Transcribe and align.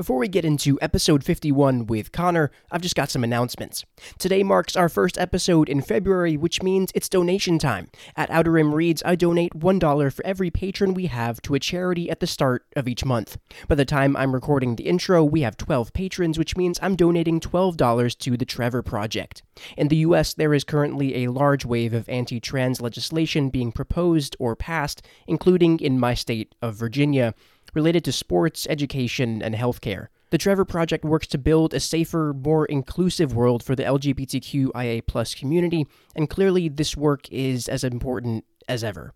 Before 0.00 0.16
we 0.16 0.28
get 0.28 0.46
into 0.46 0.78
episode 0.80 1.22
51 1.22 1.84
with 1.84 2.10
Connor, 2.10 2.50
I've 2.72 2.80
just 2.80 2.94
got 2.94 3.10
some 3.10 3.22
announcements. 3.22 3.84
Today 4.18 4.42
marks 4.42 4.74
our 4.74 4.88
first 4.88 5.18
episode 5.18 5.68
in 5.68 5.82
February, 5.82 6.38
which 6.38 6.62
means 6.62 6.90
it's 6.94 7.06
donation 7.06 7.58
time. 7.58 7.90
At 8.16 8.30
Outer 8.30 8.52
Rim 8.52 8.74
Reads, 8.74 9.02
I 9.04 9.14
donate 9.14 9.52
$1 9.52 10.12
for 10.14 10.24
every 10.24 10.50
patron 10.50 10.94
we 10.94 11.08
have 11.08 11.42
to 11.42 11.54
a 11.54 11.58
charity 11.58 12.08
at 12.08 12.20
the 12.20 12.26
start 12.26 12.64
of 12.76 12.88
each 12.88 13.04
month. 13.04 13.36
By 13.68 13.74
the 13.74 13.84
time 13.84 14.16
I'm 14.16 14.32
recording 14.32 14.76
the 14.76 14.86
intro, 14.86 15.22
we 15.22 15.42
have 15.42 15.58
12 15.58 15.92
patrons, 15.92 16.38
which 16.38 16.56
means 16.56 16.78
I'm 16.80 16.96
donating 16.96 17.38
$12 17.38 18.18
to 18.20 18.36
the 18.38 18.46
Trevor 18.46 18.80
Project. 18.80 19.42
In 19.76 19.88
the 19.88 19.96
US, 19.96 20.32
there 20.32 20.54
is 20.54 20.64
currently 20.64 21.24
a 21.24 21.30
large 21.30 21.66
wave 21.66 21.92
of 21.92 22.08
anti 22.08 22.40
trans 22.40 22.80
legislation 22.80 23.50
being 23.50 23.70
proposed 23.70 24.34
or 24.38 24.56
passed, 24.56 25.02
including 25.26 25.78
in 25.78 26.00
my 26.00 26.14
state 26.14 26.54
of 26.62 26.74
Virginia 26.74 27.34
related 27.74 28.04
to 28.04 28.12
sports, 28.12 28.66
education, 28.70 29.42
and 29.42 29.54
healthcare. 29.54 30.08
The 30.30 30.38
Trevor 30.38 30.64
Project 30.64 31.04
works 31.04 31.26
to 31.28 31.38
build 31.38 31.74
a 31.74 31.80
safer, 31.80 32.32
more 32.32 32.64
inclusive 32.66 33.34
world 33.34 33.62
for 33.64 33.74
the 33.74 33.82
LGBTQIA 33.82 35.38
community, 35.38 35.86
and 36.14 36.30
clearly 36.30 36.68
this 36.68 36.96
work 36.96 37.30
is 37.30 37.68
as 37.68 37.82
important 37.82 38.44
as 38.68 38.84
ever. 38.84 39.12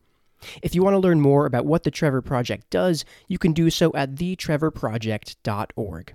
If 0.63 0.75
you 0.75 0.83
want 0.83 0.95
to 0.95 0.99
learn 0.99 1.21
more 1.21 1.47
about 1.47 1.67
what 1.67 1.85
the 1.85 1.91
Trevor 1.91 2.21
Project 2.21 2.69
does, 2.71 3.05
you 3.29 3.39
can 3.39 3.53
do 3.53 3.71
so 3.71 3.93
at 3.95 4.17
thetrevorproject.org. 4.17 6.15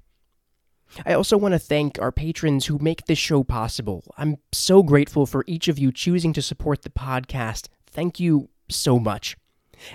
I 1.05 1.13
also 1.13 1.37
want 1.37 1.53
to 1.53 1.59
thank 1.59 1.99
our 1.99 2.11
patrons 2.11 2.65
who 2.65 2.79
make 2.79 3.05
this 3.05 3.19
show 3.19 3.43
possible. 3.43 4.03
I'm 4.17 4.37
so 4.51 4.83
grateful 4.83 5.25
for 5.25 5.43
each 5.47 5.67
of 5.67 5.77
you 5.77 5.91
choosing 5.91 6.33
to 6.33 6.41
support 6.41 6.81
the 6.81 6.89
podcast. 6.89 7.67
Thank 7.87 8.19
you 8.19 8.49
so 8.69 8.99
much. 8.99 9.37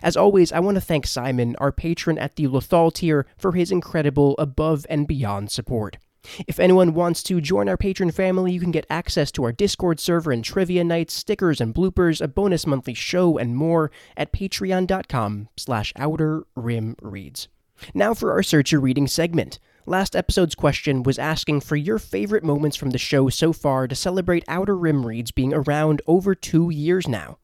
As 0.02 0.16
always, 0.16 0.52
I 0.52 0.60
want 0.60 0.76
to 0.76 0.80
thank 0.80 1.06
Simon, 1.06 1.56
our 1.56 1.72
patron 1.72 2.18
at 2.18 2.36
the 2.36 2.46
Lothal 2.46 2.92
tier, 2.92 3.26
for 3.36 3.52
his 3.52 3.70
incredible 3.70 4.34
above 4.38 4.86
and 4.88 5.06
beyond 5.06 5.50
support. 5.50 5.98
If 6.46 6.58
anyone 6.58 6.94
wants 6.94 7.22
to 7.24 7.40
join 7.40 7.68
our 7.68 7.76
patron 7.76 8.10
family, 8.10 8.52
you 8.52 8.60
can 8.60 8.70
get 8.70 8.86
access 8.88 9.30
to 9.32 9.44
our 9.44 9.52
Discord 9.52 10.00
server 10.00 10.32
and 10.32 10.42
trivia 10.44 10.84
nights, 10.84 11.14
stickers 11.14 11.60
and 11.60 11.74
bloopers, 11.74 12.20
a 12.20 12.28
bonus 12.28 12.66
monthly 12.66 12.94
show, 12.94 13.36
and 13.36 13.56
more 13.56 13.90
at 14.16 14.32
patreon.com 14.32 15.48
slash 15.56 15.92
outer 15.96 16.44
rim 16.54 16.96
reads. 17.02 17.48
Now 17.92 18.14
for 18.14 18.32
our 18.32 18.42
Search 18.42 18.72
Your 18.72 18.80
Reading 18.80 19.06
segment. 19.06 19.58
Last 19.86 20.16
episode's 20.16 20.54
question 20.54 21.02
was 21.02 21.18
asking 21.18 21.60
for 21.60 21.76
your 21.76 21.98
favorite 21.98 22.42
moments 22.42 22.76
from 22.76 22.90
the 22.90 22.98
show 22.98 23.28
so 23.28 23.52
far 23.52 23.86
to 23.86 23.94
celebrate 23.94 24.44
Outer 24.48 24.76
Rim 24.76 25.04
Reads 25.04 25.30
being 25.30 25.52
around 25.52 26.00
over 26.06 26.34
two 26.34 26.70
years 26.70 27.06
now. 27.06 27.36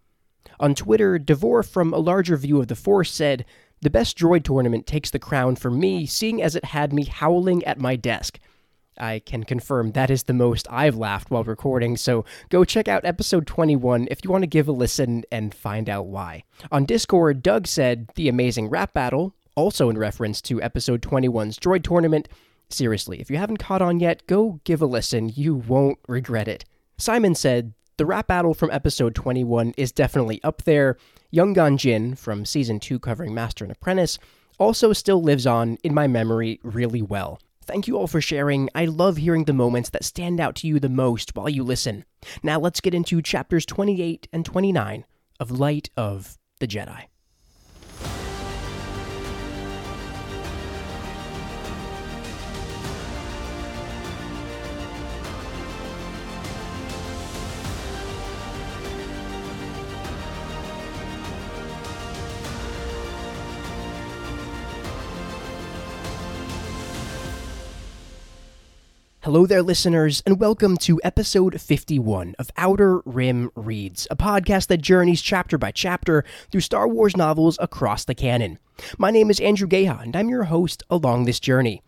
On 0.61 0.75
Twitter, 0.75 1.19
Devore 1.19 1.63
from 1.63 1.95
A 1.95 1.99
Larger 1.99 2.37
View 2.37 2.61
of 2.61 2.69
the 2.69 2.77
Force 2.77 3.11
said, 3.11 3.47
The 3.81 3.89
best 3.89 4.19
droid 4.19 4.45
tournament 4.45 4.87
takes 4.87 5.11
the 5.11 5.19
crown 5.19 5.57
for 5.57 5.71
me, 5.71 6.05
seeing 6.05 6.43
as 6.43 6.55
it 6.55 6.67
had 6.67 6.93
me 6.93 7.07
howling 7.07 7.65
at 7.65 7.81
my 7.81 7.97
desk. 7.97 8.39
I 8.99 9.21
can 9.21 9.45
confirm 9.45 9.93
that 9.93 10.11
is 10.11 10.25
the 10.25 10.35
most 10.35 10.67
I've 10.69 10.97
laughed 10.97 11.31
while 11.31 11.45
recording, 11.45 11.97
so 11.97 12.27
go 12.51 12.67
check 12.67 12.89
out 12.89 13.07
episode 13.07 13.47
21 13.47 14.09
if 14.11 14.23
you 14.23 14.31
want 14.31 14.43
to 14.43 14.47
give 14.47 14.69
a 14.69 14.73
listen 14.73 15.25
and 15.33 15.55
find 15.55 15.89
out 15.89 16.07
why. 16.07 16.45
On 16.71 16.85
Discord, 16.85 17.43
Doug 17.43 17.67
said, 17.67 18.11
The 18.15 18.29
amazing 18.29 18.69
rap 18.69 18.93
battle, 18.93 19.35
also 19.55 19.89
in 19.89 19.97
reference 19.97 20.43
to 20.43 20.61
episode 20.61 21.01
21's 21.01 21.59
droid 21.59 21.85
tournament. 21.85 22.29
Seriously, 22.69 23.19
if 23.19 23.31
you 23.31 23.39
haven't 23.39 23.57
caught 23.57 23.81
on 23.81 23.99
yet, 23.99 24.27
go 24.27 24.61
give 24.65 24.83
a 24.83 24.87
listen. 24.87 25.31
You 25.35 25.55
won't 25.55 25.99
regret 26.07 26.49
it. 26.49 26.67
Simon 26.99 27.35
said, 27.35 27.73
the 28.01 28.07
rap 28.07 28.29
battle 28.29 28.55
from 28.55 28.71
episode 28.71 29.15
21 29.15 29.75
is 29.77 29.93
definitely 29.93 30.43
up 30.43 30.63
there. 30.63 30.97
Young 31.31 31.53
Gun 31.53 31.77
Jin 31.77 32.15
from 32.15 32.47
season 32.47 32.81
2 32.81 32.99
covering 32.99 33.35
Master 33.35 33.63
and 33.63 33.71
Apprentice 33.71 34.19
also 34.59 34.95
still 34.95 35.23
lives 35.23 35.47
on 35.47 35.77
in 35.85 35.93
my 35.93 36.07
memory 36.07 36.61
really 36.63 37.03
well. 37.03 37.39
Thank 37.63 37.87
you 37.87 37.99
all 37.99 38.07
for 38.07 38.23
sharing. 38.23 38.71
I 38.75 38.87
love 38.87 39.19
hearing 39.19 39.45
the 39.45 39.53
moments 39.53 39.91
that 39.91 40.03
stand 40.03 40.41
out 40.41 40.55
to 40.57 40.67
you 40.67 40.81
the 40.81 40.89
most 40.89 41.37
while 41.37 41.51
you 41.51 41.63
listen. 41.63 42.07
Now 42.43 42.59
let's 42.59 42.81
get 42.81 42.95
into 42.95 43.21
chapters 43.21 43.67
28 43.67 44.29
and 44.33 44.47
29 44.47 45.05
of 45.39 45.51
Light 45.51 45.91
of 45.95 46.39
the 46.59 46.67
Jedi. 46.67 47.10
Hello 69.31 69.47
there, 69.47 69.63
listeners, 69.63 70.25
and 70.27 70.41
welcome 70.41 70.77
to 70.79 71.01
episode 71.05 71.61
51 71.61 72.35
of 72.41 72.51
Outer 72.57 72.99
Rim 73.05 73.53
Reads, 73.55 74.09
a 74.11 74.17
podcast 74.17 74.67
that 74.67 74.79
journeys 74.83 75.23
chapter 75.23 75.57
by 75.57 75.71
chapter 75.71 76.25
through 76.51 76.63
Star 76.63 76.89
Wars 76.89 77.17
novels 77.17 77.57
across 77.61 78.05
the 78.05 78.17
canon. 78.17 78.59
My 78.99 79.13
name 79.13 79.31
is 79.31 79.39
Andrew 79.39 79.69
Geha, 79.69 80.01
and 80.03 80.17
I'm 80.17 80.31
your 80.31 80.43
host 80.43 80.83
along 80.91 81.27
this 81.27 81.39
journey. 81.39 81.81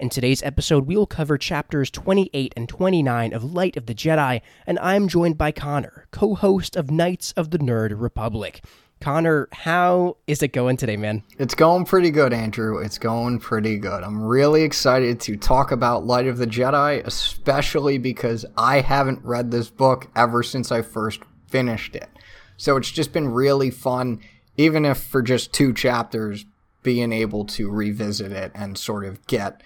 In 0.00 0.08
today's 0.08 0.42
episode, 0.42 0.86
we 0.86 0.96
will 0.96 1.06
cover 1.06 1.36
chapters 1.36 1.90
28 1.90 2.54
and 2.56 2.66
29 2.66 3.34
of 3.34 3.44
Light 3.44 3.76
of 3.76 3.84
the 3.84 3.94
Jedi, 3.94 4.40
and 4.66 4.78
I'm 4.78 5.06
joined 5.06 5.36
by 5.36 5.52
Connor, 5.52 6.06
co 6.12 6.34
host 6.34 6.76
of 6.76 6.90
Knights 6.90 7.32
of 7.32 7.50
the 7.50 7.58
Nerd 7.58 7.92
Republic. 8.00 8.64
Connor, 9.00 9.48
how 9.52 10.16
is 10.26 10.42
it 10.42 10.48
going 10.48 10.76
today, 10.76 10.96
man? 10.96 11.22
It's 11.38 11.54
going 11.54 11.84
pretty 11.84 12.10
good, 12.10 12.32
Andrew. 12.32 12.78
It's 12.78 12.98
going 12.98 13.38
pretty 13.38 13.78
good. 13.78 14.02
I'm 14.02 14.22
really 14.22 14.62
excited 14.62 15.20
to 15.20 15.36
talk 15.36 15.70
about 15.70 16.06
Light 16.06 16.26
of 16.26 16.38
the 16.38 16.46
Jedi, 16.46 17.04
especially 17.06 17.98
because 17.98 18.46
I 18.56 18.80
haven't 18.80 19.24
read 19.24 19.50
this 19.50 19.68
book 19.68 20.08
ever 20.16 20.42
since 20.42 20.72
I 20.72 20.82
first 20.82 21.20
finished 21.46 21.94
it. 21.94 22.08
So 22.56 22.76
it's 22.76 22.90
just 22.90 23.12
been 23.12 23.28
really 23.28 23.70
fun, 23.70 24.20
even 24.56 24.84
if 24.84 24.98
for 24.98 25.22
just 25.22 25.52
two 25.52 25.72
chapters, 25.74 26.46
being 26.82 27.12
able 27.12 27.44
to 27.44 27.70
revisit 27.70 28.32
it 28.32 28.50
and 28.54 28.78
sort 28.78 29.04
of 29.04 29.26
get 29.26 29.62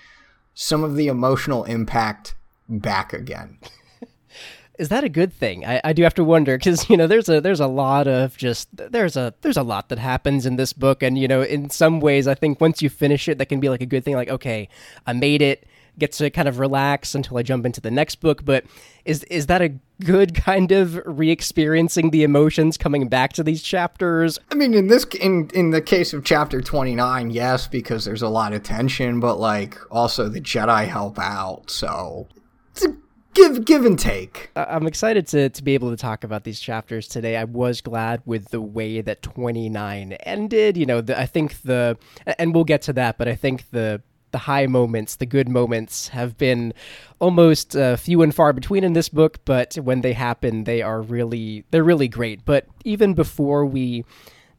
some 0.55 0.83
of 0.83 0.97
the 0.97 1.07
emotional 1.07 1.65
impact 1.65 2.35
back 2.69 3.13
again 3.13 3.59
is 4.81 4.89
that 4.89 5.05
a 5.05 5.11
good 5.11 5.31
thing? 5.31 5.67
I, 5.67 5.79
I 5.85 5.93
do 5.93 6.03
have 6.05 6.15
to 6.15 6.25
wonder 6.25 6.57
because 6.57 6.89
you 6.89 6.97
know 6.97 7.07
there's 7.07 7.29
a 7.29 7.41
there's 7.41 7.61
a 7.61 7.67
lot 7.67 8.09
of 8.09 8.37
just 8.39 8.69
there's 8.73 9.17
a 9.17 9.35
there's 9.43 9.59
a 9.59 9.63
lot 9.63 9.91
that 9.91 9.99
happens 9.99 10.47
in 10.47 10.57
this 10.57 10.73
book, 10.73 11.03
and 11.03 11.19
you 11.19 11.29
know 11.29 11.43
in 11.43 11.69
some 11.69 12.01
ways 12.01 12.27
I 12.27 12.35
think 12.35 12.61
once 12.61 12.81
you 12.81 12.89
finish 12.89 13.29
it, 13.29 13.37
that 13.39 13.47
can 13.47 13.61
be 13.61 13.69
like 13.69 13.83
a 13.83 13.87
good 13.87 14.05
thing. 14.05 14.15
Like 14.15 14.31
okay, 14.31 14.69
I 15.07 15.13
made 15.13 15.43
it. 15.43 15.67
Get 15.99 16.13
to 16.13 16.31
kind 16.31 16.49
of 16.49 16.61
relax 16.61 17.15
until 17.15 17.37
I 17.37 17.43
jump 17.43 17.67
into 17.67 17.81
the 17.81 17.91
next 17.91 18.21
book. 18.21 18.43
But 18.43 18.65
is 19.05 19.23
is 19.25 19.49
that 19.49 19.61
a 19.61 19.75
good 20.03 20.35
kind 20.35 20.73
of 20.73 20.99
re-experiencing 21.05 22.11
the 22.11 22.23
emotions 22.23 22.79
coming 22.79 23.09
back 23.09 23.35
to 23.35 23.43
these 23.43 23.61
chapters? 23.61 24.39
I 24.51 24.55
mean, 24.55 24.73
in 24.73 24.87
this 24.87 25.05
in 25.21 25.51
in 25.53 25.71
the 25.71 25.83
case 25.83 26.15
of 26.15 26.25
chapter 26.25 26.63
twenty 26.63 26.95
nine, 26.95 27.29
yes, 27.29 27.67
because 27.67 28.07
there's 28.07 28.23
a 28.23 28.31
lot 28.31 28.55
of 28.55 28.63
tension, 28.63 29.21
but 29.21 29.39
like 29.39 29.77
also 29.91 30.31
the 30.31 30.41
Jedi 30.41 30.87
help 30.87 31.19
out, 31.19 31.71
so 31.71 32.29
it's 32.71 32.87
a 32.87 32.97
give 33.41 33.65
give 33.65 33.85
and 33.85 33.99
take. 33.99 34.51
I'm 34.57 34.87
excited 34.87 35.27
to 35.29 35.49
to 35.49 35.65
be 35.65 35.75
able 35.75 35.91
to 35.91 35.97
talk 35.97 36.25
about 36.25 36.45
these 36.45 36.61
chapters 36.61 37.09
today. 37.09 37.37
I 37.37 37.45
was 37.45 37.81
glad 37.81 38.23
with 38.25 38.49
the 38.51 38.61
way 38.61 39.01
that 39.01 39.23
29 39.23 40.13
ended. 40.13 40.77
You 40.77 40.87
know, 40.87 41.01
the, 41.01 41.19
I 41.19 41.27
think 41.27 41.63
the 41.63 41.97
and 42.39 42.55
we'll 42.55 42.65
get 42.65 42.83
to 42.83 42.93
that, 42.95 43.19
but 43.19 43.29
I 43.29 43.35
think 43.35 43.71
the 43.71 44.03
the 44.33 44.39
high 44.39 44.67
moments, 44.67 45.17
the 45.17 45.27
good 45.27 45.49
moments, 45.49 46.09
have 46.09 46.39
been 46.39 46.73
almost 47.19 47.75
uh, 47.75 47.97
few 47.97 48.23
and 48.23 48.33
far 48.33 48.53
between 48.53 48.85
in 48.85 48.93
this 48.93 49.09
book. 49.09 49.39
But 49.45 49.75
when 49.75 50.03
they 50.03 50.13
happen, 50.13 50.65
they 50.65 50.83
are 50.83 51.01
really 51.01 51.65
they're 51.71 51.85
really 51.85 52.09
great. 52.09 52.45
But 52.45 52.67
even 52.85 53.15
before 53.15 53.65
we 53.65 54.05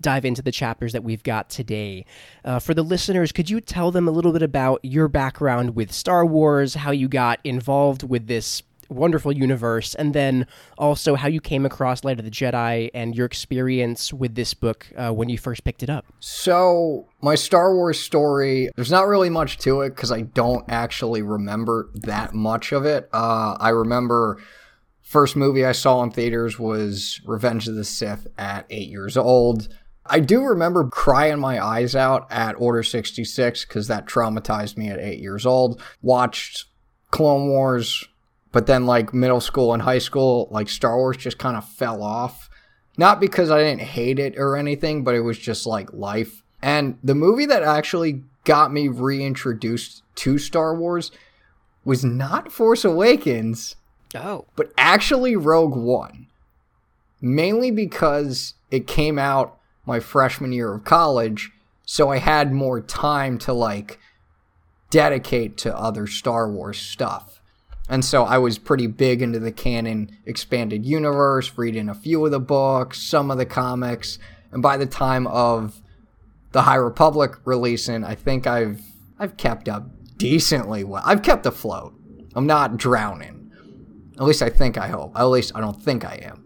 dive 0.01 0.25
into 0.25 0.41
the 0.41 0.51
chapters 0.51 0.93
that 0.93 1.03
we've 1.03 1.21
got 1.21 1.47
today. 1.47 2.03
Uh, 2.43 2.57
for 2.57 2.73
the 2.73 2.81
listeners, 2.81 3.31
could 3.31 3.51
you 3.51 3.61
tell 3.61 3.91
them 3.91 4.07
a 4.07 4.11
little 4.11 4.33
bit 4.33 4.41
about 4.41 4.79
your 4.83 5.07
background 5.07 5.75
with 5.75 5.91
Star 5.91 6.25
Wars, 6.25 6.73
how 6.73 6.89
you 6.89 7.07
got 7.07 7.39
involved 7.43 8.01
with 8.01 8.25
this 8.25 8.63
wonderful 8.91 9.31
universe, 9.31 9.95
and 9.95 10.13
then 10.13 10.45
also 10.77 11.15
how 11.15 11.27
you 11.27 11.41
came 11.41 11.65
across 11.65 12.03
Light 12.03 12.19
of 12.19 12.25
the 12.25 12.31
Jedi 12.31 12.89
and 12.93 13.15
your 13.15 13.25
experience 13.25 14.13
with 14.13 14.35
this 14.35 14.53
book 14.53 14.87
uh, 14.95 15.11
when 15.11 15.29
you 15.29 15.37
first 15.37 15.63
picked 15.63 15.83
it 15.83 15.89
up. 15.89 16.05
So, 16.19 17.07
my 17.21 17.35
Star 17.35 17.73
Wars 17.73 17.99
story, 17.99 18.69
there's 18.75 18.91
not 18.91 19.07
really 19.07 19.29
much 19.29 19.57
to 19.59 19.81
it 19.81 19.89
because 19.91 20.11
I 20.11 20.21
don't 20.21 20.65
actually 20.69 21.21
remember 21.21 21.89
that 21.95 22.33
much 22.33 22.71
of 22.71 22.85
it. 22.85 23.09
Uh, 23.13 23.57
I 23.59 23.69
remember 23.69 24.39
first 25.01 25.35
movie 25.35 25.65
I 25.65 25.73
saw 25.73 26.01
in 26.03 26.11
theaters 26.11 26.57
was 26.57 27.19
Revenge 27.25 27.67
of 27.67 27.75
the 27.75 27.83
Sith 27.83 28.27
at 28.37 28.65
eight 28.69 28.89
years 28.89 29.17
old. 29.17 29.67
I 30.05 30.19
do 30.19 30.43
remember 30.43 30.89
crying 30.89 31.39
my 31.39 31.63
eyes 31.63 31.95
out 31.95 32.31
at 32.31 32.55
Order 32.59 32.81
66 32.81 33.65
because 33.65 33.87
that 33.87 34.07
traumatized 34.07 34.77
me 34.77 34.89
at 34.89 34.99
eight 34.99 35.19
years 35.19 35.45
old. 35.45 35.81
Watched 36.01 36.65
Clone 37.11 37.49
Wars, 37.49 38.07
but 38.51 38.67
then 38.67 38.85
like 38.85 39.13
middle 39.13 39.41
school 39.41 39.73
and 39.73 39.83
high 39.83 39.99
school, 39.99 40.47
like 40.51 40.69
Star 40.69 40.97
Wars 40.97 41.17
just 41.17 41.37
kind 41.37 41.55
of 41.57 41.67
fell 41.67 42.03
off. 42.03 42.49
Not 42.97 43.19
because 43.19 43.49
I 43.49 43.59
didn't 43.59 43.81
hate 43.81 44.19
it 44.19 44.37
or 44.37 44.57
anything, 44.57 45.03
but 45.03 45.15
it 45.15 45.21
was 45.21 45.37
just 45.37 45.65
like 45.65 45.93
life. 45.93 46.43
And 46.61 46.97
the 47.03 47.15
movie 47.15 47.45
that 47.45 47.63
actually 47.63 48.23
got 48.43 48.73
me 48.73 48.87
reintroduced 48.87 50.03
to 50.15 50.37
Star 50.37 50.75
Wars 50.75 51.11
was 51.85 52.03
not 52.03 52.51
Force 52.51 52.83
Awakens, 52.85 53.75
Oh. 54.13 54.45
but 54.55 54.71
actually 54.77 55.35
Rogue 55.35 55.75
One. 55.75 56.27
Mainly 57.21 57.71
because 57.71 58.55
it 58.69 58.87
came 58.87 59.17
out 59.17 59.57
my 59.85 59.99
freshman 59.99 60.51
year 60.51 60.73
of 60.73 60.83
college, 60.83 61.51
so 61.85 62.09
I 62.09 62.17
had 62.17 62.51
more 62.51 62.81
time 62.81 63.37
to 63.39 63.53
like 63.53 63.99
dedicate 64.89 65.57
to 65.59 65.75
other 65.77 66.05
Star 66.07 66.49
Wars 66.51 66.77
stuff. 66.79 67.40
And 67.91 68.05
so 68.05 68.23
I 68.23 68.37
was 68.37 68.57
pretty 68.57 68.87
big 68.87 69.21
into 69.21 69.37
the 69.37 69.51
canon 69.51 70.17
expanded 70.25 70.85
universe, 70.85 71.51
reading 71.57 71.89
a 71.89 71.93
few 71.93 72.25
of 72.25 72.31
the 72.31 72.39
books, 72.39 73.01
some 73.01 73.29
of 73.29 73.37
the 73.37 73.45
comics, 73.45 74.17
and 74.53 74.63
by 74.63 74.77
the 74.77 74.85
time 74.85 75.27
of 75.27 75.81
the 76.53 76.61
High 76.61 76.75
Republic 76.75 77.33
releasing, 77.43 78.05
I 78.05 78.15
think 78.15 78.47
I've 78.47 78.81
I've 79.19 79.35
kept 79.35 79.67
up 79.67 79.89
decently 80.15 80.85
well. 80.85 81.03
I've 81.05 81.21
kept 81.21 81.45
afloat. 81.45 81.93
I'm 82.33 82.47
not 82.47 82.77
drowning. 82.77 83.51
At 84.15 84.23
least 84.23 84.41
I 84.41 84.49
think 84.49 84.77
I 84.77 84.87
hope. 84.87 85.11
At 85.17 85.25
least 85.25 85.51
I 85.53 85.59
don't 85.59 85.83
think 85.83 86.05
I 86.05 86.15
am. 86.23 86.45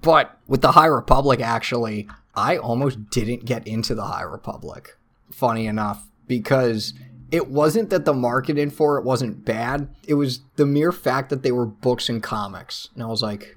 But 0.00 0.38
with 0.46 0.62
the 0.62 0.72
High 0.72 0.86
Republic, 0.86 1.42
actually, 1.42 2.08
I 2.34 2.56
almost 2.56 3.10
didn't 3.10 3.44
get 3.44 3.66
into 3.66 3.94
the 3.94 4.04
High 4.04 4.22
Republic. 4.22 4.96
Funny 5.30 5.66
enough, 5.66 6.08
because 6.26 6.94
it 7.30 7.48
wasn't 7.48 7.90
that 7.90 8.04
the 8.04 8.14
marketing 8.14 8.70
for 8.70 8.96
it 8.98 9.04
wasn't 9.04 9.44
bad. 9.44 9.88
It 10.06 10.14
was 10.14 10.40
the 10.56 10.66
mere 10.66 10.92
fact 10.92 11.30
that 11.30 11.42
they 11.42 11.52
were 11.52 11.66
books 11.66 12.08
and 12.08 12.22
comics. 12.22 12.88
And 12.94 13.02
I 13.02 13.06
was 13.06 13.22
like, 13.22 13.56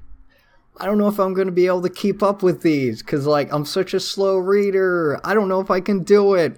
I 0.78 0.86
don't 0.86 0.98
know 0.98 1.08
if 1.08 1.20
I'm 1.20 1.34
going 1.34 1.48
to 1.48 1.54
be 1.54 1.68
able 1.68 1.82
to 1.84 1.90
keep 1.90 2.24
up 2.24 2.44
with 2.44 2.62
these 2.62 3.02
because, 3.02 3.26
like, 3.26 3.52
I'm 3.54 3.66
such 3.66 3.94
a 3.94 4.00
slow 4.00 4.38
reader. 4.38 5.20
I 5.24 5.34
don't 5.34 5.48
know 5.48 5.62
if 5.62 5.72
I 5.72 5.80
can 5.80 6.04
do 6.04 6.34
it. 6.34 6.58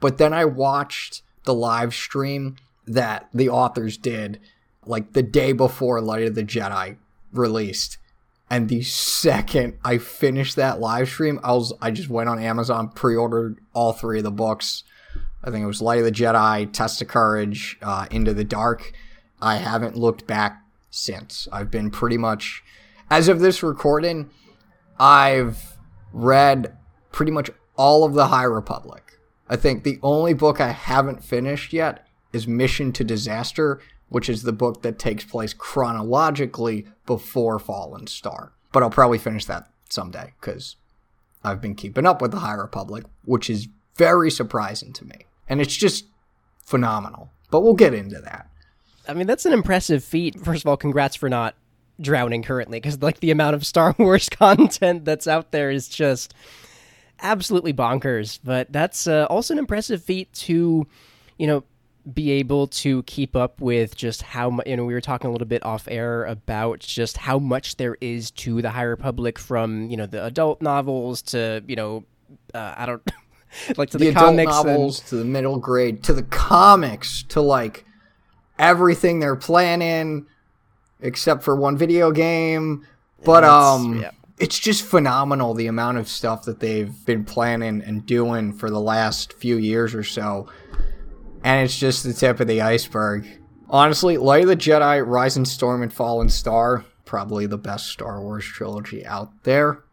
But 0.00 0.18
then 0.18 0.32
I 0.32 0.44
watched 0.44 1.22
the 1.44 1.54
live 1.54 1.94
stream 1.94 2.56
that 2.86 3.28
the 3.32 3.48
authors 3.48 3.96
did, 3.96 4.38
like, 4.84 5.12
the 5.12 5.22
day 5.22 5.52
before 5.52 6.00
Light 6.00 6.26
of 6.26 6.34
the 6.34 6.44
Jedi 6.44 6.96
released. 7.32 7.98
And 8.50 8.68
the 8.68 8.82
second 8.82 9.78
I 9.84 9.98
finished 9.98 10.56
that 10.56 10.78
live 10.78 11.08
stream, 11.08 11.40
I 11.42 11.52
was 11.54 11.72
I 11.80 11.90
just 11.90 12.10
went 12.10 12.28
on 12.28 12.38
Amazon, 12.38 12.90
pre-ordered 12.90 13.58
all 13.72 13.92
three 13.92 14.18
of 14.18 14.24
the 14.24 14.30
books. 14.30 14.84
I 15.44 15.50
think 15.50 15.62
it 15.62 15.66
was 15.66 15.82
Light 15.82 15.98
of 15.98 16.06
the 16.06 16.10
Jedi, 16.10 16.72
Test 16.72 17.02
of 17.02 17.08
Courage, 17.08 17.76
uh, 17.82 18.06
Into 18.10 18.32
the 18.32 18.44
Dark. 18.44 18.92
I 19.42 19.56
haven't 19.56 19.94
looked 19.94 20.26
back 20.26 20.62
since. 20.88 21.46
I've 21.52 21.70
been 21.70 21.90
pretty 21.90 22.16
much, 22.16 22.64
as 23.10 23.28
of 23.28 23.40
this 23.40 23.62
recording, 23.62 24.30
I've 24.98 25.76
read 26.14 26.78
pretty 27.12 27.30
much 27.30 27.50
all 27.76 28.04
of 28.04 28.14
the 28.14 28.28
High 28.28 28.44
Republic. 28.44 29.18
I 29.46 29.56
think 29.56 29.84
the 29.84 29.98
only 30.02 30.32
book 30.32 30.62
I 30.62 30.70
haven't 30.70 31.22
finished 31.22 31.74
yet 31.74 32.06
is 32.32 32.48
Mission 32.48 32.90
to 32.92 33.04
Disaster, 33.04 33.80
which 34.08 34.30
is 34.30 34.44
the 34.44 34.52
book 34.52 34.80
that 34.80 34.98
takes 34.98 35.24
place 35.24 35.52
chronologically 35.52 36.86
before 37.04 37.58
Fallen 37.58 38.06
Star. 38.06 38.52
But 38.72 38.82
I'll 38.82 38.88
probably 38.88 39.18
finish 39.18 39.44
that 39.44 39.68
someday 39.90 40.32
because 40.40 40.76
I've 41.42 41.60
been 41.60 41.74
keeping 41.74 42.06
up 42.06 42.22
with 42.22 42.30
the 42.30 42.38
High 42.38 42.54
Republic, 42.54 43.04
which 43.26 43.50
is 43.50 43.68
very 43.96 44.30
surprising 44.30 44.94
to 44.94 45.04
me. 45.04 45.26
And 45.48 45.60
it's 45.60 45.74
just 45.74 46.06
phenomenal. 46.58 47.30
But 47.50 47.60
we'll 47.60 47.74
get 47.74 47.94
into 47.94 48.20
that. 48.20 48.48
I 49.06 49.14
mean, 49.14 49.26
that's 49.26 49.46
an 49.46 49.52
impressive 49.52 50.02
feat. 50.02 50.40
First 50.40 50.64
of 50.64 50.68
all, 50.68 50.76
congrats 50.76 51.14
for 51.16 51.28
not 51.28 51.54
drowning 52.00 52.42
currently, 52.42 52.80
because 52.80 53.00
like 53.02 53.20
the 53.20 53.30
amount 53.30 53.54
of 53.54 53.66
Star 53.66 53.94
Wars 53.98 54.28
content 54.28 55.04
that's 55.04 55.26
out 55.26 55.52
there 55.52 55.70
is 55.70 55.88
just 55.88 56.34
absolutely 57.20 57.72
bonkers. 57.72 58.38
But 58.42 58.72
that's 58.72 59.06
uh, 59.06 59.26
also 59.28 59.54
an 59.54 59.58
impressive 59.58 60.02
feat 60.02 60.32
to, 60.32 60.86
you 61.38 61.46
know, 61.46 61.64
be 62.12 62.32
able 62.32 62.66
to 62.66 63.02
keep 63.04 63.34
up 63.34 63.60
with 63.60 63.96
just 63.96 64.22
how 64.22 64.50
much. 64.50 64.66
You 64.66 64.76
know, 64.76 64.84
we 64.84 64.94
were 64.94 65.00
talking 65.00 65.28
a 65.28 65.32
little 65.32 65.46
bit 65.46 65.64
off 65.64 65.88
air 65.88 66.24
about 66.24 66.80
just 66.80 67.16
how 67.16 67.38
much 67.38 67.76
there 67.76 67.96
is 68.00 68.30
to 68.32 68.60
the 68.60 68.70
High 68.70 68.82
Republic, 68.82 69.38
from 69.38 69.90
you 69.90 69.96
know 69.96 70.06
the 70.06 70.24
adult 70.24 70.60
novels 70.60 71.22
to 71.22 71.62
you 71.66 71.76
know, 71.76 72.04
uh, 72.52 72.74
I 72.76 72.86
don't. 72.86 73.02
like 73.76 73.90
to 73.90 73.98
the, 73.98 74.06
the 74.06 74.10
adult 74.10 74.26
comics 74.26 74.56
and- 74.56 74.66
novels 74.66 75.00
to 75.00 75.16
the 75.16 75.24
middle 75.24 75.58
grade 75.58 76.02
to 76.04 76.12
the 76.12 76.22
comics 76.22 77.22
to 77.24 77.40
like 77.40 77.84
everything 78.58 79.20
they're 79.20 79.36
planning 79.36 80.26
except 81.00 81.42
for 81.42 81.54
one 81.56 81.76
video 81.76 82.10
game. 82.10 82.86
But 83.24 83.44
um 83.44 84.00
yeah. 84.00 84.10
it's 84.38 84.58
just 84.58 84.82
phenomenal 84.84 85.54
the 85.54 85.66
amount 85.66 85.98
of 85.98 86.08
stuff 86.08 86.44
that 86.44 86.60
they've 86.60 86.92
been 87.04 87.24
planning 87.24 87.82
and 87.82 88.04
doing 88.06 88.52
for 88.52 88.70
the 88.70 88.80
last 88.80 89.32
few 89.34 89.56
years 89.56 89.94
or 89.94 90.04
so. 90.04 90.48
And 91.42 91.64
it's 91.64 91.78
just 91.78 92.04
the 92.04 92.12
tip 92.12 92.40
of 92.40 92.46
the 92.46 92.62
iceberg. 92.62 93.26
Honestly 93.68 94.16
light 94.16 94.42
of 94.42 94.48
the 94.48 94.56
jedi 94.56 95.04
rising 95.06 95.44
storm 95.44 95.82
and 95.82 95.92
fallen 95.92 96.28
star 96.28 96.84
probably 97.04 97.46
the 97.46 97.58
best 97.58 97.86
star 97.86 98.20
wars 98.20 98.44
trilogy 98.44 99.04
out 99.06 99.30
there 99.44 99.83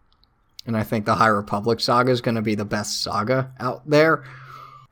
and 0.65 0.77
I 0.77 0.83
think 0.83 1.05
the 1.05 1.15
High 1.15 1.27
Republic 1.27 1.79
saga 1.79 2.11
is 2.11 2.21
going 2.21 2.35
to 2.35 2.41
be 2.41 2.55
the 2.55 2.65
best 2.65 3.01
saga 3.01 3.51
out 3.59 3.89
there. 3.89 4.23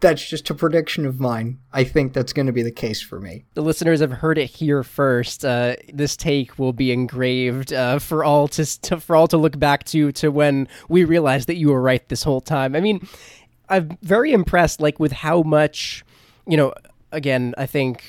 That's 0.02 0.26
just 0.26 0.50
a 0.50 0.56
prediction 0.56 1.06
of 1.06 1.20
mine. 1.20 1.60
I 1.74 1.84
think 1.84 2.14
that's 2.14 2.32
going 2.32 2.46
to 2.46 2.54
be 2.54 2.64
the 2.64 2.72
case 2.72 3.02
for 3.02 3.20
me. 3.20 3.44
the 3.54 3.62
listeners 3.62 4.00
have 4.00 4.14
heard 4.14 4.38
it 4.38 4.50
here 4.50 4.82
first. 4.82 5.44
Uh, 5.44 5.76
this 5.94 6.16
take 6.16 6.58
will 6.58 6.72
be 6.72 6.94
engraved 6.94 7.74
uh, 7.74 8.00
for 8.00 8.24
all 8.24 8.48
to, 8.50 8.82
to 8.82 9.00
for 9.02 9.16
all 9.18 9.28
to 9.28 9.38
look 9.38 9.60
back 9.60 9.84
to 9.86 10.14
to 10.14 10.30
when 10.30 10.70
we 10.88 11.04
realized 11.04 11.48
that 11.48 11.58
you 11.58 11.68
were 11.68 11.82
right 11.82 12.08
this 12.08 12.24
whole 12.24 12.40
time. 12.40 12.78
I 12.78 12.80
mean, 12.80 13.06
I'm 13.68 13.98
very 14.02 14.32
impressed, 14.32 14.80
like 14.80 15.00
with 15.00 15.12
how 15.12 15.42
much, 15.44 16.04
you 16.48 16.58
know. 16.58 16.74
Again, 17.12 17.56
I 17.58 17.66
think 17.66 18.04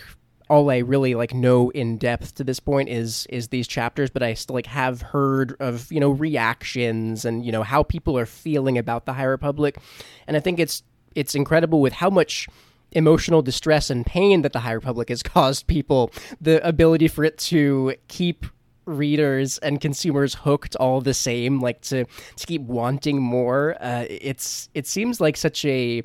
all 0.50 0.68
I 0.68 0.78
really 0.78 1.14
like 1.14 1.32
know 1.32 1.70
in 1.70 1.96
depth 1.96 2.34
to 2.34 2.44
this 2.44 2.58
point 2.58 2.88
is 2.88 3.24
is 3.30 3.48
these 3.48 3.68
chapters, 3.68 4.10
but 4.10 4.22
I 4.22 4.34
still 4.34 4.54
like 4.54 4.66
have 4.66 5.00
heard 5.00 5.56
of 5.60 5.90
you 5.92 6.00
know 6.00 6.10
reactions 6.10 7.24
and 7.24 7.46
you 7.46 7.52
know 7.52 7.62
how 7.62 7.84
people 7.84 8.18
are 8.18 8.26
feeling 8.26 8.76
about 8.76 9.06
the 9.06 9.12
High 9.12 9.24
Republic, 9.24 9.78
and 10.26 10.36
I 10.36 10.40
think 10.40 10.58
it's 10.58 10.82
it's 11.14 11.36
incredible 11.36 11.80
with 11.80 11.92
how 11.92 12.10
much 12.10 12.48
emotional 12.92 13.42
distress 13.42 13.90
and 13.90 14.04
pain 14.04 14.42
that 14.42 14.52
the 14.52 14.58
High 14.58 14.72
Republic 14.72 15.08
has 15.08 15.22
caused 15.36 15.68
people, 15.68 16.10
the 16.40 16.66
ability 16.66 17.06
for 17.06 17.22
it 17.22 17.38
to 17.38 17.94
keep 18.08 18.44
readers 18.86 19.58
and 19.58 19.80
consumers 19.80 20.34
hooked 20.34 20.74
all 20.76 21.00
the 21.00 21.14
same, 21.14 21.60
like 21.60 21.80
to 21.82 22.04
to 22.36 22.46
keep 22.46 22.62
wanting 22.62 23.22
more. 23.22 23.76
Uh, 23.80 24.04
it's 24.10 24.68
it 24.74 24.88
seems 24.88 25.20
like 25.20 25.36
such 25.36 25.64
a 25.64 26.02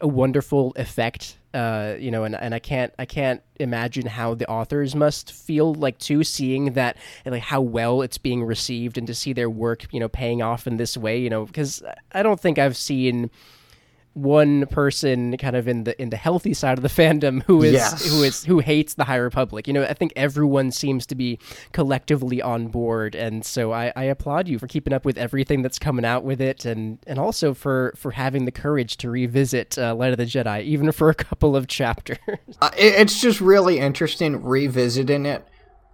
a 0.00 0.08
wonderful 0.08 0.72
effect 0.76 1.36
uh, 1.54 1.94
you 1.98 2.10
know 2.10 2.24
and, 2.24 2.34
and 2.34 2.54
i 2.54 2.58
can't 2.58 2.92
i 2.98 3.04
can't 3.04 3.42
imagine 3.58 4.06
how 4.06 4.34
the 4.34 4.46
authors 4.48 4.94
must 4.94 5.32
feel 5.32 5.74
like 5.74 5.98
too 5.98 6.22
seeing 6.22 6.72
that 6.72 6.96
and 7.24 7.32
like 7.32 7.42
how 7.42 7.60
well 7.60 8.02
it's 8.02 8.18
being 8.18 8.44
received 8.44 8.98
and 8.98 9.06
to 9.06 9.14
see 9.14 9.32
their 9.32 9.48
work 9.48 9.86
you 9.92 10.00
know 10.00 10.08
paying 10.08 10.42
off 10.42 10.66
in 10.66 10.76
this 10.76 10.96
way 10.96 11.18
you 11.18 11.30
know 11.30 11.46
because 11.46 11.82
i 12.12 12.22
don't 12.22 12.40
think 12.40 12.58
i've 12.58 12.76
seen 12.76 13.30
one 14.16 14.64
person 14.68 15.36
kind 15.36 15.54
of 15.54 15.68
in 15.68 15.84
the 15.84 16.00
in 16.00 16.08
the 16.08 16.16
healthy 16.16 16.54
side 16.54 16.78
of 16.78 16.82
the 16.82 16.88
fandom 17.02 17.42
who 17.42 17.62
is 17.62 17.74
Yes. 17.74 18.10
who 18.10 18.22
is 18.22 18.44
who 18.44 18.60
hates 18.60 18.94
the 18.94 19.04
High 19.04 19.16
Republic. 19.16 19.66
You 19.68 19.74
know, 19.74 19.82
I 19.82 19.92
think 19.92 20.14
everyone 20.16 20.70
seems 20.70 21.04
to 21.06 21.14
be 21.14 21.38
collectively 21.72 22.40
on 22.40 22.68
board, 22.68 23.14
and 23.14 23.44
so 23.44 23.72
I, 23.72 23.92
I 23.94 24.04
applaud 24.04 24.48
you 24.48 24.58
for 24.58 24.66
keeping 24.66 24.94
up 24.94 25.04
with 25.04 25.18
everything 25.18 25.60
that's 25.60 25.78
coming 25.78 26.06
out 26.06 26.24
with 26.24 26.40
it, 26.40 26.64
and 26.64 26.98
and 27.06 27.18
also 27.18 27.52
for 27.52 27.92
for 27.96 28.12
having 28.12 28.46
the 28.46 28.50
courage 28.52 28.96
to 28.98 29.10
revisit 29.10 29.76
uh, 29.76 29.94
Light 29.94 30.12
of 30.12 30.16
the 30.18 30.24
Jedi, 30.24 30.62
even 30.64 30.90
for 30.92 31.10
a 31.10 31.14
couple 31.14 31.54
of 31.54 31.66
chapters. 31.68 32.18
Uh, 32.62 32.70
it, 32.78 32.94
it's 32.94 33.20
just 33.20 33.40
really 33.40 33.78
interesting 33.78 34.42
revisiting 34.42 35.26
it 35.26 35.46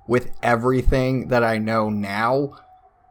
with 0.06 0.30
everything 0.42 1.26
that 1.28 1.42
I 1.42 1.58
know 1.58 1.90
now. 1.90 2.56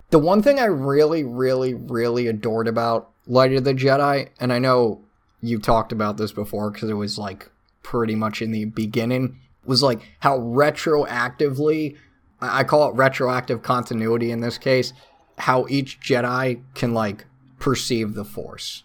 The 0.10 0.20
one 0.20 0.42
thing 0.42 0.58
I 0.60 0.66
really, 0.66 1.24
really, 1.26 1.74
really 1.74 2.28
adored 2.28 2.68
about 2.70 3.11
Light 3.28 3.54
of 3.54 3.64
the 3.64 3.74
Jedi, 3.74 4.30
and 4.40 4.52
I 4.52 4.60
know 4.60 5.02
you 5.42 5.60
talked 5.60 5.92
about 5.92 6.18
this 6.18 6.32
before 6.32 6.72
because 6.72 6.90
it 6.90 6.96
was 6.96 7.18
like 7.18 7.50
pretty 7.84 8.16
much 8.16 8.42
in 8.42 8.52
the 8.52 8.66
beginning, 8.66 9.40
was 9.66 9.84
like 9.84 10.02
how 10.20 10.40
retroactively, 10.40 11.98
I 12.40 12.64
call 12.64 12.90
it 12.90 12.96
retroactive 12.96 13.62
continuity 13.62 14.32
in 14.32 14.42
this 14.42 14.58
case, 14.58 14.94
how 15.38 15.66
each 15.70 16.00
Jedi 16.00 16.62
can 16.74 16.94
like 16.94 17.26
perceive 17.60 18.14
the 18.14 18.26
Force. 18.26 18.84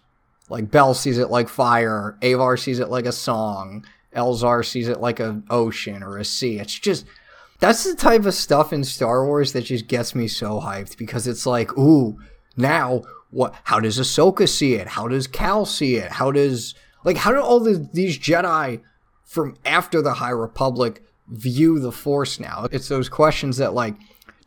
Like 0.49 0.71
Bell 0.71 0.93
sees 0.93 1.17
it 1.17 1.29
like 1.29 1.49
fire, 1.49 2.17
Avar 2.21 2.57
sees 2.57 2.79
it 2.79 2.89
like 2.89 3.05
a 3.05 3.11
song, 3.11 3.85
Elzar 4.15 4.65
sees 4.65 4.87
it 4.87 5.01
like 5.01 5.19
an 5.19 5.43
ocean 5.49 6.01
or 6.01 6.17
a 6.17 6.25
sea. 6.25 6.59
It's 6.59 6.77
just 6.77 7.05
that's 7.59 7.83
the 7.83 7.95
type 7.95 8.25
of 8.25 8.33
stuff 8.33 8.71
in 8.71 8.83
Star 8.83 9.25
Wars 9.25 9.53
that 9.53 9.63
just 9.63 9.87
gets 9.87 10.13
me 10.13 10.27
so 10.27 10.61
hyped 10.61 10.97
because 10.97 11.27
it's 11.27 11.45
like, 11.45 11.75
ooh, 11.77 12.19
now 12.55 13.01
what? 13.29 13.55
How 13.63 13.79
does 13.79 13.99
Ahsoka 13.99 14.47
see 14.47 14.75
it? 14.75 14.87
How 14.87 15.07
does 15.07 15.27
Cal 15.27 15.65
see 15.65 15.95
it? 15.95 16.11
How 16.13 16.31
does 16.31 16.75
like 17.03 17.17
how 17.17 17.31
do 17.31 17.41
all 17.41 17.59
the, 17.59 17.89
these 17.93 18.17
Jedi 18.17 18.81
from 19.23 19.55
after 19.65 20.01
the 20.01 20.13
High 20.13 20.31
Republic 20.31 21.03
view 21.27 21.79
the 21.79 21.91
Force 21.91 22.39
now? 22.39 22.67
It's 22.71 22.87
those 22.87 23.09
questions 23.09 23.57
that 23.57 23.73
like 23.73 23.95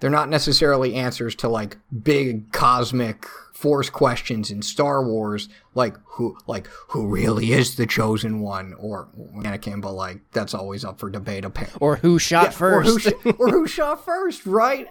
they're 0.00 0.10
not 0.10 0.28
necessarily 0.28 0.94
answers 0.94 1.34
to 1.36 1.48
like 1.48 1.76
big 2.02 2.52
cosmic 2.52 3.26
force 3.52 3.90
questions 3.90 4.50
in 4.50 4.62
Star 4.62 5.04
Wars, 5.04 5.50
like 5.74 5.94
who 6.06 6.36
like 6.46 6.66
who 6.88 7.06
really 7.06 7.52
is 7.52 7.76
the 7.76 7.86
chosen 7.86 8.40
one, 8.40 8.74
or 8.78 9.08
Anakin, 9.36 9.82
but 9.82 9.92
like 9.92 10.20
that's 10.32 10.54
always 10.54 10.84
up 10.84 10.98
for 10.98 11.10
debate. 11.10 11.44
Apparently. 11.44 11.78
Or 11.80 11.96
who 11.96 12.18
shot 12.18 12.44
yeah, 12.44 12.50
first, 12.50 13.06
or 13.06 13.10
who, 13.10 13.30
or 13.38 13.48
who 13.50 13.66
shot 13.66 14.04
first, 14.04 14.46
right? 14.46 14.88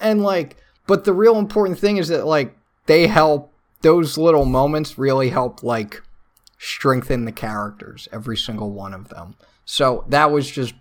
And 0.00 0.22
like, 0.22 0.58
but 0.86 1.04
the 1.04 1.14
real 1.14 1.38
important 1.38 1.78
thing 1.78 1.96
is 1.96 2.08
that 2.08 2.26
like 2.26 2.54
they 2.90 3.06
help 3.06 3.52
those 3.82 4.18
little 4.18 4.44
moments 4.44 4.98
really 4.98 5.30
help 5.30 5.62
like 5.62 6.02
strengthen 6.58 7.24
the 7.24 7.32
characters, 7.32 8.08
every 8.12 8.36
single 8.36 8.72
one 8.72 8.92
of 8.92 9.08
them. 9.08 9.34
So 9.64 10.04
that 10.08 10.30
was 10.30 10.50
just 10.50 10.74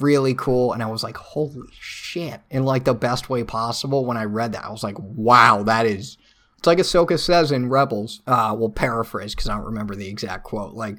really 0.00 0.34
cool 0.34 0.72
and 0.72 0.82
I 0.82 0.86
was 0.86 1.04
like, 1.04 1.16
holy 1.16 1.68
shit. 1.70 2.40
In 2.50 2.64
like 2.64 2.84
the 2.84 2.94
best 2.94 3.30
way 3.30 3.44
possible 3.44 4.04
when 4.04 4.16
I 4.16 4.24
read 4.24 4.52
that. 4.52 4.64
I 4.64 4.70
was 4.70 4.82
like, 4.82 4.96
wow, 4.98 5.62
that 5.62 5.86
is 5.86 6.18
it's 6.58 6.66
like 6.66 6.78
Ahsoka 6.78 7.18
says 7.18 7.52
in 7.52 7.68
Rebels. 7.68 8.22
Uh, 8.26 8.54
we'll 8.58 8.70
paraphrase 8.70 9.34
because 9.34 9.48
I 9.48 9.54
don't 9.54 9.66
remember 9.66 9.94
the 9.94 10.08
exact 10.08 10.42
quote. 10.42 10.74
Like, 10.74 10.96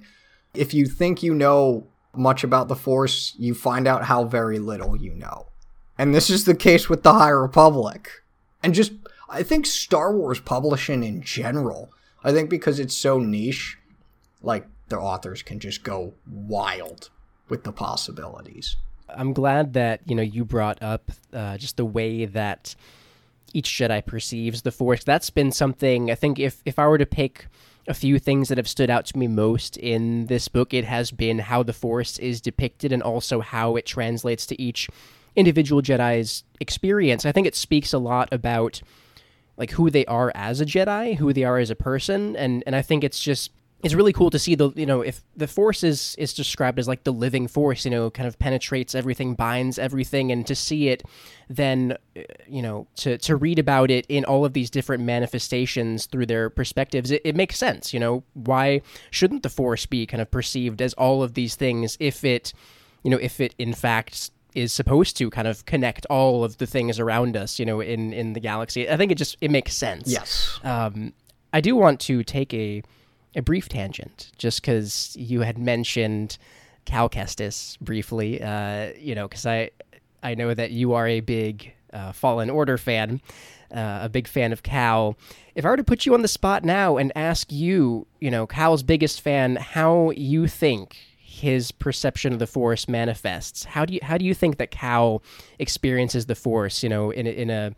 if 0.54 0.74
you 0.74 0.86
think 0.86 1.22
you 1.22 1.34
know 1.34 1.88
much 2.16 2.44
about 2.44 2.68
the 2.68 2.76
Force, 2.76 3.36
you 3.38 3.54
find 3.54 3.88
out 3.88 4.06
how 4.06 4.24
very 4.24 4.60
little 4.60 4.96
you 4.96 5.14
know. 5.14 5.48
And 5.98 6.14
this 6.14 6.30
is 6.30 6.46
the 6.46 6.56
case 6.56 6.90
with 6.90 7.04
the 7.04 7.14
High 7.14 7.30
Republic. 7.30 8.24
And 8.64 8.74
just, 8.74 8.94
I 9.30 9.44
think 9.44 9.66
Star 9.66 10.16
Wars 10.16 10.40
publishing 10.40 11.04
in 11.04 11.22
general, 11.22 11.90
I 12.24 12.32
think 12.32 12.50
because 12.50 12.80
it's 12.80 12.96
so 12.96 13.20
niche, 13.20 13.78
like, 14.42 14.68
the 14.90 14.98
authors 14.98 15.42
can 15.44 15.60
just 15.60 15.84
go 15.84 16.14
wild 16.26 17.10
with 17.50 17.64
the 17.64 17.74
possibilities. 17.74 18.78
I'm 19.10 19.34
glad 19.34 19.74
that, 19.74 20.02
you 20.06 20.16
know, 20.16 20.22
you 20.22 20.46
brought 20.46 20.82
up 20.82 21.12
uh, 21.34 21.58
just 21.58 21.78
the 21.78 21.86
way 21.86 22.26
that 22.26 22.76
each 23.54 23.70
Jedi 23.70 24.06
perceives 24.06 24.62
the 24.62 24.72
Force. 24.72 25.04
That's 25.04 25.30
been 25.30 25.52
something 25.52 26.12
I 26.12 26.16
think 26.16 26.40
if 26.40 26.62
if 26.66 26.78
I 26.78 26.88
were 26.88 26.98
to 26.98 27.06
pick 27.06 27.48
a 27.88 27.94
few 27.94 28.20
things 28.20 28.50
that 28.50 28.58
have 28.58 28.68
stood 28.68 28.90
out 28.90 29.06
to 29.06 29.18
me 29.18 29.28
most 29.28 29.78
in 29.78 30.26
this 30.26 30.50
book, 30.50 30.74
it 30.74 30.84
has 30.84 31.12
been 31.12 31.40
how 31.40 31.64
the 31.64 31.74
Force 31.74 32.20
is 32.20 32.42
depicted 32.42 32.92
and 32.92 33.02
also 33.02 33.40
how 33.40 33.78
it 33.78 33.86
translates 33.86 34.46
to 34.48 34.62
each 34.62 34.90
individual 35.36 35.82
Jedi's 35.82 36.44
experience. 36.60 37.26
I 37.26 37.32
think 37.32 37.48
it 37.48 37.56
speaks 37.56 37.94
a 37.94 38.00
lot 38.00 38.28
about 38.32 38.82
like 39.58 39.72
who 39.72 39.90
they 39.90 40.06
are 40.06 40.32
as 40.36 40.62
a 40.62 40.66
Jedi, 40.66 41.18
who 41.18 41.34
they 41.34 41.44
are 41.44 41.58
as 41.58 41.70
a 41.70 41.76
person, 41.76 42.36
and 42.36 42.64
and 42.66 42.76
I 42.76 42.82
think 42.82 43.04
it's 43.04 43.20
just 43.20 43.52
it's 43.84 43.94
really 43.94 44.14
cool 44.14 44.30
to 44.32 44.40
see 44.40 44.56
the 44.56 44.72
you 44.76 44.86
know 44.86 45.02
if 45.02 45.24
the 45.36 45.48
force 45.48 45.84
is 45.84 46.16
is 46.18 46.34
described 46.34 46.80
as 46.80 46.88
like 46.88 47.04
the 47.04 47.14
living 47.14 47.48
force 47.48 47.86
you 47.86 47.92
know 47.92 48.10
kind 48.10 48.28
of 48.28 48.40
penetrates 48.40 48.96
everything 48.96 49.36
binds 49.36 49.78
everything 49.78 50.32
and 50.32 50.48
to 50.48 50.56
see 50.56 50.90
it 50.90 51.04
then 51.48 51.96
uh, 52.18 52.22
you 52.48 52.62
know 52.62 52.88
to 52.96 53.18
to 53.20 53.36
read 53.36 53.60
about 53.60 53.92
it 53.92 54.06
in 54.10 54.26
all 54.26 54.46
of 54.46 54.54
these 54.54 54.70
different 54.70 55.04
manifestations 55.04 56.08
through 56.08 56.26
their 56.26 56.50
perspectives 56.50 57.12
it, 57.12 57.22
it 57.24 57.36
makes 57.36 57.58
sense 57.58 57.94
you 57.94 58.00
know? 58.00 58.24
Why 58.34 58.82
shouldn't 59.12 59.44
the 59.44 59.50
force 59.50 59.86
be 59.86 60.06
kind 60.06 60.22
of 60.22 60.32
perceived 60.32 60.82
as 60.82 60.94
all 60.94 61.22
of 61.22 61.36
these 61.36 61.56
things 61.56 61.98
if 62.00 62.24
it 62.24 62.54
you 63.04 63.12
know 63.12 63.18
if 63.18 63.40
it 63.40 63.54
in 63.60 63.74
fact 63.74 64.32
is 64.56 64.74
supposed 64.74 65.16
to 65.18 65.30
kind 65.30 65.48
of 65.48 65.66
connect 65.66 66.06
all 66.08 66.44
of 66.44 66.58
the 66.58 66.66
things 66.66 67.00
around 67.00 67.38
us 67.38 67.60
you 67.60 67.66
know 67.66 67.80
in 67.80 68.14
in 68.14 68.34
the 68.34 68.40
galaxy 68.40 68.90
i 68.90 68.98
think 68.98 69.12
it 69.12 69.16
just 69.16 69.38
it 69.42 69.52
makes 69.52 69.74
sense 69.74 70.08
yes 70.08 70.60
um 70.64 71.14
i 71.54 71.62
do 71.62 71.76
want 71.76 72.00
to 72.00 72.24
take 72.24 72.54
a 72.54 72.82
a 73.38 73.42
brief 73.42 73.70
tangent, 73.70 74.32
just 74.38 74.62
because 74.62 75.16
you 75.16 75.42
had 75.42 75.58
mentioned 75.58 76.38
Cal 76.86 77.08
Kestis 77.08 77.80
briefly. 77.80 78.42
Uh, 78.42 78.92
you 78.98 79.16
know, 79.16 79.28
because 79.28 79.46
I 79.46 79.70
I 80.24 80.36
know 80.36 80.54
that 80.54 80.72
you 80.72 80.94
are 80.94 81.08
a 81.08 81.20
big 81.20 81.74
uh, 81.94 82.12
Fallen 82.12 82.50
Order 82.50 82.78
fan, 82.78 83.22
uh, 83.72 84.00
a 84.02 84.10
big 84.10 84.28
fan 84.28 84.52
of 84.52 84.64
Cal. 84.64 85.16
If 85.56 85.66
I 85.66 85.70
were 85.70 85.78
to 85.78 85.84
put 85.84 86.06
you 86.06 86.14
on 86.16 86.24
the 86.24 86.28
spot 86.28 86.66
now 86.66 86.98
and 86.98 87.12
ask 87.16 87.52
you, 87.52 88.08
you 88.20 88.32
know, 88.32 88.48
Cal's 88.48 88.84
biggest 88.84 89.22
fan, 89.22 89.56
how 89.56 90.12
you 90.12 90.48
think 90.48 90.98
his 91.38 91.72
perception 91.72 92.34
of 92.34 92.40
the 92.40 92.48
Force 92.48 92.88
manifests, 92.88 93.64
how 93.64 93.86
do 93.86 93.94
you 93.94 94.00
how 94.02 94.18
do 94.18 94.26
you 94.26 94.34
think 94.34 94.58
that 94.58 94.72
Cal 94.72 95.22
experiences 95.60 96.26
the 96.26 96.36
Force? 96.36 96.84
You 96.84 96.90
know, 96.90 97.12
in 97.12 97.28
a, 97.28 97.30
in 97.30 97.50
a 97.50 97.74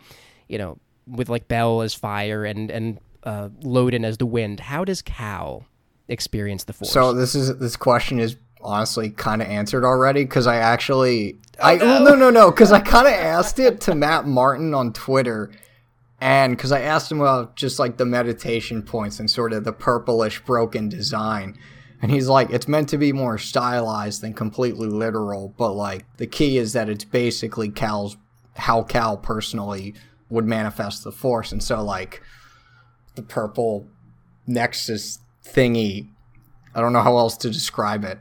you 0.48 0.58
know 0.58 0.78
with 1.08 1.30
like 1.30 1.48
Bell 1.48 1.82
as 1.82 1.94
fire 1.94 2.46
and 2.46 2.72
and 2.72 3.00
uh, 3.24 3.50
Loden 3.62 4.06
as 4.06 4.18
the 4.18 4.25
wind. 4.25 4.60
How 4.60 4.86
does 4.86 5.01
Cal 5.01 5.66
experience 6.08 6.63
the 6.63 6.74
Force? 6.74 6.92
So 6.92 7.13
this 7.13 7.36
is 7.36 7.58
this 7.58 7.75
question 7.75 8.20
is 8.20 8.38
honestly 8.62 9.10
kind 9.10 9.42
of 9.42 9.48
answered 9.48 9.86
already 9.86 10.24
because 10.24 10.48
I 10.48 10.58
actually 10.58 11.38
oh, 11.60 11.63
I 11.63 11.75
no. 11.78 12.04
no 12.04 12.16
no 12.16 12.30
no 12.30 12.51
because 12.51 12.72
I 12.72 12.80
kind 12.80 13.08
of 13.08 13.13
asked 13.13 13.60
it 13.60 13.82
to 13.82 13.96
Matt 13.96 14.25
Martin 14.25 14.74
on 14.74 14.94
Twitter. 14.94 15.51
And 16.22 16.58
because 16.58 16.74
I 16.74 16.82
asked 16.82 17.10
him 17.10 17.22
about 17.22 17.56
just 17.56 17.80
like 17.80 17.96
the 17.96 18.06
meditation 18.06 18.84
points 18.84 19.20
and 19.22 19.32
sort 19.32 19.54
of 19.54 19.63
the 19.63 19.72
purplish 19.72 20.42
broken 20.42 20.89
design. 20.89 21.58
And 22.01 22.12
he's 22.12 22.27
like, 22.27 22.50
it's 22.50 22.68
meant 22.68 22.89
to 22.89 22.98
be 22.98 23.12
more 23.12 23.38
stylized 23.38 24.22
than 24.22 24.34
completely 24.34 24.88
literal, 24.88 25.53
but 25.58 25.74
like 25.74 26.06
the 26.18 26.27
key 26.27 26.58
is 26.58 26.74
that 26.74 26.89
it's 26.89 27.03
basically 27.03 27.70
Cal's 27.70 28.18
how 28.56 28.84
Cal 28.84 29.18
personally 29.18 29.96
would 30.29 30.46
manifest 30.46 31.03
the 31.03 31.12
force. 31.12 31.51
And 31.51 31.62
so 31.62 31.84
like 31.84 32.22
the 33.15 33.22
purple 33.22 33.88
nexus 34.48 35.20
thingy. 35.44 36.10
I 36.74 36.82
don't 36.82 36.94
know 36.94 37.01
how 37.01 37.18
else 37.18 37.38
to 37.38 37.50
describe 37.50 38.03
it. 38.03 38.20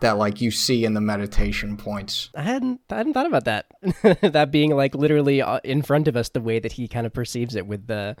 That 0.00 0.16
like 0.16 0.40
you 0.40 0.50
see 0.50 0.86
in 0.86 0.94
the 0.94 1.00
meditation 1.00 1.76
points. 1.76 2.30
I 2.34 2.40
hadn't 2.40 2.80
I 2.88 2.96
hadn't 2.96 3.12
thought 3.12 3.26
about 3.26 3.44
that. 3.44 3.66
that 4.32 4.50
being 4.50 4.74
like 4.74 4.94
literally 4.94 5.42
uh, 5.42 5.60
in 5.62 5.82
front 5.82 6.08
of 6.08 6.16
us, 6.16 6.30
the 6.30 6.40
way 6.40 6.58
that 6.58 6.72
he 6.72 6.88
kind 6.88 7.06
of 7.06 7.12
perceives 7.12 7.54
it 7.54 7.66
with 7.66 7.86
the. 7.86 8.16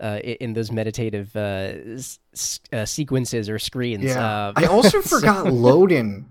Uh, 0.00 0.20
in 0.22 0.52
those 0.52 0.70
meditative 0.70 1.34
uh, 1.34 1.72
s- 1.92 2.20
uh, 2.72 2.84
sequences 2.84 3.48
or 3.48 3.58
screens. 3.58 4.04
Yeah. 4.04 4.24
Uh, 4.24 4.52
I 4.54 4.66
also 4.66 5.00
forgot 5.14 5.46
Loden 5.46 6.26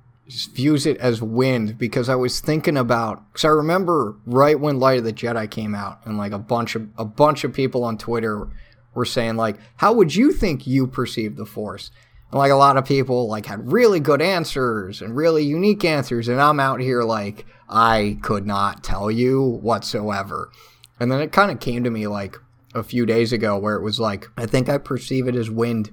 views 0.54 0.86
it 0.86 0.98
as 0.98 1.22
wind 1.22 1.78
because 1.78 2.08
I 2.10 2.16
was 2.16 2.40
thinking 2.40 2.78
about 2.78 3.24
because 3.32 3.44
I 3.46 3.50
remember 3.50 4.16
right 4.26 4.58
when 4.60 4.80
Light 4.80 5.00
of 5.00 5.04
the 5.04 5.12
Jedi 5.14 5.50
came 5.52 5.76
out 5.76 6.00
and 6.06 6.18
like 6.18 6.32
a 6.32 6.40
bunch 6.40 6.76
of 6.76 6.88
a 6.98 7.04
bunch 7.06 7.44
of 7.44 7.54
people 7.54 7.84
on 7.84 7.98
Twitter 7.98 8.48
were 8.94 9.06
saying 9.06 9.36
like, 9.36 9.58
how 9.78 9.94
would 9.94 10.16
you 10.16 10.32
think 10.32 10.66
you 10.66 10.88
perceive 10.88 11.36
the 11.36 11.46
Force? 11.46 11.92
And 12.32 12.40
like 12.40 12.52
a 12.52 12.56
lot 12.56 12.78
of 12.78 12.86
people 12.86 13.28
like 13.28 13.46
had 13.46 13.72
really 13.72 14.00
good 14.00 14.22
answers 14.22 15.02
and 15.02 15.16
really 15.16 15.44
unique 15.46 15.84
answers, 15.86 16.28
and 16.28 16.42
I'm 16.42 16.60
out 16.60 16.80
here 16.82 17.04
like 17.04 17.46
I 17.70 18.18
could 18.22 18.46
not 18.48 18.84
tell 18.84 19.12
you 19.12 19.42
whatsoever. 19.44 20.52
And 21.00 21.12
then 21.12 21.22
it 21.22 21.32
kind 21.32 21.52
of 21.52 21.60
came 21.60 21.84
to 21.84 21.90
me 21.90 22.08
like 22.08 22.38
a 22.78 22.84
few 22.84 23.06
days 23.06 23.34
ago 23.34 23.58
where 23.58 23.76
it 23.76 23.84
was 23.84 24.00
like, 24.00 24.28
I 24.38 24.46
think 24.46 24.70
I 24.70 24.78
perceive 24.78 25.28
it 25.28 25.36
as 25.36 25.50
wind 25.50 25.90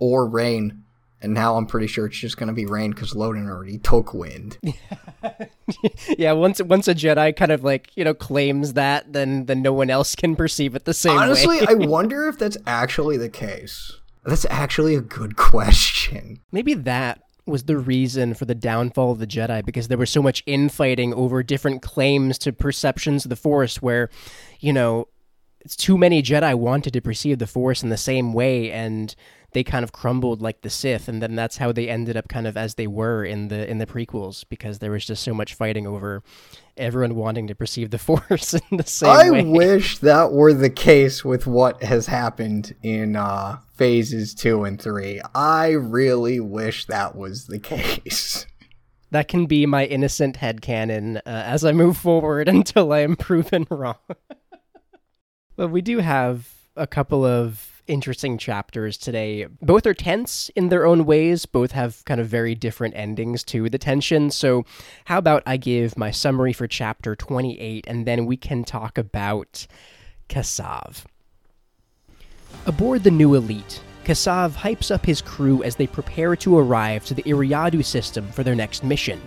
or 0.00 0.26
rain 0.26 0.84
and 1.24 1.32
now 1.32 1.56
I'm 1.56 1.64
pretty 1.64 1.86
sure 1.86 2.04
it's 2.04 2.18
just 2.18 2.36
going 2.36 2.48
to 2.48 2.52
be 2.52 2.66
rain 2.66 2.90
because 2.90 3.14
Loden 3.14 3.48
already 3.48 3.78
took 3.78 4.12
wind. 4.12 4.58
yeah, 6.18 6.32
once 6.32 6.60
once 6.62 6.86
a 6.86 6.94
Jedi 6.94 7.34
kind 7.34 7.50
of 7.50 7.64
like 7.64 7.90
you 7.96 8.04
know 8.04 8.12
claims 8.12 8.74
that, 8.74 9.10
then 9.10 9.46
then 9.46 9.62
no 9.62 9.72
one 9.72 9.88
else 9.88 10.14
can 10.14 10.36
perceive 10.36 10.74
it 10.74 10.84
the 10.84 10.92
same 10.92 11.16
Honestly. 11.16 11.66
I 11.66 11.72
wonder 11.74 12.28
if 12.28 12.38
that's 12.38 12.58
actually 12.66 13.16
the 13.16 13.30
case. 13.30 14.00
That's 14.26 14.44
actually 14.50 14.94
a 14.96 15.00
good 15.00 15.36
question. 15.38 16.40
Maybe 16.52 16.74
that 16.74 17.22
was 17.46 17.64
the 17.64 17.78
reason 17.78 18.34
for 18.34 18.44
the 18.44 18.54
downfall 18.54 19.12
of 19.12 19.18
the 19.18 19.26
Jedi 19.26 19.64
because 19.64 19.88
there 19.88 19.98
was 19.98 20.10
so 20.10 20.20
much 20.20 20.42
infighting 20.44 21.14
over 21.14 21.42
different 21.42 21.80
claims 21.80 22.36
to 22.40 22.52
perceptions 22.52 23.24
of 23.24 23.30
the 23.30 23.36
Force, 23.36 23.80
where 23.80 24.10
you 24.60 24.74
know 24.74 25.08
too 25.68 25.96
many 25.96 26.22
Jedi 26.22 26.54
wanted 26.54 26.92
to 26.92 27.00
perceive 27.00 27.38
the 27.38 27.46
Force 27.46 27.82
in 27.82 27.88
the 27.88 27.96
same 27.96 28.32
way, 28.32 28.70
and 28.70 29.14
they 29.52 29.64
kind 29.64 29.84
of 29.84 29.92
crumbled 29.92 30.42
like 30.42 30.60
the 30.60 30.68
Sith, 30.68 31.08
and 31.08 31.22
then 31.22 31.36
that's 31.36 31.56
how 31.56 31.72
they 31.72 31.88
ended 31.88 32.16
up 32.16 32.28
kind 32.28 32.46
of 32.46 32.56
as 32.56 32.74
they 32.74 32.86
were 32.86 33.24
in 33.24 33.48
the 33.48 33.68
in 33.70 33.78
the 33.78 33.86
prequels 33.86 34.44
because 34.48 34.80
there 34.80 34.90
was 34.90 35.06
just 35.06 35.22
so 35.22 35.32
much 35.32 35.54
fighting 35.54 35.86
over 35.86 36.22
everyone 36.76 37.14
wanting 37.14 37.46
to 37.46 37.54
perceive 37.54 37.90
the 37.90 37.98
Force 38.04 38.54
in 38.54 38.76
the 38.76 38.84
same 38.84 39.10
I 39.10 39.30
way. 39.30 39.40
I 39.40 39.42
wish 39.44 39.98
that 39.98 40.32
were 40.32 40.52
the 40.52 40.70
case 40.70 41.24
with 41.24 41.46
what 41.46 41.82
has 41.82 42.06
happened 42.06 42.74
in 42.82 43.16
uh, 43.16 43.58
phases 43.74 44.34
two 44.34 44.64
and 44.64 44.80
three. 44.80 45.20
I 45.34 45.70
really 45.70 46.40
wish 46.40 46.86
that 46.86 47.16
was 47.16 47.46
the 47.46 47.58
case. 47.58 48.46
That 49.10 49.28
can 49.28 49.46
be 49.46 49.64
my 49.64 49.84
innocent 49.84 50.38
head 50.38 50.68
uh, 50.68 51.20
as 51.24 51.64
I 51.64 51.70
move 51.70 51.96
forward 51.96 52.48
until 52.56 52.92
I 52.92 52.98
am 52.98 53.14
proven 53.14 53.64
wrong. 53.70 53.94
But 55.56 55.68
we 55.68 55.82
do 55.82 55.98
have 55.98 56.48
a 56.76 56.86
couple 56.86 57.24
of 57.24 57.82
interesting 57.86 58.38
chapters 58.38 58.96
today. 58.96 59.46
Both 59.60 59.86
are 59.86 59.94
tense 59.94 60.50
in 60.56 60.68
their 60.68 60.86
own 60.86 61.04
ways, 61.04 61.46
both 61.46 61.72
have 61.72 62.04
kind 62.06 62.20
of 62.20 62.26
very 62.26 62.54
different 62.54 62.96
endings 62.96 63.44
to 63.44 63.68
the 63.68 63.78
tension. 63.78 64.30
So, 64.30 64.64
how 65.04 65.18
about 65.18 65.42
I 65.46 65.56
give 65.56 65.98
my 65.98 66.10
summary 66.10 66.52
for 66.52 66.66
chapter 66.66 67.14
28 67.14 67.86
and 67.86 68.06
then 68.06 68.26
we 68.26 68.36
can 68.36 68.64
talk 68.64 68.98
about 68.98 69.66
Kassav. 70.28 71.04
Aboard 72.66 73.04
the 73.04 73.10
new 73.10 73.34
Elite, 73.34 73.80
Kassav 74.04 74.52
hypes 74.52 74.90
up 74.90 75.04
his 75.04 75.20
crew 75.20 75.62
as 75.62 75.76
they 75.76 75.86
prepare 75.86 76.36
to 76.36 76.58
arrive 76.58 77.04
to 77.06 77.14
the 77.14 77.22
Eriadu 77.24 77.84
system 77.84 78.26
for 78.32 78.42
their 78.42 78.54
next 78.54 78.84
mission. 78.84 79.20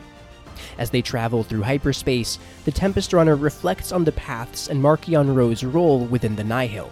As 0.77 0.89
they 0.89 1.01
travel 1.01 1.43
through 1.43 1.63
hyperspace, 1.63 2.37
the 2.65 2.71
Tempest 2.71 3.13
Runner 3.13 3.35
reflects 3.35 3.91
on 3.91 4.03
the 4.03 4.11
paths 4.11 4.67
and 4.67 4.81
Marchion 4.81 5.35
Ro's 5.35 5.63
role 5.63 6.05
within 6.05 6.35
the 6.35 6.43
Nihil. 6.43 6.91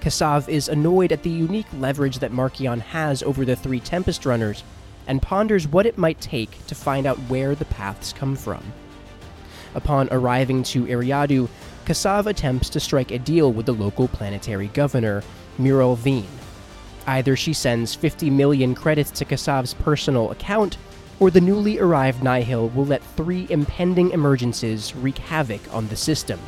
Kassav 0.00 0.48
is 0.48 0.68
annoyed 0.68 1.12
at 1.12 1.22
the 1.22 1.30
unique 1.30 1.66
leverage 1.78 2.18
that 2.18 2.32
Marchion 2.32 2.80
has 2.80 3.22
over 3.22 3.44
the 3.44 3.54
three 3.54 3.80
Tempest 3.80 4.26
Runners 4.26 4.64
and 5.06 5.22
ponders 5.22 5.68
what 5.68 5.86
it 5.86 5.98
might 5.98 6.20
take 6.20 6.66
to 6.66 6.74
find 6.74 7.06
out 7.06 7.18
where 7.28 7.54
the 7.54 7.64
paths 7.66 8.12
come 8.12 8.34
from. 8.34 8.62
Upon 9.74 10.08
arriving 10.10 10.62
to 10.64 10.86
Eriadu, 10.86 11.48
Kassav 11.84 12.26
attempts 12.26 12.68
to 12.70 12.80
strike 12.80 13.10
a 13.10 13.18
deal 13.18 13.52
with 13.52 13.66
the 13.66 13.74
local 13.74 14.08
planetary 14.08 14.68
governor, 14.68 15.22
Muriel 15.58 15.96
Veen. 15.96 16.26
Either 17.06 17.34
she 17.34 17.52
sends 17.52 17.94
50 17.94 18.30
million 18.30 18.74
credits 18.74 19.10
to 19.12 19.24
Kassav's 19.24 19.74
personal 19.74 20.30
account, 20.30 20.76
or 21.22 21.30
the 21.30 21.40
newly 21.40 21.78
arrived 21.78 22.20
Nihil 22.20 22.70
will 22.70 22.84
let 22.84 23.00
three 23.00 23.46
impending 23.48 24.10
emergences 24.10 24.92
wreak 25.00 25.18
havoc 25.18 25.60
on 25.72 25.86
the 25.86 25.94
system. 25.94 26.40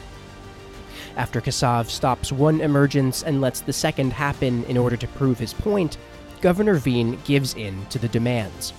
After 1.16 1.40
Kassav 1.40 1.86
stops 1.86 2.32
one 2.32 2.60
emergence 2.60 3.22
and 3.22 3.40
lets 3.40 3.60
the 3.60 3.72
second 3.72 4.12
happen 4.12 4.64
in 4.64 4.76
order 4.76 4.96
to 4.96 5.06
prove 5.06 5.38
his 5.38 5.54
point, 5.54 5.96
Governor 6.40 6.74
Veen 6.74 7.20
gives 7.24 7.54
in 7.54 7.86
to 7.86 8.00
the 8.00 8.08
demands. 8.08 8.72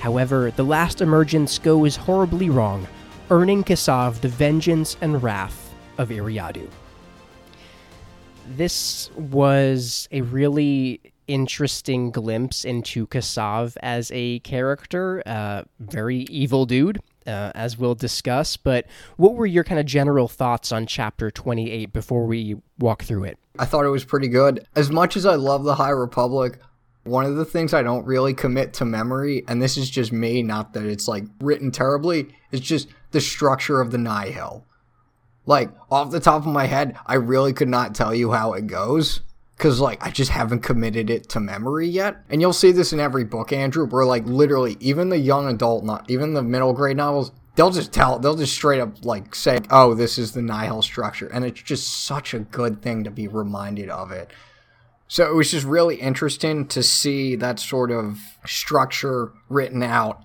However, 0.00 0.50
the 0.50 0.64
last 0.64 1.02
emergence 1.02 1.58
goes 1.58 1.94
horribly 1.94 2.48
wrong, 2.48 2.88
earning 3.28 3.64
Kassav 3.64 4.18
the 4.22 4.28
vengeance 4.28 4.96
and 5.02 5.22
wrath 5.22 5.74
of 5.98 6.08
Eriadu. 6.08 6.70
This 8.56 9.10
was 9.14 10.08
a 10.10 10.22
really 10.22 11.11
interesting 11.32 12.10
glimpse 12.10 12.62
into 12.62 13.06
Kassav 13.06 13.74
as 13.82 14.10
a 14.12 14.40
character, 14.40 15.22
uh, 15.24 15.62
very 15.80 16.18
evil 16.24 16.66
dude, 16.66 17.00
uh, 17.26 17.52
as 17.54 17.78
we'll 17.78 17.94
discuss. 17.94 18.58
But 18.58 18.86
what 19.16 19.34
were 19.34 19.46
your 19.46 19.64
kind 19.64 19.80
of 19.80 19.86
general 19.86 20.28
thoughts 20.28 20.72
on 20.72 20.84
chapter 20.84 21.30
28 21.30 21.90
before 21.90 22.26
we 22.26 22.56
walk 22.78 23.04
through 23.04 23.24
it? 23.24 23.38
I 23.58 23.64
thought 23.64 23.86
it 23.86 23.90
was 23.90 24.04
pretty 24.04 24.28
good. 24.28 24.66
As 24.76 24.90
much 24.90 25.16
as 25.16 25.24
I 25.24 25.36
love 25.36 25.64
the 25.64 25.76
High 25.76 25.90
Republic, 25.90 26.58
one 27.04 27.24
of 27.24 27.36
the 27.36 27.46
things 27.46 27.72
I 27.72 27.82
don't 27.82 28.04
really 28.04 28.34
commit 28.34 28.74
to 28.74 28.84
memory, 28.84 29.42
and 29.48 29.62
this 29.62 29.78
is 29.78 29.88
just 29.88 30.12
me, 30.12 30.42
not 30.42 30.74
that 30.74 30.84
it's 30.84 31.08
like 31.08 31.24
written 31.40 31.70
terribly, 31.70 32.28
is 32.50 32.60
just 32.60 32.88
the 33.12 33.22
structure 33.22 33.80
of 33.80 33.90
the 33.90 33.98
Nihil. 33.98 34.66
Like, 35.46 35.70
off 35.90 36.10
the 36.10 36.20
top 36.20 36.42
of 36.42 36.52
my 36.52 36.66
head, 36.66 36.96
I 37.06 37.14
really 37.14 37.52
could 37.54 37.68
not 37.68 37.94
tell 37.94 38.14
you 38.14 38.32
how 38.32 38.52
it 38.52 38.66
goes. 38.66 39.22
Cause 39.58 39.80
like 39.80 40.04
I 40.04 40.10
just 40.10 40.30
haven't 40.30 40.60
committed 40.60 41.08
it 41.08 41.28
to 41.30 41.40
memory 41.40 41.86
yet. 41.86 42.16
And 42.28 42.40
you'll 42.40 42.52
see 42.52 42.72
this 42.72 42.92
in 42.92 42.98
every 42.98 43.24
book, 43.24 43.52
Andrew, 43.52 43.86
where 43.86 44.04
like 44.04 44.26
literally 44.26 44.76
even 44.80 45.08
the 45.08 45.18
young 45.18 45.48
adult, 45.48 45.84
not 45.84 46.10
even 46.10 46.34
the 46.34 46.42
middle 46.42 46.72
grade 46.72 46.96
novels, 46.96 47.30
they'll 47.54 47.70
just 47.70 47.92
tell 47.92 48.18
they'll 48.18 48.34
just 48.34 48.54
straight 48.54 48.80
up 48.80 49.04
like 49.04 49.34
say, 49.34 49.60
Oh, 49.70 49.94
this 49.94 50.18
is 50.18 50.32
the 50.32 50.42
Nihil 50.42 50.82
structure. 50.82 51.28
And 51.28 51.44
it's 51.44 51.62
just 51.62 52.06
such 52.06 52.34
a 52.34 52.40
good 52.40 52.82
thing 52.82 53.04
to 53.04 53.10
be 53.10 53.28
reminded 53.28 53.88
of 53.88 54.10
it. 54.10 54.30
So 55.12 55.30
it 55.30 55.34
was 55.34 55.50
just 55.50 55.66
really 55.66 55.96
interesting 55.96 56.66
to 56.68 56.82
see 56.82 57.36
that 57.36 57.60
sort 57.60 57.90
of 57.90 58.18
structure 58.46 59.32
written 59.50 59.82
out, 59.82 60.24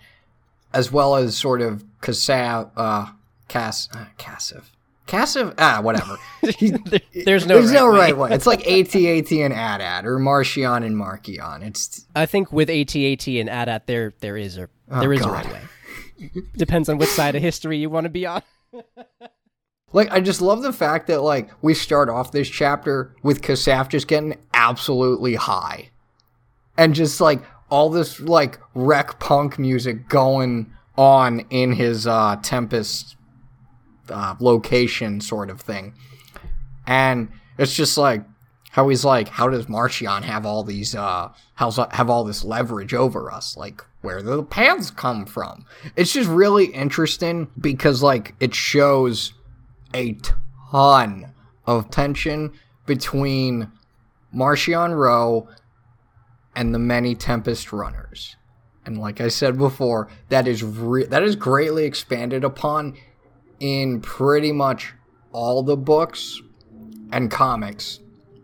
as 0.74 0.94
well 0.94 1.18
as 1.18 1.38
sort 1.38 1.62
of 1.62 1.84
Kassav, 2.02 2.72
uh, 2.78 3.08
Cass, 3.50 3.90
uh, 3.94 4.06
Cassiv. 4.18 4.64
Cassiv, 5.08 5.54
ah, 5.58 5.80
whatever. 5.82 6.18
there's 7.26 7.46
no 7.48 7.56
there's 7.56 7.72
right 7.72 7.74
no 7.74 7.92
way. 7.92 7.98
right 7.98 8.18
way. 8.18 8.30
It's 8.34 8.46
like 8.46 8.68
AT-AT 8.68 9.32
and 9.32 9.54
AT-AT 9.54 10.06
or 10.06 10.20
Marchion 10.20 10.86
and 10.86 10.96
Marchion. 10.96 11.66
It's 11.66 12.06
I 12.16 12.26
think 12.26 12.52
with 12.52 12.70
AT-AT 12.70 13.28
and 13.28 13.50
AT-AT, 13.50 13.88
there 13.88 14.14
there 14.20 14.38
is 14.38 14.58
a 14.58 14.70
Oh, 14.90 15.00
there 15.02 15.12
is 15.14 15.22
God. 15.22 15.30
a 15.30 15.32
right 15.34 15.52
way. 15.52 16.32
Depends 16.56 16.88
on 16.90 16.98
which 16.98 17.10
side 17.10 17.36
of 17.36 17.42
history 17.42 17.78
you 17.78 17.90
want 17.90 18.06
to 18.06 18.10
be 18.10 18.26
on. 18.26 18.42
like 19.94 20.12
I 20.12 20.20
just 20.22 20.42
love 20.42 20.62
the 20.62 20.74
fact 20.74 21.08
that 21.08 21.22
like 21.22 21.50
we 21.62 21.74
start 21.74 22.10
off 22.10 22.32
this 22.32 22.50
chapter 22.50 23.14
with 23.24 23.42
Kasaf 23.42 23.90
just 23.90 24.08
getting 24.08 24.38
absolutely 24.54 25.36
high, 25.36 25.90
and 26.78 26.94
just 26.96 27.20
like 27.22 27.42
all 27.70 27.90
this 27.90 28.20
like 28.22 28.60
wreck 28.74 29.20
punk 29.20 29.60
music 29.60 30.08
going 30.08 30.72
on 30.98 31.42
in 31.50 31.74
his 31.74 32.08
uh, 32.08 32.38
Tempest 32.42 33.17
uh, 34.10 34.36
location 34.40 35.22
sort 35.22 35.50
of 35.50 35.62
thing, 35.62 35.94
and 36.86 37.30
it's 37.58 37.76
just 37.76 37.98
like 37.98 38.24
how 38.72 38.90
he's 38.90 39.04
like, 39.04 39.28
how 39.28 39.50
does 39.50 39.66
Marchion 39.66 40.22
have 40.22 40.46
all 40.46 40.64
these 40.64 40.94
uh 40.94 41.30
how's 41.56 41.78
have 41.78 42.10
all 42.10 42.24
this 42.24 42.44
leverage 42.44 42.94
over 42.94 43.32
us? 43.32 43.58
Like 43.58 43.82
where 44.02 44.20
do 44.22 44.36
the 44.36 44.44
paths 44.44 44.92
come 44.92 45.26
from? 45.26 45.66
It's 45.96 46.14
just 46.14 46.30
really 46.30 46.66
interesting 46.66 47.50
because 47.60 48.04
like 48.04 48.36
it 48.40 48.54
shows 48.54 49.34
a 49.94 50.18
ton 50.72 51.34
of 51.66 51.90
tension 51.90 52.54
between 52.86 53.72
Marchion 54.34 54.96
Ro 54.98 55.48
and 56.56 56.74
the 56.74 56.80
many 56.80 57.16
Tempest 57.16 57.74
runners. 57.74 58.36
And 58.86 58.98
like 58.98 59.20
I 59.20 59.28
said 59.28 59.58
before, 59.58 60.08
that 60.30 60.48
is 60.48 60.64
re- 60.64 61.06
that 61.06 61.24
is 61.24 61.36
greatly 61.36 61.86
expanded 61.86 62.44
upon 62.44 62.96
in 63.60 64.02
pretty 64.02 64.52
much 64.52 64.94
all 65.32 65.64
the 65.64 65.78
books 65.78 66.42
and 67.12 67.32
comics, 67.32 68.00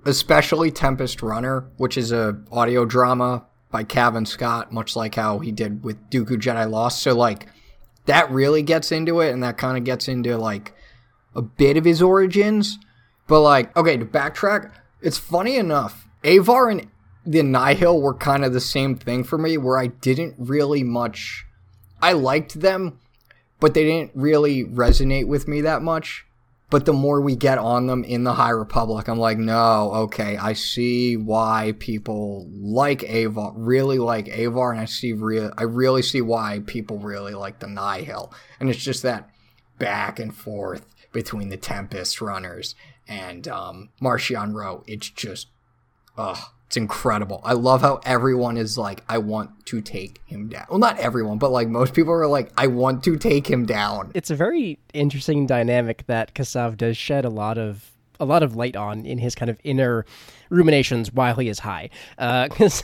especially 0.05 0.71
Tempest 0.71 1.21
Runner, 1.21 1.69
which 1.77 1.97
is 1.97 2.11
a 2.11 2.41
audio 2.51 2.85
drama 2.85 3.45
by 3.71 3.83
Cavan 3.83 4.25
Scott, 4.25 4.71
much 4.71 4.95
like 4.95 5.15
how 5.15 5.39
he 5.39 5.51
did 5.51 5.83
with 5.83 6.09
Dooku 6.09 6.37
Jedi 6.37 6.69
Lost. 6.69 7.01
So 7.01 7.15
like 7.15 7.47
that 8.05 8.29
really 8.31 8.61
gets 8.61 8.91
into 8.91 9.19
it, 9.21 9.31
and 9.31 9.43
that 9.43 9.57
kind 9.57 9.77
of 9.77 9.83
gets 9.83 10.07
into 10.07 10.37
like 10.37 10.73
a 11.35 11.41
bit 11.41 11.77
of 11.77 11.85
his 11.85 12.01
origins. 12.01 12.77
But 13.27 13.41
like, 13.41 13.75
okay, 13.75 13.97
to 13.97 14.05
backtrack, 14.05 14.71
it's 15.01 15.17
funny 15.17 15.55
enough. 15.55 16.07
Avar 16.23 16.69
and 16.69 16.87
the 17.25 17.41
Nihil 17.41 18.01
were 18.01 18.13
kind 18.13 18.43
of 18.43 18.53
the 18.53 18.61
same 18.61 18.95
thing 18.95 19.23
for 19.23 19.37
me, 19.37 19.57
where 19.57 19.77
I 19.77 19.87
didn't 19.87 20.35
really 20.37 20.83
much. 20.83 21.45
I 22.01 22.11
liked 22.11 22.59
them, 22.59 22.99
but 23.63 23.73
they 23.73 23.85
didn't 23.85 24.11
really 24.13 24.65
resonate 24.65 25.25
with 25.25 25.47
me 25.47 25.61
that 25.61 25.81
much. 25.81 26.25
But 26.69 26.83
the 26.83 26.91
more 26.91 27.21
we 27.21 27.37
get 27.37 27.57
on 27.57 27.87
them 27.87 28.03
in 28.03 28.25
the 28.25 28.33
High 28.33 28.49
Republic, 28.49 29.07
I'm 29.07 29.19
like, 29.19 29.37
no, 29.37 29.89
okay, 29.93 30.35
I 30.35 30.51
see 30.51 31.15
why 31.15 31.73
people 31.79 32.45
like 32.51 33.03
Avar, 33.03 33.53
really 33.55 33.99
like 33.99 34.27
Avar, 34.27 34.73
and 34.73 34.81
I 34.81 34.85
see 34.85 35.13
real, 35.13 35.53
I 35.57 35.63
really 35.63 36.01
see 36.01 36.19
why 36.19 36.61
people 36.65 36.97
really 36.97 37.35
like 37.35 37.59
the 37.59 37.67
Nihil, 37.67 38.33
and 38.59 38.69
it's 38.69 38.83
just 38.83 39.01
that 39.03 39.29
back 39.79 40.19
and 40.19 40.35
forth 40.35 40.85
between 41.13 41.47
the 41.47 41.55
Tempest 41.55 42.19
runners 42.19 42.75
and 43.07 43.47
um, 43.47 43.91
Marchion 44.01 44.53
Ro. 44.53 44.83
It's 44.87 45.09
just, 45.09 45.47
ugh, 46.17 46.49
it's 46.73 46.77
incredible. 46.77 47.39
I 47.43 47.53
love 47.53 47.81
how 47.81 48.01
everyone 48.03 48.57
is 48.57 48.79
like, 48.79 49.03
I 49.07 49.19
want 49.19 49.67
to 49.67 49.79
take 49.79 50.19
him 50.25 50.47
down. 50.47 50.65
Well, 50.71 50.79
not 50.79 50.97
everyone, 50.97 51.37
but 51.37 51.51
like 51.51 51.67
most 51.67 51.93
people 51.93 52.11
are 52.11 52.25
like, 52.25 52.51
I 52.57 52.65
want 52.65 53.03
to 53.03 53.15
take 53.15 53.45
him 53.45 53.67
down. 53.67 54.09
It's 54.15 54.31
a 54.31 54.35
very 54.35 54.79
interesting 54.91 55.45
dynamic 55.45 56.07
that 56.07 56.33
Kassav 56.33 56.75
does 56.75 56.97
shed 56.97 57.25
a 57.25 57.29
lot 57.29 57.59
of 57.59 57.91
a 58.19 58.25
lot 58.25 58.41
of 58.41 58.55
light 58.55 58.75
on 58.75 59.05
in 59.05 59.19
his 59.19 59.35
kind 59.35 59.51
of 59.51 59.59
inner 59.63 60.03
ruminations 60.49 61.13
while 61.13 61.35
he 61.35 61.47
is 61.47 61.59
high. 61.59 61.91
Uh, 62.17 62.47
because 62.49 62.81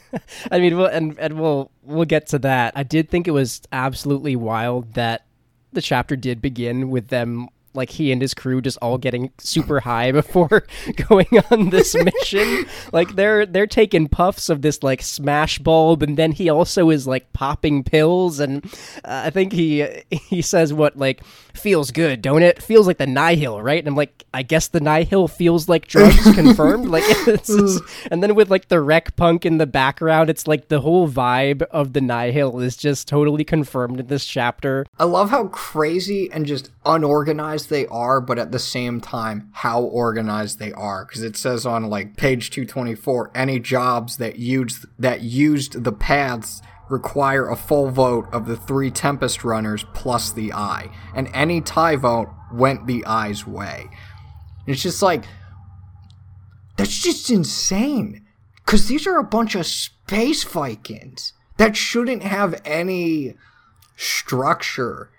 I 0.50 0.58
mean, 0.58 0.78
we'll, 0.78 0.86
and 0.86 1.18
and 1.18 1.38
we'll 1.38 1.70
we'll 1.82 2.06
get 2.06 2.28
to 2.28 2.38
that. 2.38 2.72
I 2.74 2.84
did 2.84 3.10
think 3.10 3.28
it 3.28 3.32
was 3.32 3.60
absolutely 3.70 4.34
wild 4.34 4.94
that 4.94 5.26
the 5.74 5.82
chapter 5.82 6.16
did 6.16 6.40
begin 6.40 6.88
with 6.88 7.08
them 7.08 7.48
like 7.76 7.90
he 7.90 8.12
and 8.12 8.20
his 8.20 8.34
crew 8.34 8.60
just 8.60 8.78
all 8.82 8.98
getting 8.98 9.30
super 9.38 9.80
high 9.80 10.12
before 10.16 10.66
going 11.08 11.28
on 11.50 11.70
this 11.70 11.94
mission. 11.94 12.66
like 12.92 13.14
they're 13.16 13.46
they're 13.46 13.66
taking 13.66 14.08
puffs 14.08 14.48
of 14.48 14.62
this 14.62 14.82
like 14.82 15.02
smash 15.02 15.58
bulb, 15.58 16.02
and 16.02 16.16
then 16.16 16.32
he 16.32 16.48
also 16.48 16.90
is 16.90 17.06
like 17.06 17.32
popping 17.32 17.84
pills, 17.84 18.40
and 18.40 18.64
uh, 19.04 19.22
I 19.26 19.30
think 19.30 19.52
he 19.52 19.86
he 20.10 20.42
says 20.42 20.72
what 20.72 20.96
like 20.96 21.22
feels 21.58 21.90
good, 21.90 22.22
don't 22.22 22.42
it? 22.42 22.62
Feels 22.62 22.86
like 22.86 22.98
the 22.98 23.06
nihil, 23.06 23.60
right? 23.62 23.78
And 23.78 23.88
I'm 23.88 23.96
like, 23.96 24.24
I 24.34 24.42
guess 24.42 24.68
the 24.68 24.80
nihil 24.80 25.28
feels 25.28 25.68
like 25.68 25.86
drugs, 25.88 26.22
confirmed. 26.34 26.86
Like, 26.88 27.04
it's- 27.28 27.80
and 28.10 28.22
then 28.22 28.34
with 28.34 28.50
like 28.50 28.68
the 28.68 28.80
wreck 28.80 29.16
punk 29.16 29.44
in 29.46 29.58
the 29.58 29.66
background, 29.66 30.30
it's 30.30 30.46
like 30.46 30.68
the 30.68 30.80
whole 30.80 31.08
vibe 31.08 31.62
of 31.64 31.92
the 31.92 32.00
nihil 32.00 32.60
is 32.60 32.76
just 32.76 33.08
totally 33.08 33.44
confirmed 33.44 34.00
in 34.00 34.06
this 34.06 34.26
chapter. 34.26 34.86
I 34.98 35.04
love 35.04 35.30
how 35.30 35.48
crazy 35.48 36.30
and 36.32 36.46
just 36.46 36.70
unorganized 36.84 37.70
they 37.70 37.86
are, 37.86 38.20
but 38.20 38.38
at 38.38 38.52
the 38.52 38.58
same 38.58 39.00
time, 39.00 39.48
how 39.52 39.82
organized 39.82 40.58
they 40.58 40.72
are. 40.72 41.04
Because 41.04 41.22
it 41.22 41.36
says 41.36 41.66
on 41.66 41.84
like 41.90 42.16
page 42.16 42.50
224, 42.50 43.30
any 43.34 43.58
jobs 43.58 44.16
that 44.18 44.38
used 44.38 44.86
that 44.98 45.20
used 45.22 45.84
the 45.84 45.92
paths 45.92 46.60
require 46.88 47.48
a 47.48 47.56
full 47.56 47.90
vote 47.90 48.28
of 48.32 48.46
the 48.46 48.56
three 48.56 48.90
Tempest 48.90 49.44
runners 49.44 49.84
plus 49.92 50.32
the 50.32 50.52
eye, 50.52 50.90
and 51.14 51.28
any 51.32 51.60
tie 51.60 51.96
vote 51.96 52.28
went 52.52 52.86
the 52.86 53.04
eye's 53.04 53.46
way. 53.46 53.88
It's 54.66 54.82
just 54.82 55.02
like 55.02 55.24
that's 56.76 56.98
just 56.98 57.30
insane. 57.30 58.22
Because 58.64 58.88
these 58.88 59.06
are 59.06 59.18
a 59.18 59.24
bunch 59.24 59.54
of 59.54 59.66
space 59.66 60.42
Vikings 60.42 61.32
that 61.56 61.76
shouldn't 61.76 62.22
have 62.22 62.60
any 62.64 63.36
structure 63.96 65.10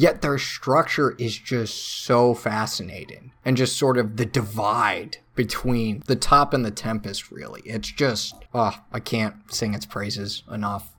Yet 0.00 0.22
their 0.22 0.38
structure 0.38 1.14
is 1.18 1.36
just 1.36 2.04
so 2.04 2.32
fascinating. 2.32 3.32
And 3.44 3.56
just 3.56 3.76
sort 3.76 3.98
of 3.98 4.16
the 4.16 4.24
divide 4.24 5.18
between 5.34 6.02
the 6.06 6.16
top 6.16 6.54
and 6.54 6.64
the 6.64 6.70
Tempest, 6.70 7.30
really. 7.30 7.60
It's 7.66 7.92
just, 7.92 8.34
oh, 8.54 8.76
I 8.92 9.00
can't 9.00 9.34
sing 9.52 9.74
its 9.74 9.84
praises 9.84 10.42
enough. 10.50 10.96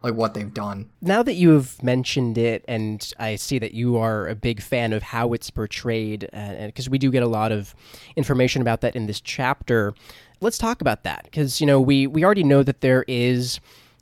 Like 0.00 0.14
what 0.14 0.32
they've 0.32 0.54
done. 0.54 0.88
Now 1.02 1.24
that 1.24 1.34
you 1.34 1.50
have 1.50 1.82
mentioned 1.82 2.38
it, 2.38 2.64
and 2.68 3.12
I 3.18 3.34
see 3.34 3.58
that 3.58 3.74
you 3.74 3.96
are 3.96 4.28
a 4.28 4.36
big 4.36 4.62
fan 4.62 4.92
of 4.92 5.02
how 5.02 5.32
it's 5.32 5.50
portrayed, 5.50 6.20
because 6.20 6.86
uh, 6.86 6.90
we 6.90 6.98
do 6.98 7.10
get 7.10 7.24
a 7.24 7.26
lot 7.26 7.50
of 7.50 7.74
information 8.14 8.62
about 8.62 8.80
that 8.82 8.94
in 8.94 9.06
this 9.06 9.20
chapter, 9.20 9.94
let's 10.40 10.56
talk 10.56 10.80
about 10.80 11.02
that. 11.02 11.24
Because, 11.24 11.60
you 11.60 11.66
know, 11.66 11.80
we, 11.80 12.06
we 12.06 12.24
already 12.24 12.44
know 12.44 12.62
that 12.62 12.80
there 12.80 13.04
is 13.08 13.58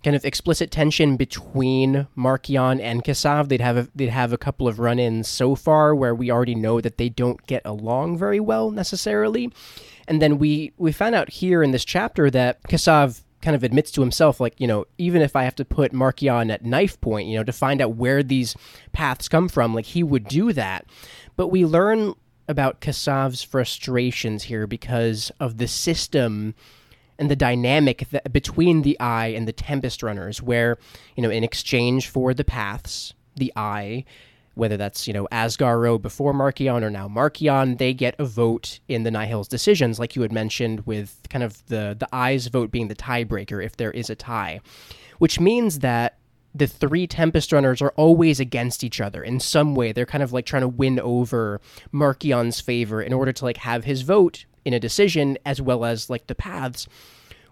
kind 0.07 0.15
of 0.15 0.25
explicit 0.25 0.71
tension 0.71 1.17
between 1.17 2.07
Marchion 2.17 2.81
and 2.81 3.03
Kassav. 3.03 3.49
They'd 3.49 3.61
have 3.61 3.77
a, 3.77 3.89
they'd 3.93 4.09
have 4.09 4.33
a 4.33 4.39
couple 4.39 4.69
of 4.69 4.79
run-ins 4.79 5.27
so 5.27 5.57
far 5.57 5.97
where 5.97 6.15
we 6.15 6.31
already 6.31 6.55
know 6.55 6.81
that 6.81 6.97
they 6.97 7.09
don't 7.09 7.45
get 7.49 7.61
along 7.65 8.17
very 8.17 8.39
well 8.39 8.71
necessarily. 8.71 9.53
And 10.07 10.23
then 10.23 10.39
we 10.39 10.73
we 10.77 10.93
found 10.93 11.17
out 11.17 11.29
here 11.31 11.61
in 11.61 11.73
this 11.73 11.85
chapter 11.85 12.31
that 12.31 12.63
Kassav 12.69 13.23
kind 13.43 13.57
of 13.57 13.65
admits 13.65 13.91
to 13.91 14.01
himself 14.01 14.39
like, 14.39 14.61
you 14.61 14.69
know, 14.69 14.85
even 14.97 15.23
if 15.23 15.35
I 15.35 15.43
have 15.43 15.57
to 15.57 15.65
put 15.65 15.93
Marchion 15.93 16.53
at 16.53 16.65
knife 16.65 17.01
point, 17.01 17.27
you 17.27 17.37
know, 17.37 17.43
to 17.43 17.53
find 17.53 17.83
out 17.83 17.97
where 17.97 18.23
these 18.23 18.55
paths 18.93 19.29
come 19.29 19.49
from, 19.49 19.75
like 19.75 19.87
he 19.87 20.05
would 20.05 20.29
do 20.29 20.53
that. 20.53 20.87
But 21.35 21.49
we 21.49 21.65
learn 21.65 22.15
about 22.47 22.81
Kassav's 22.81 23.43
frustrations 23.43 24.45
here 24.45 24.69
because 24.69 25.33
of 25.41 25.59
the 25.59 25.67
system 25.67 26.55
and 27.19 27.31
the 27.31 27.37
dynamic 27.37 28.07
between 28.33 28.83
the 28.83 28.99
eye 29.01 29.29
and 29.29 29.49
the 29.49 29.53
tempest 29.53 30.03
runners 30.03 30.43
where 30.43 30.79
you 31.17 31.23
know 31.23 31.31
in 31.31 31.45
exchange 31.45 32.09
for 32.09 32.35
the 32.35 32.45
paths 32.45 33.15
the 33.37 33.53
eye 33.57 34.05
whether 34.57 34.79
that's 34.79 35.07
you 35.07 35.13
know 35.13 35.29
Asgar 35.31 35.81
Ro 35.81 35.99
before 35.99 36.33
Marchion 36.33 36.83
or 36.83 36.91
now 36.91 37.07
Marchion, 37.07 37.79
they 37.79 37.93
get 37.93 38.17
a 38.19 38.25
vote 38.25 38.81
in 38.89 39.05
the 39.05 39.11
Nihil's 39.11 39.49
decisions, 39.49 39.99
like 39.99 40.17
you 40.17 40.23
had 40.23 40.33
mentioned, 40.33 40.87
with 40.87 41.21
kind 41.29 41.45
of 41.45 41.65
the 41.67 41.95
the 41.97 42.09
eyes 42.11 42.49
vote 42.49 42.71
being 42.71 42.89
the 42.89 42.95
tiebreaker 42.97 43.65
if 43.65 43.77
there 43.77 43.91
is 43.91 44.09
a 44.11 44.15
tie, 44.17 44.61
which 45.19 45.39
means 45.39 45.81
that 45.81 46.17
the 46.55 46.67
three 46.67 47.07
Tempest 47.07 47.53
runners 47.53 47.83
are 47.83 47.93
always 47.97 48.41
against 48.41 48.83
each 48.83 48.99
other 48.99 49.23
in 49.23 49.39
some 49.41 49.75
way. 49.75 49.93
They're 49.93 50.07
kind 50.07 50.25
of 50.25 50.33
like 50.33 50.47
trying 50.47 50.63
to 50.63 50.69
win 50.69 50.99
over 51.01 51.61
Marchion's 51.93 52.59
favor 52.59 53.03
in 53.03 53.13
order 53.13 53.33
to 53.33 53.45
like 53.45 53.59
have 53.59 53.85
his 53.85 54.03
vote 54.03 54.47
in 54.67 54.75
a 54.75 54.81
decision 54.81 55.39
as 55.47 55.63
well 55.63 55.85
as 55.85 56.11
like 56.11 56.27
the 56.27 56.35
paths, 56.35 56.89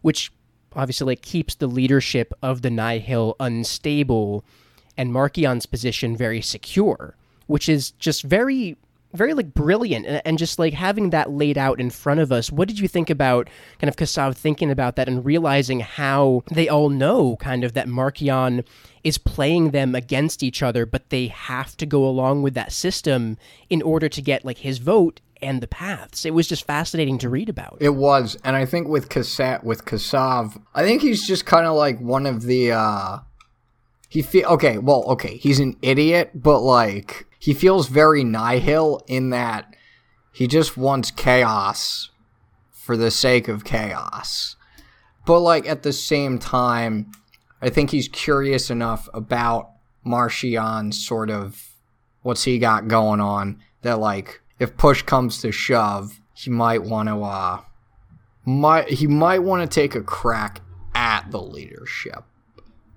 which 0.03 0.33
obviously 0.74 1.07
like 1.07 1.22
keeps 1.22 1.55
the 1.55 1.68
leadership 1.68 2.35
of 2.42 2.62
the 2.62 2.70
Nihil 2.70 3.37
unstable 3.38 4.44
and 4.96 5.12
Marchion's 5.12 5.64
position 5.64 6.16
very 6.16 6.40
secure, 6.40 7.16
which 7.46 7.68
is 7.68 7.92
just 7.92 8.24
very 8.24 8.77
very 9.12 9.33
like 9.33 9.55
brilliant. 9.55 10.07
And, 10.07 10.22
and, 10.24 10.38
just 10.38 10.59
like 10.59 10.74
having 10.74 11.11
that 11.11 11.31
laid 11.31 11.57
out 11.57 11.79
in 11.79 11.88
front 11.88 12.18
of 12.18 12.33
us 12.33 12.50
what 12.50 12.66
did 12.66 12.81
you 12.81 12.88
think 12.88 13.09
about 13.09 13.48
kind 13.79 13.88
of 13.88 13.94
Kassav 13.94 14.35
thinking 14.35 14.72
about 14.72 14.96
that 14.96 15.07
and 15.07 15.24
realizing 15.24 15.79
how 15.79 16.42
they 16.50 16.68
all 16.68 16.90
know 16.90 17.37
kind 17.37 17.62
of 17.62 17.74
that 17.74 17.87
Marchion 17.87 18.64
is 19.05 19.16
playing 19.16 19.70
them 19.70 19.94
against 19.94 20.42
each 20.42 20.64
other 20.64 20.85
but 20.85 21.11
they 21.11 21.29
have 21.29 21.77
to 21.77 21.87
go 21.87 22.05
along 22.05 22.42
with 22.42 22.55
that 22.55 22.72
system 22.72 23.38
in 23.70 23.81
order 23.83 24.09
to 24.09 24.20
get 24.20 24.44
like 24.44 24.59
his 24.59 24.79
vote 24.79 25.20
and 25.44 25.61
the 25.61 25.66
paths. 25.66 26.24
It 26.24 26.35
was 26.35 26.48
just 26.48 26.66
fascinating 26.66 27.18
to 27.18 27.28
read 27.28 27.48
about. 27.48 27.76
It 27.80 27.94
was, 27.94 28.37
and 28.44 28.57
I 28.57 28.64
think 28.66 28.88
with 28.88 29.09
Kassat 29.09 29.62
with 29.62 29.85
Kassav, 29.85 30.61
I 30.74 30.83
think 30.83 31.02
he's 31.02 31.26
just 31.26 31.46
kind 31.46 31.66
of 31.66 31.76
like 31.76 32.00
one 32.00 32.26
of 32.26 32.42
the. 32.42 32.72
uh 32.72 33.18
He 34.09 34.22
feel 34.22 34.48
okay. 34.48 34.78
Well, 34.78 35.04
okay, 35.09 35.37
he's 35.37 35.61
an 35.61 35.76
idiot, 35.83 36.30
but 36.35 36.61
like 36.61 37.26
he 37.38 37.54
feels 37.54 37.88
very 37.88 38.24
nihil 38.24 39.02
in 39.07 39.30
that 39.30 39.74
he 40.33 40.46
just 40.46 40.76
wants 40.76 41.11
chaos 41.11 42.11
for 42.72 42.96
the 42.96 43.11
sake 43.11 43.48
of 43.48 43.64
chaos. 43.64 44.57
But 45.26 45.40
like 45.40 45.68
at 45.68 45.83
the 45.83 45.92
same 45.92 46.38
time, 46.38 47.12
I 47.62 47.70
think 47.70 47.90
he's 47.90 48.09
curious 48.09 48.68
enough 48.70 49.09
about 49.14 49.70
Marchion's 50.04 51.07
sort 51.07 51.30
of 51.30 51.70
what's 52.22 52.44
he 52.44 52.59
got 52.59 52.88
going 52.88 53.20
on 53.20 53.61
that 53.83 53.98
like 54.00 54.40
if 54.59 54.77
push 54.77 55.03
comes 55.03 55.38
to 55.43 55.53
shove, 55.53 56.21
he 56.33 56.51
might 56.51 56.83
want 56.83 57.09
to 57.09 57.23
uh 57.23 57.61
might 58.45 58.88
he 58.88 59.07
might 59.07 59.40
want 59.40 59.69
to 59.69 59.75
take 59.75 59.95
a 59.95 60.03
crack 60.03 60.61
at 60.95 61.31
the 61.31 61.40
leadership. 61.40 62.25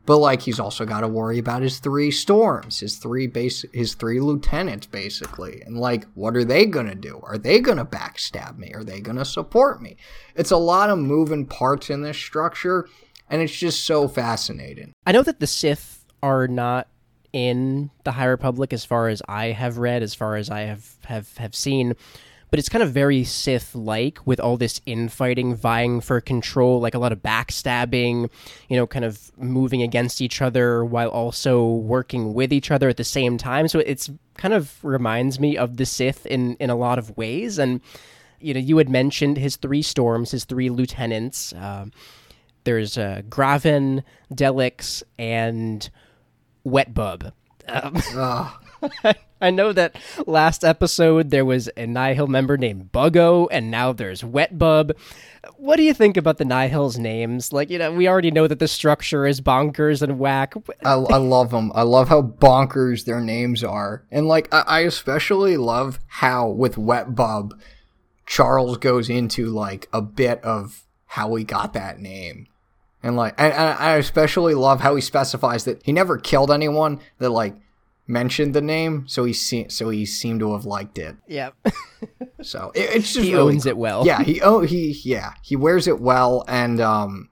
But 0.06 0.20
like 0.20 0.42
he's 0.42 0.60
also 0.60 0.86
got 0.86 1.02
to 1.02 1.08
worry 1.08 1.38
about 1.38 1.62
his 1.62 1.80
three 1.80 2.12
storms, 2.12 2.80
his 2.80 2.98
three 2.98 3.28
base 3.28 3.66
his 3.74 3.96
three 3.96 4.20
lieutenants 4.20 4.88
basically. 4.88 5.62
And 5.66 5.78
like 5.78 6.06
what 6.14 6.36
are 6.36 6.46
they 6.46 6.66
to 6.88 6.96
do? 6.96 7.20
Are 7.24 7.38
they 7.38 7.60
to 7.78 7.86
backstab 7.86 8.58
me? 8.58 8.74
Are 8.74 8.84
they 8.84 9.02
to 9.18 9.26
support 9.26 9.82
me? 9.82 9.98
It's 10.36 10.52
a 10.52 10.58
lot 10.58 10.90
of 10.90 10.98
moving 10.98 11.46
parts 11.46 11.90
in 11.90 12.02
this 12.02 12.18
structure 12.18 12.88
and 13.30 13.42
it's 13.42 13.56
just 13.56 13.84
so 13.84 14.08
fascinating. 14.08 14.94
I 15.06 15.12
know 15.12 15.24
that 15.24 15.40
the 15.40 15.48
Sith 15.48 16.06
are 16.24 16.48
not 16.48 16.88
in 17.34 17.90
the 18.04 18.14
High 18.14 18.26
Republic 18.26 18.74
as 18.74 18.86
far 18.86 19.10
as 19.10 19.22
I 19.28 19.48
have 19.48 19.78
read, 19.78 20.04
as 20.04 20.14
far 20.14 20.36
as 20.36 20.50
I 20.50 20.62
have 20.62 20.96
have, 21.06 21.38
have 21.38 21.56
seen. 21.56 21.96
But 22.50 22.60
it's 22.60 22.70
kind 22.70 22.82
of 22.82 22.92
very 22.92 23.26
Sith 23.26 23.76
like 23.76 24.26
with 24.26 24.40
all 24.40 24.56
this 24.56 24.80
infighting, 24.86 25.54
vying 25.54 26.00
for 26.00 26.22
control, 26.22 26.80
like 26.80 26.94
a 26.94 27.00
lot 27.00 27.12
of 27.12 27.22
backstabbing, 27.22 28.30
you 28.70 28.78
know, 28.78 28.88
kind 28.88 29.04
of 29.04 29.32
moving 29.38 29.82
against 29.82 30.22
each 30.22 30.42
other 30.42 30.86
while 30.86 31.10
also 31.10 31.68
working 31.68 32.34
with 32.34 32.54
each 32.54 32.72
other 32.72 32.88
at 32.88 32.96
the 32.96 33.04
same 33.04 33.38
time. 33.38 33.68
So 33.68 33.80
it's 33.80 34.10
kind 34.38 34.54
of 34.54 34.82
reminds 34.82 35.42
me 35.42 35.58
of 35.58 35.76
the 35.76 35.86
Sith 35.86 36.26
in, 36.26 36.56
in 36.56 36.70
a 36.70 36.76
lot 36.76 36.98
of 36.98 37.18
ways. 37.18 37.60
And, 37.60 37.82
you 38.40 38.54
know, 38.54 38.62
you 38.62 38.78
had 38.78 38.88
mentioned 38.88 39.38
his 39.38 39.58
three 39.58 39.82
storms, 39.82 40.32
his 40.32 40.46
three 40.46 40.70
lieutenants. 40.70 41.52
Uh, 41.52 41.88
there's 42.64 42.98
uh, 42.98 43.24
Graven, 43.30 44.04
Delix, 44.34 45.04
and 45.20 45.90
Wetbub. 46.68 47.32
Um, 47.68 48.02
I 49.42 49.52
know 49.52 49.72
that 49.74 49.96
last 50.26 50.64
episode 50.64 51.30
there 51.30 51.46
was 51.46 51.70
a 51.78 51.86
Nihil 51.86 52.28
member 52.28 52.58
named 52.58 52.92
Buggo, 52.92 53.48
and 53.52 53.70
now 53.70 53.94
there's 53.94 54.22
Wetbub. 54.22 54.96
What 55.58 55.78
do 55.78 55.84
you 55.84 55.94
think 55.94 56.18
about 56.18 56.38
the 56.38 56.44
Nihil's 56.44 56.98
names? 56.98 57.54
Like, 57.54 57.70
you 57.70 57.78
know, 57.78 57.92
we 57.92 58.08
already 58.08 58.32
know 58.32 58.48
that 58.48 58.60
the 58.60 58.68
structure 58.68 59.26
is 59.26 59.42
bonkers 59.42 60.02
and 60.02 60.20
whack. 60.20 60.56
I, 60.84 60.94
I 60.94 61.18
love 61.18 61.52
them. 61.52 61.72
I 61.76 61.84
love 61.84 62.10
how 62.10 62.22
bonkers 62.22 63.06
their 63.06 63.22
names 63.22 63.64
are. 63.64 64.04
And, 64.12 64.28
like, 64.28 64.54
I, 64.54 64.62
I 64.62 64.80
especially 64.82 65.58
love 65.58 66.00
how 66.08 66.50
with 66.50 66.76
Wetbub, 66.76 67.52
Charles 68.26 68.78
goes 68.78 69.10
into, 69.10 69.48
like, 69.48 69.88
a 69.94 70.02
bit 70.02 70.44
of 70.44 70.84
how 71.06 71.34
he 71.36 71.44
got 71.44 71.74
that 71.74 72.00
name. 72.00 72.48
And 73.04 73.16
like, 73.16 73.36
and, 73.38 73.54
and 73.54 73.78
I 73.80 73.96
especially 73.96 74.54
love 74.54 74.82
how 74.82 74.96
he 74.96 75.02
specifies 75.02 75.66
that 75.66 75.84
he 75.84 75.92
never 75.92 76.18
killed 76.18 76.52
anyone 76.52 77.00
that 77.20 77.30
like 77.30 77.56
mentioned 78.08 78.54
the 78.54 78.62
name, 78.62 79.08
so 79.08 79.26
he 79.26 79.34
se- 79.34 79.70
so 79.70 79.90
he 79.90 80.06
seemed 80.06 80.40
to 80.40 80.54
have 80.54 80.66
liked 80.66 80.98
it. 80.98 81.16
Yep. 81.28 81.56
so 82.42 82.72
it, 82.74 82.90
it's 82.96 83.14
just 83.14 83.26
he 83.26 83.34
really 83.34 83.54
owns 83.54 83.64
cool. 83.64 83.72
it 83.72 83.78
well. 83.78 84.06
Yeah, 84.06 84.24
he 84.24 84.42
oh 84.42 84.62
he 84.62 85.00
yeah 85.04 85.34
he 85.42 85.56
wears 85.56 85.88
it 85.88 86.00
well, 86.00 86.44
and 86.48 86.82
um, 86.82 87.30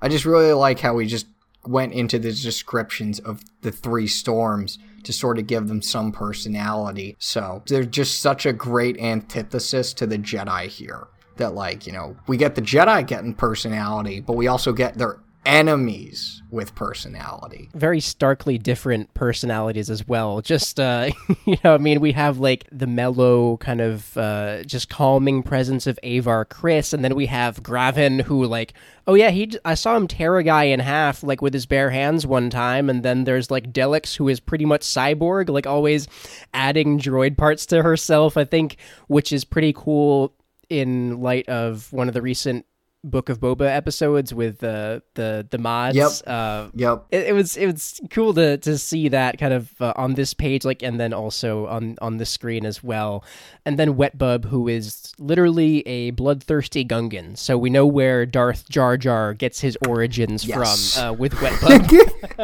I 0.00 0.08
just 0.08 0.24
really 0.24 0.52
like 0.52 0.80
how 0.80 0.98
he 0.98 1.06
just 1.06 1.26
went 1.66 1.92
into 1.92 2.18
the 2.18 2.32
descriptions 2.32 3.18
of 3.18 3.42
the 3.62 3.72
three 3.72 4.06
storms 4.06 4.78
to 5.02 5.12
sort 5.12 5.38
of 5.38 5.46
give 5.46 5.68
them 5.68 5.82
some 5.82 6.12
personality. 6.12 7.16
So 7.18 7.62
they're 7.66 7.84
just 7.84 8.20
such 8.20 8.46
a 8.46 8.52
great 8.52 8.98
antithesis 8.98 9.92
to 9.94 10.06
the 10.06 10.18
Jedi 10.18 10.66
here 10.66 11.08
that 11.38 11.54
like 11.54 11.86
you 11.86 11.92
know 11.92 12.16
we 12.26 12.36
get 12.36 12.54
the 12.54 12.62
jedi 12.62 13.06
getting 13.06 13.34
personality 13.34 14.20
but 14.20 14.34
we 14.34 14.46
also 14.46 14.72
get 14.72 14.94
their 14.94 15.20
enemies 15.48 16.42
with 16.50 16.74
personality. 16.74 17.70
Very 17.74 18.00
starkly 18.00 18.58
different 18.58 19.12
personalities 19.14 19.88
as 19.88 20.06
well. 20.06 20.42
Just 20.42 20.78
uh 20.78 21.10
you 21.46 21.56
know 21.64 21.74
i 21.74 21.78
mean 21.78 22.00
we 22.00 22.12
have 22.12 22.38
like 22.38 22.66
the 22.70 22.86
mellow 22.86 23.56
kind 23.56 23.80
of 23.80 24.16
uh 24.16 24.62
just 24.64 24.88
calming 24.88 25.42
presence 25.42 25.86
of 25.86 25.98
avar 26.02 26.44
kriss 26.44 26.92
and 26.92 27.04
then 27.04 27.14
we 27.14 27.26
have 27.26 27.62
graven 27.62 28.18
who 28.18 28.44
like 28.44 28.74
oh 29.06 29.14
yeah 29.14 29.30
he 29.30 29.50
i 29.64 29.74
saw 29.74 29.96
him 29.96 30.06
tear 30.06 30.36
a 30.36 30.42
guy 30.42 30.64
in 30.64 30.80
half 30.80 31.22
like 31.22 31.40
with 31.40 31.54
his 31.54 31.66
bare 31.66 31.90
hands 31.90 32.26
one 32.26 32.50
time 32.50 32.90
and 32.90 33.02
then 33.02 33.24
there's 33.24 33.50
like 33.50 33.72
delix 33.72 34.16
who 34.16 34.28
is 34.28 34.40
pretty 34.40 34.64
much 34.64 34.82
cyborg 34.82 35.48
like 35.48 35.66
always 35.66 36.08
adding 36.52 36.98
droid 36.98 37.36
parts 37.36 37.66
to 37.66 37.82
herself 37.82 38.36
i 38.36 38.44
think 38.44 38.76
which 39.06 39.32
is 39.32 39.44
pretty 39.44 39.72
cool 39.72 40.32
in 40.70 41.20
light 41.20 41.48
of 41.48 41.92
one 41.92 42.08
of 42.08 42.14
the 42.14 42.22
recent 42.22 42.66
Book 43.04 43.28
of 43.28 43.38
Boba 43.38 43.68
episodes 43.68 44.34
with 44.34 44.58
the 44.58 45.02
the 45.14 45.46
the 45.48 45.56
mods. 45.58 45.96
Yep. 45.96 46.10
Uh, 46.26 46.68
Yep. 46.74 47.06
it, 47.12 47.26
it 47.28 47.32
was 47.32 47.56
it 47.56 47.66
was 47.66 48.00
cool 48.10 48.34
to 48.34 48.58
to 48.58 48.76
see 48.76 49.08
that 49.08 49.38
kind 49.38 49.54
of 49.54 49.72
uh, 49.80 49.92
on 49.94 50.14
this 50.14 50.34
page, 50.34 50.64
like, 50.64 50.82
and 50.82 50.98
then 50.98 51.12
also 51.12 51.66
on 51.68 51.96
on 52.02 52.16
the 52.16 52.26
screen 52.26 52.66
as 52.66 52.82
well. 52.82 53.22
And 53.64 53.78
then 53.78 53.94
Wetbub, 53.94 54.46
who 54.46 54.66
is 54.66 55.12
literally 55.18 55.86
a 55.86 56.10
bloodthirsty 56.10 56.84
Gungan, 56.84 57.38
so 57.38 57.56
we 57.56 57.70
know 57.70 57.86
where 57.86 58.26
Darth 58.26 58.68
Jar 58.68 58.96
Jar 58.96 59.32
gets 59.32 59.60
his 59.60 59.78
origins 59.86 60.44
Yes. 60.44 60.94
from 60.96 61.04
uh, 61.04 61.12
with 61.12 61.34
Wetbub. 61.34 61.86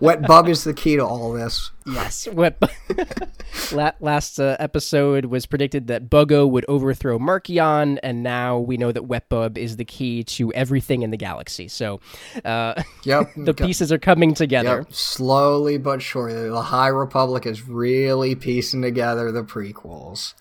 Wetbub 0.00 0.48
is 0.48 0.64
the 0.64 0.74
key 0.74 0.96
to 0.96 1.04
all 1.06 1.32
this. 1.32 1.70
yes, 1.86 2.26
Wetbub. 2.30 4.00
Last 4.00 4.38
uh, 4.40 4.56
episode 4.58 5.26
was 5.26 5.46
predicted 5.46 5.86
that 5.86 6.10
Buggo 6.10 6.48
would 6.50 6.64
overthrow 6.68 7.18
Markion, 7.18 7.98
and 8.02 8.22
now 8.22 8.58
we 8.58 8.76
know 8.76 8.90
that 8.92 9.04
Wetbub 9.04 9.56
is 9.56 9.76
the 9.76 9.84
key 9.84 9.93
to 10.24 10.52
everything 10.52 11.02
in 11.02 11.10
the 11.10 11.16
galaxy. 11.16 11.68
So 11.68 12.00
uh, 12.44 12.82
Yep. 13.04 13.30
the 13.36 13.54
pieces 13.54 13.92
are 13.92 13.98
coming 13.98 14.34
together. 14.34 14.84
Yep. 14.86 14.92
Slowly 14.92 15.78
but 15.78 16.02
surely, 16.02 16.48
the 16.48 16.62
High 16.62 16.88
Republic 16.88 17.46
is 17.46 17.66
really 17.66 18.34
piecing 18.34 18.82
together 18.82 19.30
the 19.32 19.42
prequels 19.44 20.34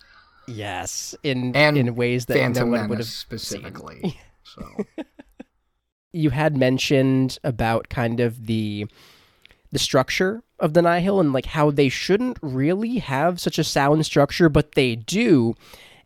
Yes, 0.47 1.15
in 1.23 1.55
and 1.55 1.77
in 1.77 1.95
ways 1.95 2.25
that 2.25 2.33
Phantom 2.37 2.71
no 2.71 2.77
one 2.79 2.89
would 2.89 2.97
have 2.99 3.07
specifically. 3.07 4.19
So 4.43 4.63
You 6.11 6.29
had 6.29 6.55
mentioned 6.55 7.39
about 7.43 7.89
kind 7.89 8.19
of 8.19 8.45
the 8.45 8.85
the 9.71 9.79
structure 9.79 10.43
of 10.59 10.73
the 10.75 10.81
Nihil 10.83 11.19
and 11.19 11.33
like 11.33 11.47
how 11.47 11.71
they 11.71 11.89
shouldn't 11.89 12.37
really 12.41 12.99
have 12.99 13.39
such 13.41 13.57
a 13.57 13.63
sound 13.63 14.05
structure, 14.05 14.47
but 14.49 14.73
they 14.73 14.95
do. 14.95 15.55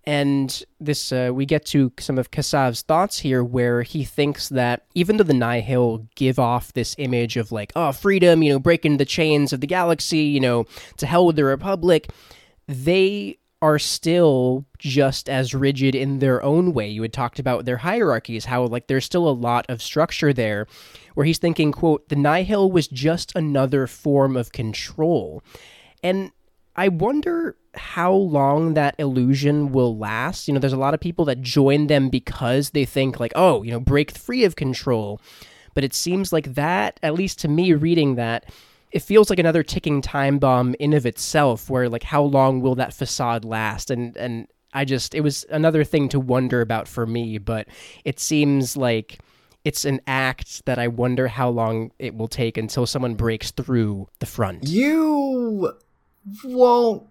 And 0.07 0.63
this, 0.79 1.11
uh, 1.11 1.31
we 1.33 1.45
get 1.45 1.65
to 1.65 1.91
some 1.99 2.17
of 2.17 2.31
Kassav's 2.31 2.81
thoughts 2.81 3.19
here, 3.19 3.43
where 3.43 3.81
he 3.81 4.05
thinks 4.05 4.47
that 4.47 4.85
even 4.95 5.17
though 5.17 5.25
the 5.25 5.33
Nihil 5.33 6.07
give 6.15 6.39
off 6.39 6.71
this 6.71 6.95
image 6.97 7.35
of 7.35 7.51
like, 7.51 7.73
oh, 7.75 7.91
freedom, 7.91 8.41
you 8.41 8.53
know, 8.53 8.57
breaking 8.59 8.97
the 8.97 9.05
chains 9.05 9.51
of 9.51 9.59
the 9.59 9.67
galaxy, 9.67 10.19
you 10.19 10.39
know, 10.39 10.65
to 10.95 11.05
hell 11.05 11.25
with 11.25 11.35
the 11.35 11.43
Republic, 11.43 12.09
they 12.69 13.37
are 13.61 13.77
still 13.77 14.65
just 14.77 15.27
as 15.27 15.53
rigid 15.53 15.93
in 15.93 16.19
their 16.19 16.41
own 16.41 16.73
way. 16.73 16.87
You 16.87 17.01
had 17.01 17.11
talked 17.11 17.37
about 17.37 17.65
their 17.65 17.77
hierarchies, 17.77 18.45
how 18.45 18.65
like 18.65 18.87
there's 18.87 19.03
still 19.03 19.27
a 19.27 19.31
lot 19.31 19.65
of 19.67 19.81
structure 19.81 20.31
there, 20.31 20.67
where 21.15 21.25
he's 21.25 21.37
thinking, 21.37 21.73
quote, 21.73 22.07
the 22.07 22.15
Nihil 22.15 22.71
was 22.71 22.87
just 22.87 23.35
another 23.35 23.87
form 23.87 24.37
of 24.37 24.53
control. 24.53 25.43
And 26.01 26.31
I 26.77 26.87
wonder 26.87 27.57
how 27.77 28.11
long 28.11 28.73
that 28.73 28.95
illusion 28.97 29.71
will 29.71 29.97
last. 29.97 30.47
You 30.47 30.53
know, 30.53 30.59
there's 30.59 30.73
a 30.73 30.77
lot 30.77 30.93
of 30.93 30.99
people 30.99 31.25
that 31.25 31.41
join 31.41 31.87
them 31.87 32.09
because 32.09 32.71
they 32.71 32.85
think 32.85 33.19
like, 33.19 33.33
oh, 33.35 33.63
you 33.63 33.71
know, 33.71 33.79
break 33.79 34.11
free 34.11 34.43
of 34.43 34.55
control. 34.55 35.21
But 35.73 35.83
it 35.83 35.93
seems 35.93 36.33
like 36.33 36.55
that, 36.55 36.99
at 37.03 37.13
least 37.13 37.39
to 37.39 37.47
me 37.47 37.73
reading 37.73 38.15
that, 38.15 38.45
it 38.91 39.01
feels 39.01 39.29
like 39.29 39.39
another 39.39 39.63
ticking 39.63 40.01
time 40.01 40.39
bomb 40.39 40.75
in 40.79 40.93
of 40.93 41.05
itself 41.05 41.69
where 41.69 41.89
like 41.89 42.03
how 42.03 42.23
long 42.23 42.61
will 42.61 42.75
that 42.75 42.93
facade 42.93 43.45
last 43.45 43.91
and 43.91 44.15
and 44.17 44.47
i 44.73 44.85
just 44.85 45.13
it 45.13 45.21
was 45.21 45.45
another 45.49 45.83
thing 45.83 46.09
to 46.09 46.19
wonder 46.19 46.61
about 46.61 46.87
for 46.87 47.05
me 47.05 47.37
but 47.37 47.67
it 48.05 48.19
seems 48.19 48.77
like 48.77 49.19
it's 49.65 49.85
an 49.85 49.99
act 50.07 50.65
that 50.65 50.79
i 50.79 50.87
wonder 50.87 51.27
how 51.27 51.49
long 51.49 51.91
it 51.99 52.15
will 52.15 52.27
take 52.27 52.57
until 52.57 52.85
someone 52.85 53.15
breaks 53.15 53.51
through 53.51 54.07
the 54.19 54.25
front 54.25 54.67
you 54.67 55.71
won't 56.43 57.07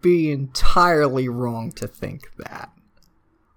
be 0.00 0.30
entirely 0.30 1.28
wrong 1.28 1.72
to 1.72 1.86
think 1.86 2.30
that. 2.38 2.70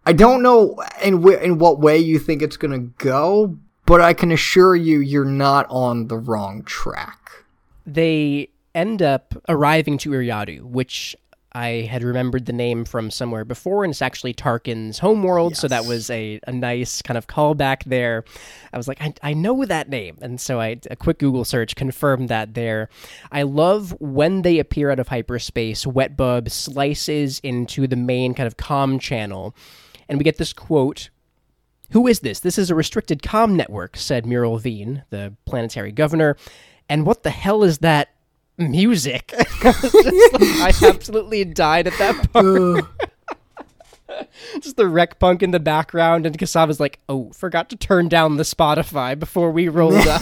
I 0.06 0.14
don't 0.14 0.44
know 0.44 0.84
in 1.02 1.24
wh- 1.24 1.42
in 1.42 1.58
what 1.58 1.80
way 1.80 1.98
you 1.98 2.20
think 2.20 2.42
it's 2.42 2.58
going 2.58 2.72
to 2.72 2.94
go, 3.04 3.58
but 3.86 4.02
I 4.02 4.14
can 4.14 4.32
assure 4.32 4.76
you 4.76 5.00
you're 5.00 5.24
not 5.26 5.66
on 5.70 6.08
the 6.08 6.18
wrong 6.18 6.64
track. 6.64 7.20
they 7.86 8.50
end 8.76 9.02
up 9.04 9.36
arriving 9.48 9.98
to 10.00 10.10
Eriadu, 10.10 10.62
which 10.64 11.16
I 11.56 11.88
had 11.90 12.04
remembered 12.04 12.46
the 12.46 12.54
name 12.54 12.84
from 12.84 13.12
somewhere 13.12 13.46
before, 13.46 13.84
and 13.84 13.92
it's 13.92 14.02
actually 14.02 14.34
Tarkin's 14.34 15.00
homeworld. 15.00 15.56
So 15.56 15.68
that 15.68 15.86
was 15.86 16.10
a, 16.10 16.40
a 16.48 16.52
nice 16.52 17.02
kind 17.02 17.18
of 17.18 17.28
callback 17.28 17.84
there. 17.84 18.24
I 18.72 18.78
was 18.78 18.88
like, 18.88 19.02
I, 19.02 19.14
I 19.22 19.34
know 19.34 19.64
that 19.66 19.88
name. 19.88 20.18
And 20.22 20.42
so 20.42 20.60
I 20.60 20.80
a 20.90 20.96
quick 20.96 21.20
Google 21.20 21.46
search 21.46 21.76
confirmed 21.76 22.30
that 22.30 22.56
there. 22.56 22.90
I 23.32 23.44
love 23.44 23.96
when 24.00 24.42
they 24.42 24.58
appear 24.58 24.90
out 24.90 25.00
of 25.00 25.10
hyperspace, 25.10 25.86
Wetbub 25.86 26.50
slices 26.50 27.40
into 27.40 27.88
the 27.88 27.96
main 27.96 28.34
kind 28.34 28.48
of 28.48 28.58
comm 28.58 29.00
channel, 29.00 29.56
and 30.10 30.18
we 30.18 30.24
get 30.24 30.38
this 30.38 30.54
quote 30.54 31.10
who 31.92 32.08
is 32.08 32.22
this? 32.22 32.40
This 32.40 32.58
is 32.58 32.72
a 32.72 32.76
restricted 32.76 33.22
comm 33.22 33.54
network, 33.54 33.98
said 33.98 34.26
Muriel 34.26 34.58
Veen, 34.58 35.04
the 35.12 35.36
planetary 35.46 35.92
governor. 35.92 36.36
And 36.90 37.06
what 37.06 37.22
the 37.22 37.30
hell 37.30 37.64
is 37.64 37.78
that 37.80 38.13
music? 38.58 39.34
I 39.64 40.74
absolutely 40.84 41.46
died 41.46 41.88
at 41.88 41.98
that 41.98 42.32
part. 42.32 42.86
Just 44.62 44.78
the 44.78 44.88
rec 44.88 45.20
punk 45.20 45.42
in 45.42 45.52
the 45.52 45.60
background, 45.60 46.26
and 46.26 46.38
Kasava's 46.38 46.80
like, 46.80 47.00
oh, 47.10 47.32
forgot 47.32 47.70
to 47.72 47.76
turn 47.76 48.10
down 48.10 48.38
the 48.38 48.44
Spotify 48.44 49.18
before 49.18 49.52
we 49.52 49.70
rolled 49.70 50.08
up. 50.08 50.22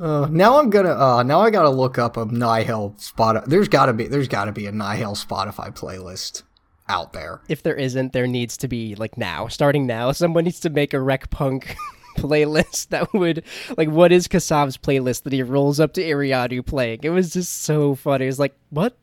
Uh, 0.00 0.28
now 0.30 0.58
I'm 0.58 0.70
gonna. 0.70 0.94
Uh, 0.94 1.22
now 1.22 1.40
I 1.40 1.50
gotta 1.50 1.70
look 1.70 1.98
up 1.98 2.16
a 2.16 2.24
Nihil 2.24 2.94
spot. 2.98 3.48
There's 3.48 3.68
gotta 3.68 3.92
be. 3.92 4.06
There's 4.06 4.28
gotta 4.28 4.52
be 4.52 4.66
a 4.66 4.72
Nihil 4.72 5.14
Spotify 5.14 5.76
playlist 5.76 6.42
out 6.88 7.12
there. 7.12 7.40
if 7.48 7.62
there 7.62 7.74
isn't, 7.74 8.12
there 8.12 8.26
needs 8.26 8.56
to 8.56 8.68
be, 8.68 8.94
like 8.94 9.18
now, 9.18 9.46
starting 9.48 9.86
now, 9.86 10.10
someone 10.12 10.44
needs 10.44 10.60
to 10.60 10.70
make 10.70 10.94
a 10.94 11.00
rec 11.00 11.30
punk 11.30 11.76
playlist 12.20 12.88
that 12.90 13.12
would, 13.12 13.44
like, 13.76 13.88
what 13.88 14.12
is 14.12 14.28
Kassav's 14.28 14.76
playlist 14.76 15.22
that 15.22 15.32
he 15.32 15.42
rolls 15.42 15.80
up 15.80 15.92
to 15.94 16.02
Eriadu 16.02 16.64
playing? 16.64 17.00
It 17.02 17.10
was 17.10 17.32
just 17.32 17.62
so 17.62 17.94
funny. 17.94 18.24
It 18.24 18.28
was 18.28 18.38
like, 18.38 18.54
what? 18.70 18.96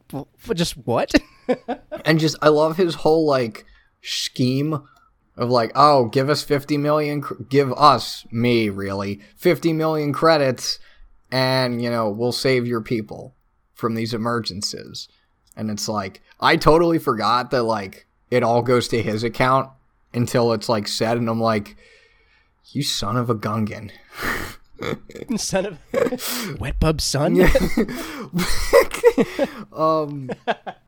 Just 0.54 0.74
what? 0.74 1.14
and 2.06 2.20
just 2.20 2.38
I 2.42 2.50
love 2.50 2.78
his 2.78 2.96
whole 2.96 3.26
like 3.26 3.66
scheme 4.02 4.82
of 5.38 5.50
like, 5.50 5.72
oh, 5.76 6.06
give 6.06 6.30
us 6.30 6.44
50 6.44 6.78
million, 6.78 7.24
give 7.50 7.72
us, 7.74 8.26
me 8.32 8.70
really, 8.70 9.22
50 9.36 9.74
million 9.74 10.14
credits, 10.14 10.80
and, 11.32 11.82
you 11.82 11.90
know, 11.90 12.10
we'll 12.10 12.32
save 12.32 12.66
your 12.66 12.82
people 12.82 13.36
from 13.74 13.96
these 13.96 14.14
emergencies. 14.14 15.10
And 15.58 15.70
it's 15.70 15.90
like, 15.90 16.22
I 16.40 16.56
totally 16.56 17.00
forgot 17.00 17.52
that, 17.52 17.64
like, 17.64 18.08
it 18.32 18.44
all 18.44 18.62
goes 18.62 18.88
to 18.90 19.02
his 19.02 19.24
account 19.24 19.70
until 20.14 20.54
it's, 20.54 20.70
like, 20.70 20.88
said, 20.88 21.18
and 21.18 21.30
I'm 21.30 21.42
like, 21.42 21.76
you 22.72 22.84
son 22.84 23.18
of 23.18 23.30
a 23.30 23.36
Gungan. 23.36 23.92
son 25.38 25.66
of 25.66 25.80
wet 26.60 26.80
bub 26.80 27.00
son. 27.02 27.42
um 29.74 30.30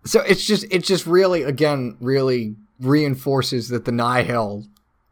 so 0.03 0.21
it's 0.21 0.45
just 0.45 0.65
it's 0.69 0.87
just 0.87 1.05
really 1.05 1.43
again 1.43 1.95
really 2.01 2.55
reinforces 2.79 3.69
that 3.69 3.85
the 3.85 3.91
nihil 3.91 4.65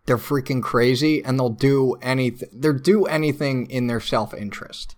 they're 0.06 0.17
freaking 0.17 0.62
crazy 0.62 1.23
and 1.23 1.39
they'll 1.39 1.49
do 1.49 1.93
anything 2.01 2.49
they'll 2.51 2.73
do 2.73 3.06
anything 3.06 3.69
in 3.69 3.88
their 3.88 4.01
self-interest 4.01 4.95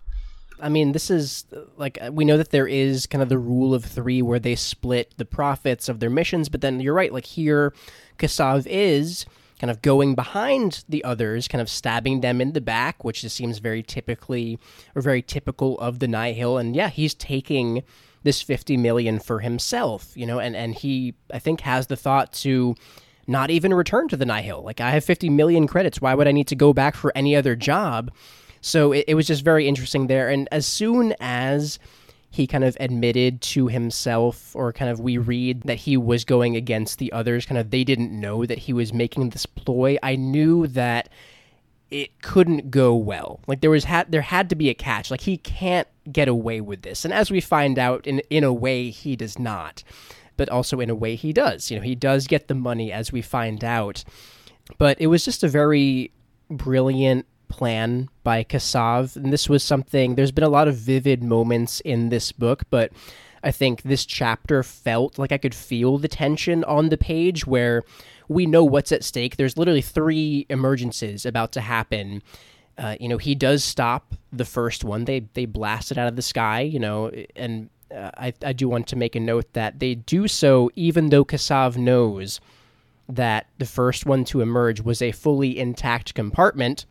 I 0.60 0.68
mean, 0.68 0.90
this 0.90 1.08
is 1.08 1.44
like 1.76 1.98
we 2.10 2.24
know 2.24 2.36
that 2.36 2.50
there 2.50 2.66
is 2.66 3.06
kind 3.06 3.22
of 3.22 3.28
the 3.28 3.38
rule 3.38 3.74
of 3.74 3.84
three 3.84 4.22
where 4.22 4.40
they 4.40 4.56
split 4.56 5.14
the 5.16 5.24
profits 5.24 5.88
of 5.88 6.00
their 6.00 6.10
missions, 6.10 6.48
but 6.48 6.62
then 6.62 6.80
you're 6.80 6.94
right. 6.94 7.12
Like 7.12 7.26
here, 7.26 7.72
Kassav 8.18 8.66
is 8.66 9.24
kind 9.58 9.70
of 9.70 9.82
going 9.82 10.14
behind 10.14 10.84
the 10.88 11.02
others, 11.04 11.48
kind 11.48 11.60
of 11.60 11.68
stabbing 11.68 12.20
them 12.20 12.40
in 12.40 12.52
the 12.52 12.60
back, 12.60 13.04
which 13.04 13.22
just 13.22 13.36
seems 13.36 13.58
very 13.58 13.82
typically 13.82 14.58
or 14.94 15.02
very 15.02 15.22
typical 15.22 15.78
of 15.78 15.98
the 15.98 16.08
Nihil. 16.08 16.58
And 16.58 16.76
yeah, 16.76 16.88
he's 16.88 17.14
taking 17.14 17.82
this 18.22 18.42
50 18.42 18.76
million 18.76 19.18
for 19.18 19.40
himself, 19.40 20.12
you 20.14 20.26
know, 20.26 20.38
and 20.38 20.56
and 20.56 20.74
he 20.74 21.14
I 21.32 21.38
think 21.38 21.60
has 21.62 21.86
the 21.86 21.96
thought 21.96 22.32
to 22.34 22.74
not 23.26 23.50
even 23.50 23.74
return 23.74 24.08
to 24.08 24.16
the 24.16 24.26
Nihil. 24.26 24.62
Like 24.62 24.80
I 24.80 24.90
have 24.90 25.04
50 25.04 25.28
million 25.28 25.66
credits. 25.66 26.00
Why 26.00 26.14
would 26.14 26.26
I 26.26 26.32
need 26.32 26.48
to 26.48 26.56
go 26.56 26.72
back 26.72 26.94
for 26.94 27.12
any 27.14 27.36
other 27.36 27.54
job? 27.54 28.10
So 28.60 28.92
it, 28.92 29.04
it 29.08 29.14
was 29.14 29.26
just 29.26 29.44
very 29.44 29.68
interesting 29.68 30.06
there. 30.06 30.28
And 30.28 30.48
as 30.50 30.66
soon 30.66 31.14
as 31.20 31.78
he 32.30 32.46
kind 32.46 32.64
of 32.64 32.76
admitted 32.78 33.40
to 33.40 33.68
himself, 33.68 34.54
or 34.54 34.72
kind 34.72 34.90
of 34.90 35.00
we 35.00 35.18
read 35.18 35.62
that 35.62 35.78
he 35.78 35.96
was 35.96 36.24
going 36.24 36.56
against 36.56 36.98
the 36.98 37.12
others, 37.12 37.46
kind 37.46 37.58
of 37.58 37.70
they 37.70 37.84
didn't 37.84 38.12
know 38.12 38.44
that 38.44 38.58
he 38.58 38.72
was 38.72 38.92
making 38.92 39.30
this 39.30 39.46
ploy, 39.46 39.96
I 40.02 40.16
knew 40.16 40.66
that 40.68 41.08
it 41.90 42.20
couldn't 42.20 42.70
go 42.70 42.94
well. 42.94 43.40
Like 43.46 43.60
there 43.60 43.70
was 43.70 43.84
had 43.84 44.12
there 44.12 44.20
had 44.20 44.50
to 44.50 44.56
be 44.56 44.68
a 44.68 44.74
catch. 44.74 45.10
Like 45.10 45.22
he 45.22 45.38
can't 45.38 45.88
get 46.10 46.28
away 46.28 46.60
with 46.60 46.82
this. 46.82 47.04
And 47.04 47.14
as 47.14 47.30
we 47.30 47.40
find 47.40 47.78
out 47.78 48.06
in 48.06 48.20
in 48.30 48.44
a 48.44 48.52
way 48.52 48.90
he 48.90 49.16
does 49.16 49.38
not. 49.38 49.82
But 50.36 50.50
also 50.50 50.78
in 50.78 50.90
a 50.90 50.94
way 50.94 51.16
he 51.16 51.32
does. 51.32 51.70
You 51.70 51.78
know, 51.78 51.82
he 51.82 51.96
does 51.96 52.28
get 52.28 52.46
the 52.46 52.54
money 52.54 52.92
as 52.92 53.10
we 53.10 53.22
find 53.22 53.64
out. 53.64 54.04
But 54.76 55.00
it 55.00 55.08
was 55.08 55.24
just 55.24 55.42
a 55.42 55.48
very 55.48 56.12
brilliant 56.50 57.26
plan 57.48 58.08
by 58.22 58.44
Kassav. 58.44 59.16
And 59.16 59.32
this 59.32 59.48
was 59.48 59.62
something, 59.62 60.14
there's 60.14 60.32
been 60.32 60.44
a 60.44 60.48
lot 60.48 60.68
of 60.68 60.76
vivid 60.76 61.22
moments 61.22 61.80
in 61.80 62.08
this 62.08 62.32
book, 62.32 62.64
but 62.70 62.92
I 63.42 63.50
think 63.50 63.82
this 63.82 64.04
chapter 64.04 64.62
felt 64.62 65.18
like 65.18 65.32
I 65.32 65.38
could 65.38 65.54
feel 65.54 65.98
the 65.98 66.08
tension 66.08 66.64
on 66.64 66.88
the 66.88 66.96
page 66.96 67.46
where 67.46 67.84
we 68.28 68.46
know 68.46 68.64
what's 68.64 68.92
at 68.92 69.04
stake. 69.04 69.36
There's 69.36 69.56
literally 69.56 69.82
three 69.82 70.46
emergencies 70.48 71.24
about 71.24 71.52
to 71.52 71.60
happen. 71.60 72.22
Uh, 72.76 72.96
you 73.00 73.08
know, 73.08 73.18
he 73.18 73.34
does 73.34 73.64
stop 73.64 74.14
the 74.32 74.44
first 74.44 74.84
one. 74.84 75.04
They 75.04 75.20
they 75.34 75.46
blast 75.46 75.90
it 75.90 75.98
out 75.98 76.08
of 76.08 76.16
the 76.16 76.22
sky. 76.22 76.60
You 76.60 76.78
know, 76.78 77.10
and 77.34 77.70
uh, 77.94 78.10
I 78.16 78.32
I 78.44 78.52
do 78.52 78.68
want 78.68 78.86
to 78.88 78.96
make 78.96 79.16
a 79.16 79.20
note 79.20 79.52
that 79.54 79.80
they 79.80 79.94
do 79.94 80.28
so 80.28 80.70
even 80.76 81.08
though 81.08 81.24
Kassav 81.24 81.76
knows 81.76 82.40
that 83.08 83.46
the 83.58 83.64
first 83.64 84.04
one 84.04 84.24
to 84.26 84.42
emerge 84.42 84.80
was 84.82 85.00
a 85.00 85.12
fully 85.12 85.58
intact 85.58 86.14
compartment 86.14 86.84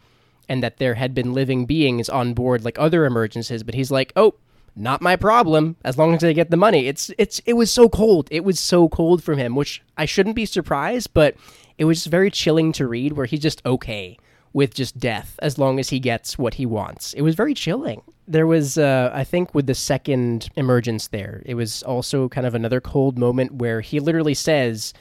and 0.50 0.64
that 0.64 0.78
there 0.78 0.96
had 0.96 1.14
been 1.14 1.34
living 1.34 1.66
beings 1.66 2.10
on 2.10 2.34
board 2.34 2.64
like 2.64 2.80
other 2.80 3.06
emergencies 3.06 3.64
but 3.64 3.76
he's 3.76 3.92
like 3.92 4.14
oh 4.16 4.36
not 4.78 5.02
my 5.02 5.16
problem 5.16 5.76
as 5.84 5.98
long 5.98 6.14
as 6.14 6.24
I 6.24 6.34
get 6.34 6.52
the 6.52 6.58
money. 6.58 6.88
It's 6.88 7.12
it's 7.18 7.42
it 7.46 7.54
was 7.54 7.72
so 7.72 7.90
cold. 7.90 8.28
It 8.32 8.44
was 8.44 8.60
so 8.60 8.88
cold 8.90 9.24
from 9.24 9.38
him, 9.38 9.56
which 9.56 9.82
I 9.98 10.06
shouldn't 10.06 10.36
be 10.36 10.46
surprised, 10.46 11.14
but 11.14 11.36
it 11.78 11.86
was 11.86 12.06
very 12.06 12.32
chilling 12.32 12.72
to 12.74 12.88
read 12.88 13.14
where 13.14 13.26
he's 13.26 13.40
just 13.40 13.66
okay 13.66 14.18
with 14.54 14.74
just 14.74 14.98
death 14.98 15.38
as 15.42 15.58
long 15.58 15.80
as 15.80 15.90
he 15.90 16.00
gets 16.00 16.38
what 16.38 16.56
he 16.56 16.66
wants. 16.66 17.14
It 17.14 17.22
was 17.22 17.36
very 17.36 17.54
chilling. 17.54 18.02
There 18.28 18.48
was 18.48 18.78
uh, 18.78 19.12
I 19.14 19.24
think 19.24 19.54
with 19.56 19.68
the 19.68 19.76
second 19.76 20.50
emergence 20.56 21.08
there, 21.08 21.42
it 21.46 21.56
was 21.56 21.84
also 21.84 22.30
kind 22.30 22.46
of 22.46 22.56
another 22.56 22.82
cold 22.82 23.18
moment 23.18 23.56
where 23.56 23.82
he 23.82 24.00
literally 24.00 24.34
says, 24.34 24.94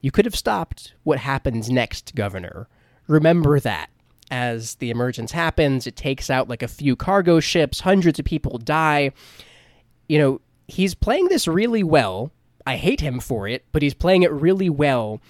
"You 0.00 0.10
could 0.10 0.24
have 0.24 0.36
stopped 0.36 0.94
what 1.02 1.18
happens 1.18 1.70
next, 1.70 2.14
governor. 2.14 2.68
Remember 3.08 3.58
that." 3.60 3.90
As 4.30 4.76
the 4.76 4.90
emergence 4.90 5.32
happens. 5.32 5.86
It 5.86 5.96
takes 5.96 6.30
out 6.30 6.48
like 6.48 6.62
a 6.62 6.68
few 6.68 6.96
cargo 6.96 7.40
ships, 7.40 7.80
hundreds 7.80 8.18
of 8.18 8.24
people 8.24 8.58
die. 8.58 9.12
You 10.08 10.18
know, 10.18 10.40
he's 10.68 10.94
playing 10.94 11.28
this 11.28 11.46
really 11.46 11.82
well. 11.82 12.30
I 12.66 12.76
hate 12.76 13.00
him 13.00 13.20
for 13.20 13.46
it, 13.46 13.64
but 13.72 13.82
he's 13.82 13.94
playing 13.94 14.22
it 14.22 14.32
really 14.32 14.70
well. 14.70 15.20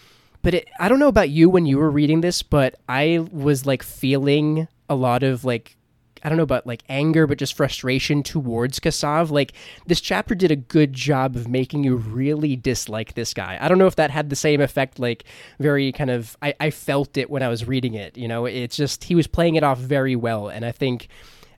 But 0.42 0.54
it, 0.54 0.68
I 0.78 0.88
don't 0.88 0.98
know 0.98 1.08
about 1.08 1.30
you 1.30 1.48
when 1.48 1.66
you 1.66 1.78
were 1.78 1.90
reading 1.90 2.20
this, 2.20 2.42
but 2.42 2.76
I 2.88 3.26
was 3.32 3.66
like 3.66 3.82
feeling 3.82 4.68
a 4.88 4.94
lot 4.94 5.22
of 5.22 5.44
like 5.44 5.76
I 6.24 6.30
don't 6.30 6.38
know 6.38 6.44
about 6.44 6.66
like 6.66 6.82
anger, 6.88 7.26
but 7.26 7.38
just 7.38 7.54
frustration 7.54 8.22
towards 8.22 8.80
Kassav. 8.80 9.30
Like 9.30 9.52
this 9.86 10.00
chapter 10.00 10.34
did 10.34 10.50
a 10.50 10.56
good 10.56 10.94
job 10.94 11.36
of 11.36 11.48
making 11.48 11.84
you 11.84 11.96
really 11.96 12.56
dislike 12.56 13.14
this 13.14 13.34
guy. 13.34 13.58
I 13.60 13.68
don't 13.68 13.78
know 13.78 13.86
if 13.86 13.96
that 13.96 14.10
had 14.10 14.30
the 14.30 14.36
same 14.36 14.60
effect, 14.62 14.98
like 14.98 15.24
very 15.58 15.92
kind 15.92 16.10
of 16.10 16.36
I, 16.40 16.54
I 16.58 16.70
felt 16.70 17.18
it 17.18 17.28
when 17.28 17.42
I 17.42 17.48
was 17.48 17.68
reading 17.68 17.94
it. 17.94 18.16
You 18.16 18.26
know, 18.26 18.46
it's 18.46 18.76
just 18.76 19.04
he 19.04 19.14
was 19.14 19.26
playing 19.26 19.56
it 19.56 19.62
off 19.62 19.78
very 19.78 20.16
well, 20.16 20.48
and 20.48 20.64
I 20.64 20.72
think 20.72 21.08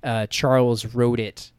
uh, 0.02 0.26
Charles 0.26 0.84
wrote 0.94 1.20
it, 1.20 1.52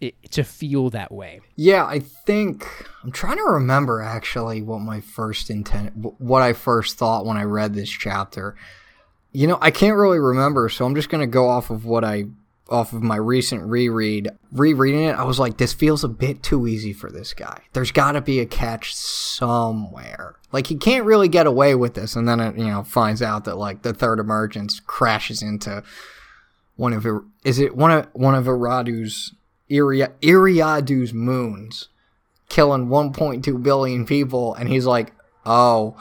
it 0.00 0.14
to 0.30 0.44
feel 0.44 0.90
that 0.90 1.10
way. 1.10 1.40
Yeah, 1.56 1.84
I 1.84 1.98
think 1.98 2.66
I'm 3.02 3.12
trying 3.12 3.38
to 3.38 3.44
remember 3.44 4.00
actually 4.00 4.62
what 4.62 4.80
my 4.80 5.00
first 5.00 5.50
intent, 5.50 5.94
what 6.18 6.42
I 6.42 6.52
first 6.52 6.96
thought 6.96 7.26
when 7.26 7.36
I 7.36 7.44
read 7.44 7.74
this 7.74 7.90
chapter. 7.90 8.54
You 9.32 9.46
know, 9.46 9.58
I 9.62 9.70
can't 9.70 9.96
really 9.96 10.18
remember, 10.18 10.68
so 10.68 10.84
I'm 10.84 10.94
just 10.94 11.08
going 11.08 11.22
to 11.22 11.26
go 11.26 11.48
off 11.48 11.70
of 11.70 11.86
what 11.86 12.04
I 12.04 12.26
off 12.72 12.92
of 12.92 13.02
my 13.02 13.16
recent 13.16 13.62
reread, 13.64 14.30
rereading 14.50 15.04
it, 15.04 15.12
I 15.12 15.24
was 15.24 15.38
like, 15.38 15.58
this 15.58 15.72
feels 15.72 16.02
a 16.02 16.08
bit 16.08 16.42
too 16.42 16.66
easy 16.66 16.92
for 16.92 17.10
this 17.10 17.34
guy. 17.34 17.60
There's 17.72 17.92
got 17.92 18.12
to 18.12 18.20
be 18.20 18.40
a 18.40 18.46
catch 18.46 18.94
somewhere. 18.94 20.36
Like 20.50 20.66
he 20.66 20.76
can't 20.76 21.04
really 21.04 21.28
get 21.28 21.46
away 21.46 21.74
with 21.74 21.94
this, 21.94 22.16
and 22.16 22.26
then 22.26 22.40
it, 22.40 22.56
you 22.56 22.66
know 22.66 22.82
finds 22.82 23.22
out 23.22 23.44
that 23.44 23.56
like 23.56 23.82
the 23.82 23.94
third 23.94 24.18
emergence 24.18 24.80
crashes 24.80 25.42
into 25.42 25.82
one 26.76 26.92
of 26.92 27.06
is 27.44 27.58
it 27.58 27.76
one 27.76 27.90
of 27.90 28.08
one 28.12 28.34
of 28.34 28.46
Iradu's 28.46 29.34
Iri- 29.68 30.08
Eriadu's 30.22 31.14
moons, 31.14 31.88
killing 32.48 32.88
1.2 32.88 33.62
billion 33.62 34.04
people, 34.04 34.54
and 34.54 34.68
he's 34.68 34.86
like, 34.86 35.12
oh 35.46 35.96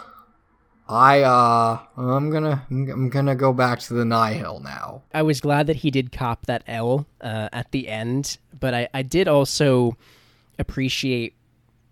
I 0.91 1.21
uh 1.21 1.79
I'm 1.95 2.29
gonna 2.29 2.65
I'm 2.69 3.09
gonna 3.09 3.35
go 3.35 3.53
back 3.53 3.79
to 3.81 3.93
the 3.93 4.03
Nihil 4.03 4.59
now. 4.59 5.03
I 5.13 5.21
was 5.21 5.39
glad 5.39 5.67
that 5.67 5.77
he 5.77 5.89
did 5.89 6.11
cop 6.11 6.45
that 6.47 6.63
L 6.67 7.07
uh, 7.21 7.47
at 7.53 7.71
the 7.71 7.87
end, 7.87 8.37
but 8.59 8.73
I 8.73 8.89
I 8.93 9.01
did 9.01 9.29
also 9.29 9.95
appreciate 10.59 11.33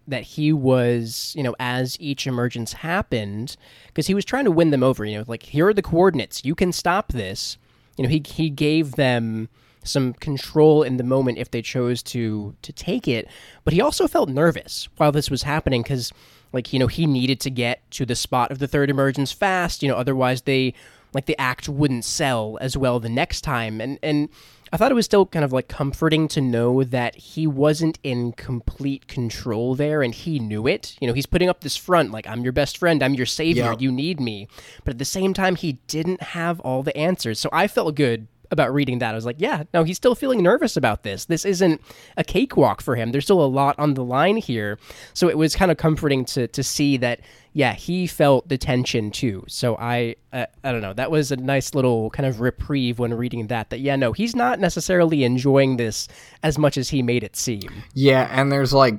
that 0.05 0.23
he 0.23 0.51
was 0.51 1.33
you 1.37 1.43
know 1.43 1.55
as 1.59 1.95
each 2.01 2.27
emergence 2.27 2.73
happened 2.73 3.55
because 3.87 4.07
he 4.07 4.13
was 4.13 4.25
trying 4.25 4.45
to 4.45 4.51
win 4.51 4.71
them 4.71 4.83
over. 4.83 5.05
You 5.05 5.19
know, 5.19 5.23
like 5.27 5.43
here 5.43 5.67
are 5.67 5.73
the 5.73 5.81
coordinates. 5.81 6.43
You 6.43 6.53
can 6.53 6.73
stop 6.73 7.13
this. 7.13 7.57
You 7.95 8.03
know, 8.03 8.09
he 8.09 8.21
he 8.25 8.49
gave 8.49 8.93
them 8.93 9.47
some 9.81 10.11
control 10.13 10.83
in 10.83 10.97
the 10.97 11.05
moment 11.05 11.37
if 11.37 11.51
they 11.51 11.61
chose 11.61 12.03
to 12.03 12.53
to 12.63 12.73
take 12.73 13.07
it, 13.07 13.29
but 13.63 13.73
he 13.73 13.79
also 13.79 14.09
felt 14.09 14.27
nervous 14.27 14.89
while 14.97 15.13
this 15.13 15.31
was 15.31 15.43
happening 15.43 15.83
because 15.83 16.11
like, 16.51 16.73
you 16.73 16.79
know, 16.79 16.87
he 16.87 17.05
needed 17.05 17.39
to 17.41 17.49
get 17.49 17.89
to 17.91 18.05
the 18.05 18.15
spot 18.15 18.51
of 18.51 18.59
the 18.59 18.67
third 18.67 18.89
emergence 18.89 19.31
fast, 19.31 19.83
you 19.83 19.89
know, 19.89 19.95
otherwise 19.95 20.43
they 20.43 20.73
like 21.13 21.25
the 21.25 21.39
act 21.39 21.67
wouldn't 21.67 22.05
sell 22.05 22.57
as 22.61 22.77
well 22.77 22.99
the 22.99 23.09
next 23.09 23.41
time. 23.41 23.81
And 23.81 23.99
and 24.03 24.29
I 24.71 24.77
thought 24.77 24.91
it 24.91 24.95
was 24.95 25.05
still 25.05 25.25
kind 25.25 25.43
of 25.43 25.51
like 25.51 25.67
comforting 25.67 26.27
to 26.29 26.41
know 26.41 26.83
that 26.83 27.15
he 27.15 27.47
wasn't 27.47 27.97
in 28.03 28.33
complete 28.33 29.07
control 29.07 29.73
there 29.73 30.03
and 30.03 30.13
he 30.13 30.37
knew 30.39 30.67
it. 30.67 30.95
You 30.99 31.07
know, 31.07 31.13
he's 31.13 31.25
putting 31.25 31.49
up 31.49 31.61
this 31.61 31.75
front 31.75 32.11
like 32.11 32.27
I'm 32.27 32.43
your 32.43 32.53
best 32.53 32.77
friend, 32.77 33.01
I'm 33.01 33.15
your 33.15 33.25
savior, 33.25 33.71
yep. 33.71 33.81
you 33.81 33.91
need 33.91 34.19
me. 34.19 34.47
But 34.83 34.91
at 34.91 34.99
the 34.99 35.05
same 35.05 35.33
time 35.33 35.55
he 35.55 35.73
didn't 35.87 36.21
have 36.21 36.59
all 36.59 36.83
the 36.83 36.95
answers. 36.95 37.39
So 37.39 37.49
I 37.51 37.67
felt 37.67 37.95
good 37.95 38.27
about 38.51 38.73
reading 38.73 38.99
that. 38.99 39.11
I 39.11 39.15
was 39.15 39.25
like, 39.25 39.39
yeah, 39.39 39.63
no, 39.73 39.83
he's 39.83 39.97
still 39.97 40.15
feeling 40.15 40.41
nervous 40.41 40.75
about 40.75 41.03
this. 41.03 41.25
This 41.25 41.45
isn't 41.45 41.81
a 42.17 42.23
cakewalk 42.23 42.81
for 42.81 42.95
him. 42.95 43.11
There's 43.11 43.23
still 43.23 43.43
a 43.43 43.47
lot 43.47 43.77
on 43.77 43.93
the 43.93 44.03
line 44.03 44.37
here. 44.37 44.79
So 45.13 45.29
it 45.29 45.37
was 45.37 45.55
kind 45.55 45.71
of 45.71 45.77
comforting 45.77 46.25
to 46.25 46.47
to 46.47 46.63
see 46.63 46.97
that 46.97 47.21
yeah, 47.53 47.73
he 47.73 48.07
felt 48.07 48.47
the 48.47 48.57
tension 48.57 49.11
too. 49.11 49.43
So 49.47 49.75
I 49.77 50.15
uh, 50.33 50.45
I 50.63 50.71
don't 50.71 50.81
know. 50.81 50.93
That 50.93 51.11
was 51.11 51.31
a 51.31 51.37
nice 51.37 51.73
little 51.73 52.09
kind 52.11 52.25
of 52.25 52.41
reprieve 52.41 52.99
when 52.99 53.13
reading 53.13 53.47
that 53.47 53.69
that 53.69 53.79
yeah, 53.79 53.95
no, 53.95 54.13
he's 54.13 54.35
not 54.35 54.59
necessarily 54.59 55.23
enjoying 55.23 55.77
this 55.77 56.07
as 56.43 56.57
much 56.57 56.77
as 56.77 56.89
he 56.89 57.01
made 57.01 57.23
it 57.23 57.35
seem. 57.35 57.83
Yeah, 57.93 58.27
and 58.31 58.51
there's 58.51 58.73
like 58.73 58.95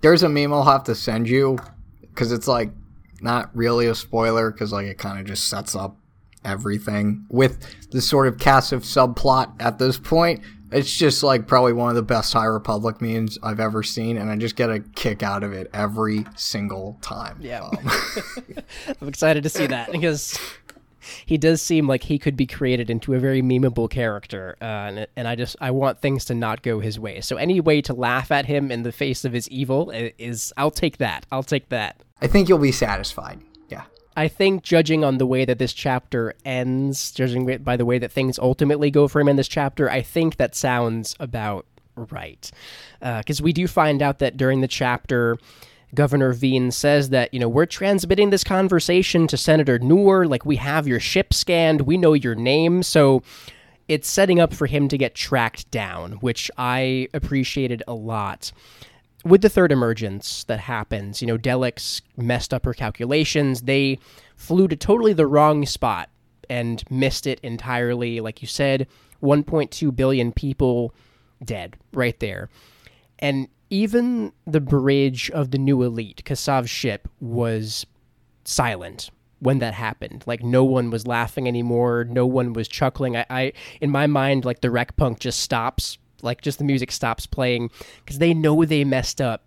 there's 0.00 0.22
a 0.22 0.28
meme 0.28 0.52
I'll 0.52 0.64
have 0.64 0.84
to 0.84 0.94
send 0.94 1.28
you 1.28 1.58
cuz 2.14 2.32
it's 2.32 2.48
like 2.48 2.70
not 3.20 3.54
really 3.54 3.86
a 3.86 3.94
spoiler 3.94 4.50
cuz 4.52 4.72
like 4.72 4.86
it 4.86 4.98
kind 4.98 5.18
of 5.18 5.26
just 5.26 5.48
sets 5.48 5.76
up 5.76 5.96
everything 6.44 7.26
with 7.28 7.90
the 7.90 8.00
sort 8.00 8.26
of 8.26 8.36
Kassav 8.36 8.80
subplot 8.80 9.60
at 9.60 9.78
this 9.78 9.98
point. 9.98 10.40
It's 10.70 10.96
just 10.96 11.22
like 11.22 11.46
probably 11.46 11.74
one 11.74 11.90
of 11.90 11.96
the 11.96 12.02
best 12.02 12.32
High 12.32 12.46
Republic 12.46 13.02
memes 13.02 13.38
I've 13.42 13.60
ever 13.60 13.82
seen, 13.82 14.16
and 14.16 14.30
I 14.30 14.36
just 14.36 14.56
get 14.56 14.70
a 14.70 14.80
kick 14.80 15.22
out 15.22 15.42
of 15.42 15.52
it 15.52 15.68
every 15.74 16.24
single 16.34 16.98
time. 17.02 17.36
Yeah, 17.40 17.60
um. 17.60 17.90
I'm 19.00 19.08
excited 19.08 19.42
to 19.42 19.50
see 19.50 19.66
that 19.66 19.92
because 19.92 20.38
he 21.26 21.36
does 21.36 21.60
seem 21.60 21.86
like 21.86 22.04
he 22.04 22.18
could 22.18 22.36
be 22.36 22.46
created 22.46 22.88
into 22.88 23.12
a 23.14 23.18
very 23.18 23.42
memeable 23.42 23.90
character, 23.90 24.56
uh, 24.62 24.64
and, 24.64 25.06
and 25.14 25.28
I 25.28 25.34
just 25.34 25.56
I 25.60 25.70
want 25.72 26.00
things 26.00 26.24
to 26.26 26.34
not 26.34 26.62
go 26.62 26.80
his 26.80 26.98
way. 26.98 27.20
So 27.20 27.36
any 27.36 27.60
way 27.60 27.82
to 27.82 27.92
laugh 27.92 28.30
at 28.30 28.46
him 28.46 28.70
in 28.70 28.82
the 28.82 28.92
face 28.92 29.26
of 29.26 29.32
his 29.32 29.48
evil 29.50 29.90
is 29.90 30.52
I'll 30.56 30.70
take 30.70 30.98
that. 30.98 31.26
I'll 31.30 31.42
take 31.42 31.68
that. 31.68 32.02
I 32.22 32.28
think 32.28 32.48
you'll 32.48 32.58
be 32.58 32.72
satisfied. 32.72 33.40
I 34.16 34.28
think 34.28 34.62
judging 34.62 35.04
on 35.04 35.18
the 35.18 35.26
way 35.26 35.44
that 35.44 35.58
this 35.58 35.72
chapter 35.72 36.34
ends, 36.44 37.12
judging 37.12 37.58
by 37.58 37.76
the 37.76 37.86
way 37.86 37.98
that 37.98 38.12
things 38.12 38.38
ultimately 38.38 38.90
go 38.90 39.08
for 39.08 39.20
him 39.20 39.28
in 39.28 39.36
this 39.36 39.48
chapter, 39.48 39.90
I 39.90 40.02
think 40.02 40.36
that 40.36 40.54
sounds 40.54 41.16
about 41.18 41.66
right. 41.96 42.50
Because 43.00 43.40
uh, 43.40 43.44
we 43.44 43.52
do 43.52 43.66
find 43.66 44.02
out 44.02 44.18
that 44.18 44.36
during 44.36 44.60
the 44.60 44.68
chapter, 44.68 45.38
Governor 45.94 46.32
Veen 46.32 46.70
says 46.70 47.10
that, 47.10 47.32
you 47.34 47.40
know, 47.40 47.48
we're 47.48 47.66
transmitting 47.66 48.30
this 48.30 48.44
conversation 48.44 49.26
to 49.26 49.36
Senator 49.36 49.78
Noor. 49.78 50.26
Like, 50.26 50.46
we 50.46 50.56
have 50.56 50.88
your 50.88 51.00
ship 51.00 51.34
scanned, 51.34 51.82
we 51.82 51.96
know 51.96 52.14
your 52.14 52.34
name. 52.34 52.82
So 52.82 53.22
it's 53.88 54.08
setting 54.08 54.40
up 54.40 54.54
for 54.54 54.66
him 54.66 54.88
to 54.88 54.96
get 54.96 55.14
tracked 55.14 55.70
down, 55.70 56.12
which 56.12 56.50
I 56.56 57.08
appreciated 57.12 57.82
a 57.86 57.94
lot 57.94 58.52
with 59.24 59.42
the 59.42 59.48
third 59.48 59.72
emergence 59.72 60.44
that 60.44 60.60
happens, 60.60 61.20
you 61.20 61.26
know, 61.26 61.38
Delix 61.38 62.00
messed 62.16 62.52
up 62.52 62.64
her 62.64 62.74
calculations. 62.74 63.62
They 63.62 63.98
flew 64.36 64.68
to 64.68 64.76
totally 64.76 65.12
the 65.12 65.26
wrong 65.26 65.64
spot 65.66 66.08
and 66.50 66.82
missed 66.90 67.26
it 67.26 67.40
entirely. 67.40 68.20
Like 68.20 68.42
you 68.42 68.48
said, 68.48 68.86
1.2 69.22 69.94
billion 69.94 70.32
people 70.32 70.94
dead 71.44 71.76
right 71.92 72.18
there. 72.20 72.48
And 73.18 73.48
even 73.70 74.32
the 74.46 74.60
bridge 74.60 75.30
of 75.30 75.50
the 75.50 75.58
new 75.58 75.82
elite, 75.82 76.22
Kassav's 76.24 76.70
ship, 76.70 77.08
was 77.20 77.86
silent 78.44 79.10
when 79.38 79.60
that 79.60 79.74
happened. 79.74 80.24
Like 80.26 80.42
no 80.42 80.64
one 80.64 80.90
was 80.90 81.06
laughing 81.06 81.48
anymore. 81.48 82.04
No 82.04 82.26
one 82.26 82.52
was 82.52 82.68
chuckling. 82.68 83.16
I, 83.16 83.26
I 83.30 83.52
in 83.80 83.90
my 83.90 84.06
mind, 84.06 84.44
like 84.44 84.60
the 84.60 84.70
wreck 84.70 84.96
punk 84.96 85.20
just 85.20 85.40
stops 85.40 85.98
like 86.22 86.40
just 86.40 86.58
the 86.58 86.64
music 86.64 86.90
stops 86.92 87.26
playing 87.26 87.70
because 88.04 88.18
they 88.18 88.32
know 88.32 88.64
they 88.64 88.84
messed 88.84 89.20
up 89.20 89.44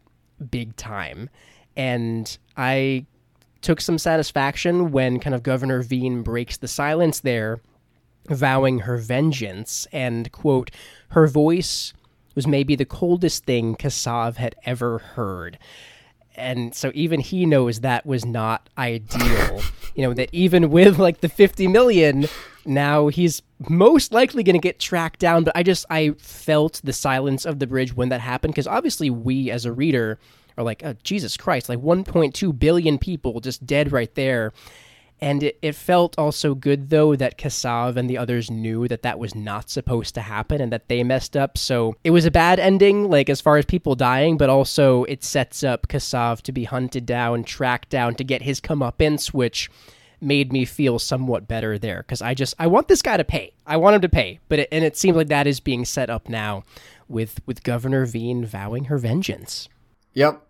big 0.51 0.75
time. 0.75 1.29
And 1.75 2.37
I 2.55 3.05
took 3.61 3.81
some 3.81 3.97
satisfaction 3.97 4.91
when 4.91 5.19
kind 5.19 5.33
of 5.33 5.43
Governor 5.43 5.81
Veen 5.81 6.21
breaks 6.21 6.57
the 6.57 6.67
silence 6.67 7.19
there, 7.21 7.61
vowing 8.27 8.79
her 8.79 8.97
vengeance. 8.97 9.87
And, 9.91 10.31
quote, 10.31 10.71
her 11.09 11.27
voice 11.27 11.93
was 12.35 12.45
maybe 12.45 12.75
the 12.75 12.85
coldest 12.85 13.45
thing 13.45 13.75
Kassav 13.75 14.35
had 14.35 14.55
ever 14.65 14.99
heard. 14.99 15.57
And 16.37 16.75
so 16.75 16.91
even 16.93 17.19
he 17.19 17.45
knows 17.45 17.81
that 17.81 18.05
was 18.05 18.25
not 18.25 18.69
ideal. 18.77 19.61
you 19.95 20.03
know 20.03 20.13
that 20.13 20.29
even 20.31 20.69
with 20.69 20.99
like 20.99 21.21
the 21.21 21.29
50 21.29 21.67
million, 21.67 22.27
now 22.65 23.07
he's 23.07 23.41
most 23.69 24.11
likely 24.11 24.43
going 24.43 24.55
to 24.55 24.59
get 24.59 24.79
tracked 24.79 25.19
down. 25.19 25.43
But 25.43 25.55
I 25.55 25.63
just 25.63 25.85
I 25.89 26.11
felt 26.17 26.81
the 26.83 26.93
silence 26.93 27.45
of 27.45 27.59
the 27.59 27.67
bridge 27.67 27.95
when 27.95 28.09
that 28.09 28.21
happened 28.21 28.53
because 28.53 28.67
obviously 28.67 29.09
we 29.09 29.51
as 29.51 29.65
a 29.65 29.71
reader 29.71 30.19
are 30.57 30.63
like, 30.63 30.83
oh, 30.85 30.95
Jesus 31.03 31.37
Christ, 31.37 31.69
like 31.69 31.79
1.2 31.79 32.57
billion 32.57 32.97
people 32.97 33.39
just 33.39 33.65
dead 33.65 33.91
right 33.91 34.13
there. 34.15 34.53
And 35.21 35.43
it, 35.43 35.57
it 35.61 35.75
felt 35.75 36.17
also 36.17 36.55
good, 36.55 36.89
though, 36.89 37.15
that 37.15 37.37
Kassav 37.37 37.95
and 37.95 38.09
the 38.09 38.17
others 38.17 38.51
knew 38.51 38.87
that 38.87 39.01
that 39.03 39.17
was 39.17 39.33
not 39.33 39.69
supposed 39.69 40.13
to 40.15 40.21
happen 40.21 40.59
and 40.59 40.71
that 40.73 40.89
they 40.89 41.03
messed 41.03 41.37
up. 41.37 41.57
So 41.57 41.95
it 42.03 42.11
was 42.11 42.25
a 42.25 42.31
bad 42.31 42.59
ending, 42.59 43.09
like 43.09 43.29
as 43.29 43.39
far 43.39 43.57
as 43.57 43.65
people 43.65 43.95
dying, 43.95 44.37
but 44.37 44.49
also 44.49 45.05
it 45.05 45.23
sets 45.23 45.63
up 45.63 45.87
Kassav 45.87 46.41
to 46.41 46.51
be 46.51 46.65
hunted 46.65 47.05
down, 47.05 47.43
tracked 47.45 47.89
down 47.89 48.15
to 48.15 48.23
get 48.23 48.41
his 48.41 48.59
comeuppance, 48.59 49.27
which 49.27 49.69
made 50.21 50.51
me 50.51 50.65
feel 50.65 50.97
somewhat 50.99 51.47
better 51.47 51.77
there 51.77 52.01
because 52.01 52.21
I 52.21 52.33
just 52.33 52.55
I 52.57 52.67
want 52.67 52.87
this 52.87 53.01
guy 53.01 53.17
to 53.17 53.23
pay. 53.23 53.53
I 53.65 53.77
want 53.77 53.95
him 53.95 54.01
to 54.01 54.09
pay, 54.09 54.39
but 54.49 54.59
it, 54.59 54.69
and 54.71 54.83
it 54.83 54.97
seems 54.97 55.15
like 55.15 55.27
that 55.27 55.47
is 55.47 55.59
being 55.59 55.85
set 55.85 56.09
up 56.09 56.29
now 56.29 56.63
with 57.07 57.39
with 57.45 57.63
Governor 57.63 58.05
Veen 58.05 58.45
vowing 58.45 58.85
her 58.85 58.97
vengeance. 58.97 59.69
Yep. 60.13 60.41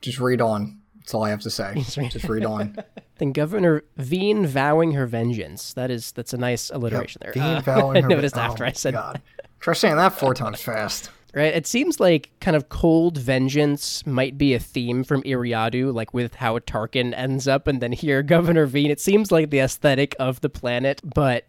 Just 0.00 0.18
read 0.18 0.40
on. 0.40 0.79
That's 1.00 1.14
all 1.14 1.24
I 1.24 1.30
have 1.30 1.40
to 1.40 1.50
say. 1.50 1.74
Just 1.76 2.28
read 2.28 2.44
on. 2.44 2.76
then 3.18 3.32
Governor 3.32 3.82
Veen 3.96 4.46
vowing 4.46 4.92
her 4.92 5.06
vengeance. 5.06 5.72
That 5.72 5.90
is 5.90 6.12
that's 6.12 6.32
a 6.32 6.38
nice 6.38 6.70
alliteration 6.70 7.22
yep. 7.24 7.34
there. 7.34 7.42
Veen 7.42 7.56
uh, 7.56 7.60
vowing 7.64 7.96
I 7.96 8.00
her 8.02 8.08
noticed 8.08 8.36
oh, 8.36 8.40
after 8.40 8.64
I 8.64 8.72
said 8.72 8.94
God. 8.94 9.20
Try 9.60 9.74
saying 9.74 9.96
that 9.96 10.12
four 10.12 10.34
times 10.34 10.60
fast. 10.62 11.10
Right? 11.32 11.54
It 11.54 11.66
seems 11.66 12.00
like 12.00 12.30
kind 12.40 12.56
of 12.56 12.68
cold 12.70 13.16
vengeance 13.16 14.04
might 14.04 14.36
be 14.36 14.52
a 14.52 14.58
theme 14.58 15.04
from 15.04 15.22
Eriadu, 15.22 15.94
like 15.94 16.12
with 16.12 16.34
how 16.34 16.58
Tarkin 16.58 17.16
ends 17.16 17.46
up, 17.46 17.68
and 17.68 17.80
then 17.80 17.92
here 17.92 18.22
Governor 18.22 18.66
Veen. 18.66 18.90
It 18.90 19.00
seems 19.00 19.30
like 19.30 19.50
the 19.50 19.60
aesthetic 19.60 20.16
of 20.18 20.40
the 20.40 20.48
planet, 20.48 21.00
but 21.04 21.46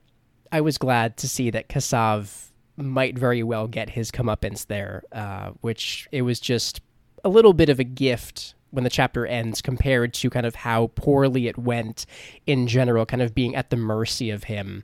I 0.52 0.62
was 0.62 0.78
glad 0.78 1.18
to 1.18 1.28
see 1.28 1.49
that 1.49 1.68
Kassav 1.68 2.52
might 2.78 3.18
very 3.18 3.43
well 3.43 3.68
get 3.68 3.89
his 3.89 4.12
comeuppance 4.12 4.68
there, 4.68 5.04
uh, 5.12 5.52
which 5.62 6.08
it 6.12 6.22
was 6.22 6.39
just 6.39 6.82
a 7.24 7.30
little 7.30 7.54
bit 7.54 7.70
of 7.70 7.80
a 7.80 7.84
gift 7.84 8.54
when 8.72 8.84
the 8.84 8.89
chapter 8.89 9.26
ends 9.26 9.61
compared 9.61 10.13
to 10.15 10.30
kind 10.30 10.45
of 10.45 10.55
how 10.55 10.88
poorly 10.95 11.47
it 11.47 11.57
went 11.57 12.05
in 12.47 12.67
general, 12.67 13.05
kind 13.05 13.22
of 13.22 13.36
being 13.36 13.55
at 13.55 13.69
the 13.69 13.78
mercy 13.78 14.30
of 14.30 14.45
him 14.45 14.84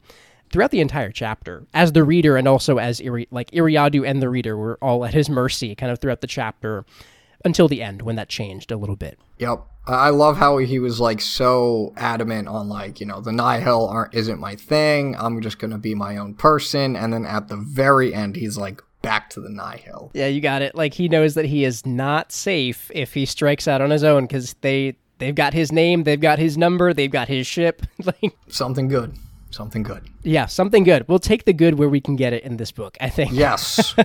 throughout 0.52 0.72
the 0.72 0.80
entire 0.80 1.12
chapter 1.12 1.66
as 1.74 1.92
the 1.92 2.04
reader 2.04 2.38
and 2.38 2.48
also 2.48 2.78
as 2.78 3.02
Iri- 3.02 3.28
like 3.32 3.52
Eriadu 3.52 4.08
and 4.08 4.22
the 4.22 4.30
reader 4.30 4.56
were 4.58 4.78
all 4.82 5.06
at 5.06 5.14
his 5.14 5.30
mercy 5.30 5.76
kind 5.76 5.92
of 5.92 6.00
throughout 6.00 6.22
the 6.22 6.28
chapter 6.28 6.86
until 7.44 7.68
the 7.68 7.82
end 7.82 8.02
when 8.02 8.16
that 8.16 8.30
changed 8.30 8.72
a 8.72 8.78
little 8.78 8.96
bit. 8.96 9.20
Yep. 9.40 9.66
I 9.86 10.10
love 10.10 10.38
how 10.38 10.58
he 10.58 10.80
was 10.80 11.00
like 11.00 11.22
so 11.22 11.94
adamant 11.96 12.50
on 12.50 12.68
like, 12.68 13.00
you 13.00 13.06
know, 13.06 13.22
the 13.22 13.32
Nihil 13.32 13.88
aren't 13.88 14.14
isn't 14.14 14.40
my 14.40 14.56
thing. 14.56 15.16
I'm 15.18 15.42
just 15.42 15.60
going 15.60 15.72
to 15.72 15.78
be 15.78 15.96
my 15.96 16.18
own 16.18 16.34
person 16.34 16.96
and 16.96 17.14
then 17.14 17.26
at 17.26 17.48
the 17.48 17.56
very 17.56 18.14
end 18.14 18.36
he's 18.36 18.58
like 18.58 18.82
back 19.08 19.30
to 19.32 19.42
the 19.42 19.50
Nihil. 19.50 20.12
Yeah, 20.14 20.28
you 20.28 20.42
got 20.42 20.62
it. 20.62 20.76
Like 20.76 20.94
he 20.94 21.08
knows 21.08 21.36
that 21.36 21.46
he 21.46 21.64
is 21.64 21.86
not 21.86 22.32
safe 22.32 22.92
if 22.94 23.14
he 23.14 23.26
strikes 23.26 23.68
out 23.68 23.82
on 23.82 23.90
his 23.90 24.04
own 24.04 24.28
cuz 24.28 24.56
they 24.62 24.98
they've 25.20 25.36
got 25.36 25.54
his 25.54 25.72
name, 25.72 26.04
they've 26.04 26.20
got 26.20 26.40
his 26.40 26.58
number, 26.58 26.94
they've 26.94 27.12
got 27.12 27.28
his 27.28 27.48
ship. 27.48 27.84
like 28.04 28.34
something 28.50 28.88
good. 28.88 29.18
Something 29.50 29.84
good. 29.84 30.04
Yeah, 30.24 30.46
something 30.46 30.84
good. 30.84 31.08
We'll 31.08 31.20
take 31.20 31.46
the 31.46 31.54
good 31.54 31.80
where 31.80 31.90
we 31.90 32.02
can 32.02 32.16
get 32.16 32.34
it 32.34 32.44
in 32.44 32.58
this 32.58 32.72
book, 32.72 32.98
I 33.00 33.10
think. 33.10 33.32
Yes. 33.32 33.96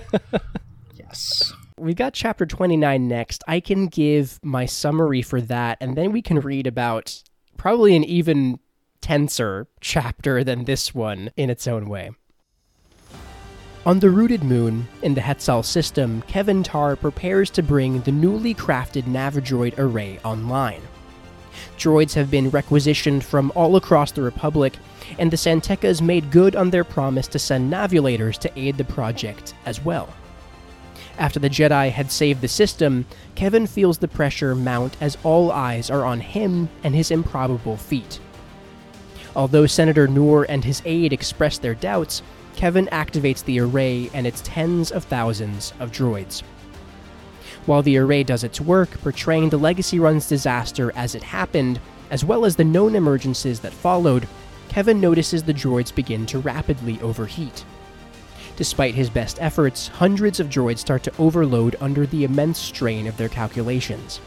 yes. 0.95 1.53
We've 1.77 1.97
got 1.97 2.13
chapter 2.13 2.45
29 2.45 3.07
next. 3.07 3.43
I 3.45 3.59
can 3.59 3.87
give 3.87 4.39
my 4.41 4.65
summary 4.65 5.21
for 5.21 5.41
that, 5.41 5.77
and 5.81 5.97
then 5.97 6.13
we 6.13 6.21
can 6.21 6.39
read 6.39 6.65
about 6.65 7.21
probably 7.57 7.95
an 7.95 8.05
even 8.05 8.59
tenser 9.01 9.67
chapter 9.81 10.45
than 10.45 10.63
this 10.63 10.95
one 10.95 11.29
in 11.35 11.49
its 11.49 11.67
own 11.67 11.89
way. 11.89 12.11
On 13.85 13.99
the 13.99 14.09
rooted 14.09 14.45
moon 14.45 14.87
in 15.01 15.13
the 15.13 15.19
Hetzal 15.19 15.65
system, 15.65 16.21
Kevin 16.21 16.63
Tarr 16.63 16.95
prepares 16.95 17.49
to 17.49 17.61
bring 17.61 17.99
the 17.99 18.13
newly 18.13 18.55
crafted 18.55 19.03
Navidroid 19.03 19.77
array 19.77 20.19
online. 20.23 20.81
Droids 21.77 22.13
have 22.13 22.31
been 22.31 22.49
requisitioned 22.49 23.25
from 23.25 23.51
all 23.55 23.75
across 23.75 24.13
the 24.13 24.21
Republic, 24.21 24.75
and 25.19 25.29
the 25.29 25.35
San 25.35 25.59
Tekkas 25.59 26.01
made 26.01 26.31
good 26.31 26.55
on 26.55 26.69
their 26.69 26.85
promise 26.85 27.27
to 27.27 27.39
send 27.39 27.73
navulators 27.73 28.37
to 28.37 28.59
aid 28.59 28.77
the 28.77 28.85
project 28.85 29.53
as 29.65 29.83
well. 29.83 30.13
After 31.17 31.39
the 31.39 31.49
Jedi 31.49 31.91
had 31.91 32.09
saved 32.09 32.39
the 32.39 32.47
system, 32.47 33.05
Kevin 33.35 33.67
feels 33.67 33.97
the 33.97 34.07
pressure 34.07 34.55
mount 34.55 34.95
as 35.01 35.17
all 35.23 35.51
eyes 35.51 35.89
are 35.89 36.05
on 36.05 36.21
him 36.21 36.69
and 36.85 36.95
his 36.95 37.11
improbable 37.11 37.75
feat. 37.75 38.21
Although 39.35 39.65
Senator 39.65 40.07
Noor 40.07 40.45
and 40.47 40.63
his 40.63 40.81
aide 40.85 41.11
express 41.11 41.57
their 41.57 41.75
doubts, 41.75 42.21
Keven 42.55 42.87
activates 42.87 43.43
the 43.43 43.59
array 43.59 44.09
and 44.13 44.25
its 44.25 44.41
tens 44.43 44.91
of 44.91 45.03
thousands 45.03 45.73
of 45.79 45.91
droids. 45.91 46.43
While 47.65 47.81
the 47.81 47.97
array 47.97 48.23
does 48.23 48.43
its 48.43 48.59
work, 48.59 48.89
portraying 49.01 49.49
the 49.49 49.57
Legacy 49.57 49.99
Run's 49.99 50.27
disaster 50.27 50.91
as 50.95 51.15
it 51.15 51.23
happened, 51.23 51.79
as 52.09 52.25
well 52.25 52.45
as 52.45 52.55
the 52.55 52.63
known 52.63 52.95
emergencies 52.95 53.61
that 53.61 53.73
followed, 53.73 54.27
Kevin 54.69 54.99
notices 54.99 55.43
the 55.43 55.53
droids 55.53 55.93
begin 55.93 56.25
to 56.27 56.39
rapidly 56.39 56.99
overheat. 57.01 57.63
Despite 58.55 58.93
his 58.95 59.09
best 59.09 59.41
efforts, 59.41 59.87
hundreds 59.87 60.39
of 60.39 60.49
droids 60.49 60.79
start 60.79 61.03
to 61.03 61.13
overload 61.17 61.75
under 61.81 62.05
the 62.05 62.23
immense 62.23 62.59
strain 62.59 63.07
of 63.07 63.17
their 63.17 63.29
calculations. 63.29 64.19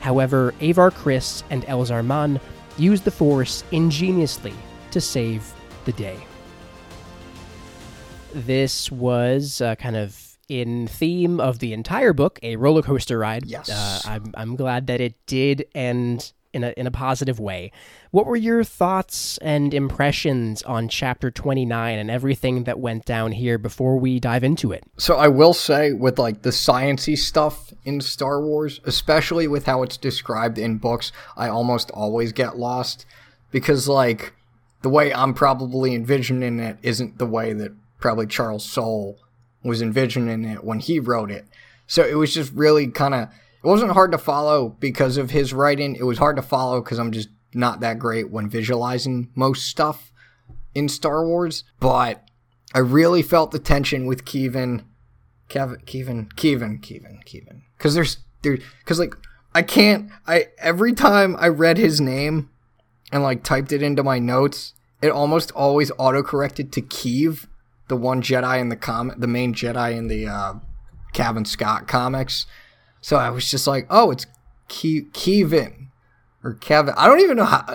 However, 0.00 0.54
Avar 0.60 0.90
Kriss 0.90 1.42
and 1.50 1.64
Elzar 1.64 2.04
Mann 2.04 2.40
use 2.78 3.00
the 3.00 3.10
Force 3.10 3.64
ingeniously 3.70 4.54
to 4.90 5.00
save 5.00 5.52
the 5.84 5.92
day. 5.92 6.18
This 8.34 8.90
was 8.90 9.60
uh, 9.60 9.74
kind 9.76 9.96
of 9.96 10.38
in 10.48 10.88
theme 10.88 11.40
of 11.40 11.60
the 11.60 11.72
entire 11.72 12.12
book, 12.12 12.38
a 12.42 12.56
roller 12.56 12.82
coaster 12.82 13.18
ride. 13.18 13.46
Yes, 13.46 13.70
uh, 13.70 14.00
I'm 14.08 14.32
I'm 14.34 14.56
glad 14.56 14.88
that 14.88 15.00
it 15.00 15.14
did 15.26 15.66
end 15.74 16.32
in 16.52 16.64
a 16.64 16.74
in 16.76 16.86
a 16.86 16.90
positive 16.90 17.38
way. 17.38 17.70
What 18.10 18.26
were 18.26 18.36
your 18.36 18.64
thoughts 18.64 19.38
and 19.38 19.72
impressions 19.72 20.62
on 20.62 20.88
chapter 20.88 21.30
29 21.30 21.98
and 21.98 22.10
everything 22.10 22.64
that 22.64 22.80
went 22.80 23.04
down 23.04 23.32
here 23.32 23.58
before 23.58 23.96
we 23.98 24.18
dive 24.18 24.42
into 24.42 24.72
it? 24.72 24.82
So 24.98 25.16
I 25.16 25.28
will 25.28 25.54
say 25.54 25.92
with 25.92 26.18
like 26.18 26.42
the 26.42 26.50
sciency 26.50 27.16
stuff 27.16 27.72
in 27.84 28.00
Star 28.00 28.42
Wars, 28.42 28.80
especially 28.84 29.46
with 29.46 29.66
how 29.66 29.82
it's 29.82 29.96
described 29.96 30.58
in 30.58 30.78
books, 30.78 31.12
I 31.36 31.48
almost 31.48 31.90
always 31.92 32.32
get 32.32 32.58
lost 32.58 33.06
because 33.50 33.88
like 33.88 34.32
the 34.82 34.88
way 34.88 35.12
I'm 35.12 35.34
probably 35.34 35.94
envisioning 35.94 36.58
it 36.58 36.78
isn't 36.82 37.18
the 37.18 37.26
way 37.26 37.52
that 37.52 37.72
probably 38.00 38.26
Charles 38.26 38.64
Soule 38.64 39.18
was 39.62 39.82
envisioning 39.82 40.44
it 40.44 40.64
when 40.64 40.80
he 40.80 40.98
wrote 40.98 41.30
it. 41.30 41.46
So 41.86 42.04
it 42.04 42.14
was 42.14 42.32
just 42.32 42.52
really 42.52 42.88
kind 42.88 43.14
of 43.14 43.28
it 43.62 43.66
wasn't 43.66 43.92
hard 43.92 44.12
to 44.12 44.18
follow 44.18 44.70
because 44.80 45.16
of 45.16 45.30
his 45.30 45.52
writing. 45.52 45.94
It 45.94 46.04
was 46.04 46.18
hard 46.18 46.36
to 46.36 46.42
follow 46.42 46.80
because 46.80 46.98
I'm 46.98 47.12
just 47.12 47.28
not 47.52 47.80
that 47.80 47.98
great 47.98 48.30
when 48.30 48.48
visualizing 48.48 49.30
most 49.34 49.66
stuff 49.66 50.12
in 50.74 50.88
Star 50.88 51.26
Wars. 51.26 51.64
But 51.78 52.24
I 52.74 52.78
really 52.78 53.22
felt 53.22 53.50
the 53.50 53.58
tension 53.58 54.06
with 54.06 54.24
Kevin, 54.24 54.84
Kevin, 55.48 55.80
Kevin, 55.84 56.28
Kevin, 56.36 56.78
Kevin, 56.78 57.20
Keven. 57.24 57.64
Because 57.76 57.94
there's 57.94 58.18
there 58.42 58.58
because 58.78 58.98
like 58.98 59.14
I 59.54 59.62
can't 59.62 60.10
I 60.26 60.48
every 60.58 60.94
time 60.94 61.36
I 61.38 61.48
read 61.48 61.76
his 61.76 62.00
name 62.00 62.50
and 63.12 63.22
like 63.22 63.42
typed 63.42 63.72
it 63.72 63.82
into 63.82 64.02
my 64.02 64.18
notes, 64.18 64.74
it 65.02 65.10
almost 65.10 65.50
always 65.52 65.90
autocorrected 65.92 66.72
to 66.72 66.82
Keeve, 66.82 67.46
the 67.90 67.96
one 67.96 68.22
Jedi 68.22 68.58
in 68.58 68.70
the 68.70 68.76
com 68.76 69.12
the 69.18 69.26
main 69.26 69.52
Jedi 69.52 69.94
in 69.94 70.08
the 70.08 70.26
uh, 70.26 70.54
Cavan 71.12 71.44
Scott 71.44 71.86
comics. 71.86 72.46
So 73.02 73.16
I 73.16 73.28
was 73.28 73.50
just 73.50 73.66
like, 73.66 73.86
oh, 73.90 74.10
it's 74.12 74.26
Ke- 74.68 75.12
Kevin 75.12 75.90
or 76.42 76.54
Kevin. 76.54 76.94
I 76.96 77.06
don't 77.06 77.20
even 77.20 77.36
know 77.36 77.44
how. 77.44 77.66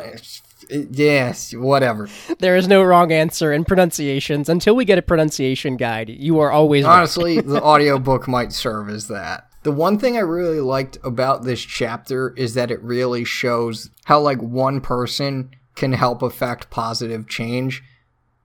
Yes, 0.70 1.54
whatever. 1.54 2.10
There 2.40 2.56
is 2.56 2.68
no 2.68 2.82
wrong 2.82 3.12
answer 3.12 3.54
in 3.54 3.66
pronunciations. 3.66 4.50
Until 4.50 4.76
we 4.76 4.86
get 4.86 4.98
a 4.98 5.04
pronunciation 5.04 5.78
guide, 5.78 6.10
you 6.10 6.40
are 6.40 6.50
always 6.50 6.86
Honestly, 6.86 7.40
the 7.40 7.62
audiobook 7.62 8.28
might 8.28 8.52
serve 8.52 8.90
as 8.90 9.08
that. 9.10 9.48
The 9.62 9.72
one 9.72 10.00
thing 10.00 10.16
I 10.16 10.22
really 10.22 10.62
liked 10.62 10.98
about 11.04 11.44
this 11.44 11.62
chapter 11.62 12.34
is 12.38 12.54
that 12.54 12.72
it 12.72 12.82
really 12.82 13.26
shows 13.26 13.90
how 14.06 14.22
like 14.22 14.42
one 14.42 14.80
person 14.80 15.52
can 15.76 15.94
help 15.94 16.22
affect 16.22 16.70
positive 16.70 17.28
change 17.28 17.84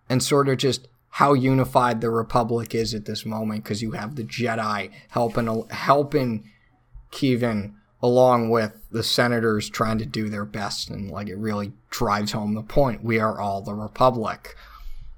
and 0.08 0.22
sort 0.22 0.48
of 0.48 0.58
just 0.58 0.88
how 1.10 1.32
unified 1.32 2.00
the 2.00 2.10
republic 2.10 2.74
is 2.74 2.94
at 2.94 3.04
this 3.04 3.26
moment 3.26 3.64
because 3.64 3.82
you 3.82 3.92
have 3.92 4.16
the 4.16 4.24
Jedi 4.24 4.90
helping 5.10 5.68
helping 5.70 6.50
Keven 7.10 7.76
along 8.02 8.48
with 8.50 8.72
the 8.90 9.02
senators 9.02 9.68
trying 9.68 9.98
to 9.98 10.06
do 10.06 10.28
their 10.28 10.44
best 10.44 10.88
and 10.88 11.10
like 11.10 11.28
it 11.28 11.36
really 11.36 11.72
drives 11.90 12.32
home 12.32 12.54
the 12.54 12.62
point 12.62 13.04
we 13.04 13.18
are 13.18 13.40
all 13.40 13.60
the 13.60 13.74
republic 13.74 14.56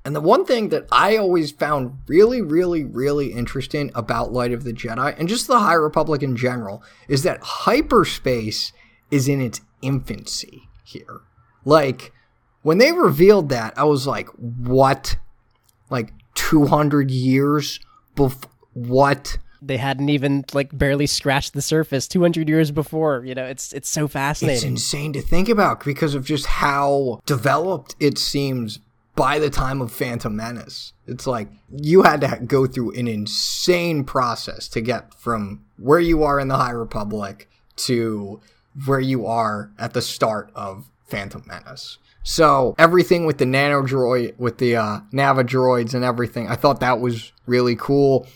And 0.04 0.16
the 0.16 0.20
one 0.20 0.44
thing 0.44 0.70
that 0.70 0.86
I 0.90 1.16
always 1.16 1.52
found 1.52 1.98
really, 2.08 2.42
really, 2.42 2.82
really 2.84 3.32
interesting 3.32 3.92
about 3.94 4.32
Light 4.32 4.52
of 4.52 4.64
the 4.64 4.72
Jedi 4.72 5.14
and 5.18 5.28
just 5.28 5.46
the 5.46 5.60
High 5.60 5.74
Republic 5.74 6.22
in 6.22 6.36
general 6.36 6.82
is 7.06 7.22
that 7.22 7.40
hyperspace 7.40 8.72
is 9.10 9.28
in 9.28 9.40
its 9.40 9.60
infancy 9.80 10.68
here. 10.84 11.20
Like, 11.64 12.12
when 12.62 12.78
they 12.78 12.92
revealed 12.92 13.48
that, 13.50 13.78
I 13.78 13.84
was 13.84 14.06
like, 14.06 14.28
what? 14.30 15.16
Like, 15.92 16.12
200 16.34 17.10
years 17.10 17.80
before. 18.14 18.50
What? 18.74 19.38
They 19.60 19.76
hadn't 19.76 20.08
even 20.08 20.44
like 20.52 20.76
barely 20.76 21.06
scratched 21.06 21.52
the 21.52 21.62
surface 21.62 22.08
200 22.08 22.48
years 22.48 22.70
before. 22.70 23.24
You 23.24 23.34
know, 23.34 23.44
it's 23.44 23.72
it's 23.72 23.88
so 23.88 24.08
fascinating. 24.08 24.56
It's 24.56 24.64
insane 24.64 25.12
to 25.12 25.22
think 25.22 25.48
about 25.48 25.84
because 25.84 26.14
of 26.14 26.24
just 26.24 26.46
how 26.46 27.20
developed 27.26 27.94
it 28.00 28.18
seems 28.18 28.80
by 29.14 29.38
the 29.38 29.50
time 29.50 29.80
of 29.80 29.92
Phantom 29.92 30.34
Menace. 30.34 30.94
It's 31.06 31.26
like 31.26 31.48
you 31.70 32.02
had 32.02 32.22
to 32.22 32.40
go 32.44 32.66
through 32.66 32.92
an 32.98 33.06
insane 33.06 34.04
process 34.04 34.68
to 34.68 34.80
get 34.80 35.14
from 35.14 35.64
where 35.78 36.00
you 36.00 36.22
are 36.22 36.40
in 36.40 36.48
the 36.48 36.56
High 36.56 36.70
Republic 36.70 37.48
to 37.76 38.40
where 38.86 39.00
you 39.00 39.26
are 39.26 39.70
at 39.78 39.92
the 39.92 40.02
start 40.02 40.50
of 40.54 40.86
Phantom 41.06 41.44
Menace. 41.46 41.98
So 42.22 42.74
everything 42.78 43.26
with 43.26 43.38
the 43.38 43.46
nano 43.46 43.82
droid, 43.82 44.38
with 44.38 44.58
the 44.58 44.76
uh, 44.76 45.00
Nava 45.12 45.44
droids 45.44 45.94
and 45.94 46.04
everything, 46.04 46.48
I 46.48 46.54
thought 46.54 46.80
that 46.80 47.00
was 47.00 47.32
really 47.46 47.76
cool. 47.76 48.26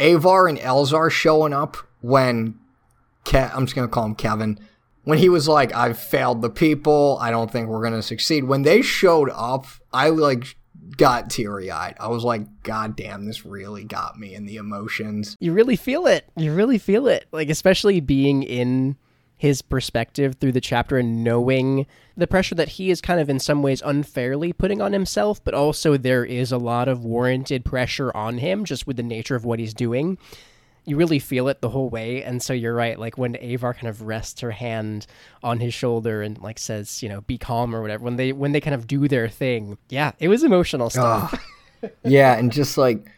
Avar 0.00 0.48
and 0.48 0.58
Elzar 0.58 1.10
showing 1.10 1.52
up 1.52 1.76
when 2.00 2.58
Ke- 3.24 3.54
I'm 3.54 3.66
just 3.66 3.74
gonna 3.74 3.88
call 3.88 4.06
him 4.06 4.14
Kevin 4.14 4.58
when 5.04 5.18
he 5.18 5.28
was 5.28 5.48
like, 5.48 5.74
I've 5.74 5.98
failed 5.98 6.42
the 6.42 6.50
people. 6.50 7.18
I 7.20 7.30
don't 7.30 7.50
think 7.50 7.68
we're 7.68 7.88
to 7.90 8.02
succeed. 8.02 8.44
When 8.44 8.62
they 8.62 8.82
showed 8.82 9.30
up, 9.30 9.66
I 9.92 10.10
like 10.10 10.56
got 10.96 11.30
teary 11.30 11.70
eyed. 11.70 11.96
I 11.98 12.08
was 12.08 12.24
like, 12.24 12.62
God 12.62 12.96
damn, 12.96 13.24
this 13.24 13.44
really 13.44 13.84
got 13.84 14.18
me 14.18 14.34
in 14.34 14.46
the 14.46 14.56
emotions. 14.56 15.36
You 15.40 15.52
really 15.52 15.76
feel 15.76 16.06
it. 16.06 16.28
You 16.36 16.54
really 16.54 16.78
feel 16.78 17.06
it. 17.08 17.26
Like, 17.32 17.48
especially 17.48 18.00
being 18.00 18.42
in 18.42 18.96
his 19.42 19.60
perspective 19.60 20.36
through 20.36 20.52
the 20.52 20.60
chapter 20.60 20.98
and 20.98 21.24
knowing 21.24 21.84
the 22.16 22.28
pressure 22.28 22.54
that 22.54 22.68
he 22.68 22.92
is 22.92 23.00
kind 23.00 23.18
of 23.18 23.28
in 23.28 23.40
some 23.40 23.60
ways 23.60 23.82
unfairly 23.84 24.52
putting 24.52 24.80
on 24.80 24.92
himself, 24.92 25.42
but 25.42 25.52
also 25.52 25.96
there 25.96 26.24
is 26.24 26.52
a 26.52 26.58
lot 26.58 26.86
of 26.86 27.04
warranted 27.04 27.64
pressure 27.64 28.16
on 28.16 28.38
him 28.38 28.64
just 28.64 28.86
with 28.86 28.96
the 28.96 29.02
nature 29.02 29.34
of 29.34 29.44
what 29.44 29.58
he's 29.58 29.74
doing 29.74 30.16
you 30.84 30.96
really 30.96 31.18
feel 31.18 31.46
it 31.48 31.60
the 31.60 31.68
whole 31.68 31.88
way. 31.88 32.24
And 32.24 32.42
so 32.42 32.52
you're 32.52 32.74
right. 32.74 32.98
Like 32.98 33.16
when 33.16 33.36
Avar 33.36 33.74
kind 33.74 33.86
of 33.86 34.02
rests 34.02 34.40
her 34.40 34.50
hand 34.50 35.06
on 35.40 35.60
his 35.60 35.72
shoulder 35.72 36.22
and 36.22 36.40
like 36.40 36.58
says, 36.58 37.02
you 37.02 37.08
know, 37.08 37.20
be 37.20 37.38
calm 37.38 37.74
or 37.74 37.80
whatever. 37.80 38.02
When 38.02 38.16
they 38.16 38.32
when 38.32 38.50
they 38.50 38.60
kind 38.60 38.74
of 38.74 38.88
do 38.88 39.06
their 39.06 39.28
thing, 39.28 39.78
yeah, 39.90 40.10
it 40.18 40.26
was 40.26 40.42
emotional 40.42 40.90
stuff. 40.90 41.34
Ah. 41.84 41.88
yeah, 42.04 42.36
and 42.36 42.50
just 42.50 42.76
like 42.76 43.08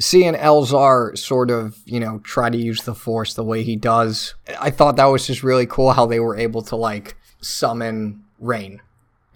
seeing 0.00 0.34
Elzar 0.34 1.16
sort 1.16 1.50
of, 1.50 1.78
you 1.84 2.00
know, 2.00 2.18
try 2.20 2.50
to 2.50 2.58
use 2.58 2.82
the 2.82 2.94
Force 2.94 3.34
the 3.34 3.44
way 3.44 3.62
he 3.62 3.76
does, 3.76 4.34
I 4.58 4.70
thought 4.70 4.96
that 4.96 5.06
was 5.06 5.26
just 5.26 5.42
really 5.42 5.66
cool 5.66 5.92
how 5.92 6.06
they 6.06 6.20
were 6.20 6.36
able 6.36 6.62
to 6.62 6.76
like 6.76 7.16
summon 7.40 8.24
rain 8.38 8.80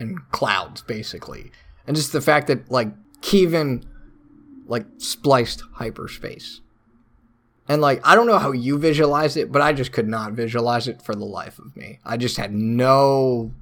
and 0.00 0.18
clouds, 0.32 0.82
basically, 0.82 1.52
and 1.86 1.94
just 1.94 2.12
the 2.12 2.20
fact 2.20 2.48
that 2.48 2.70
like 2.70 2.88
Keven 3.20 3.84
like 4.66 4.86
spliced 4.98 5.62
hyperspace 5.74 6.60
and 7.68 7.80
like, 7.80 8.00
I 8.06 8.14
don't 8.14 8.26
know 8.26 8.38
how 8.38 8.52
you 8.52 8.78
visualize 8.78 9.36
it, 9.36 9.50
but 9.50 9.62
I 9.62 9.72
just 9.72 9.92
could 9.92 10.08
not 10.08 10.32
visualize 10.32 10.88
it 10.88 11.00
for 11.02 11.14
the 11.14 11.24
life 11.24 11.58
of 11.58 11.76
me. 11.76 11.98
I 12.04 12.16
just 12.16 12.36
had 12.36 12.52
no 12.52 13.52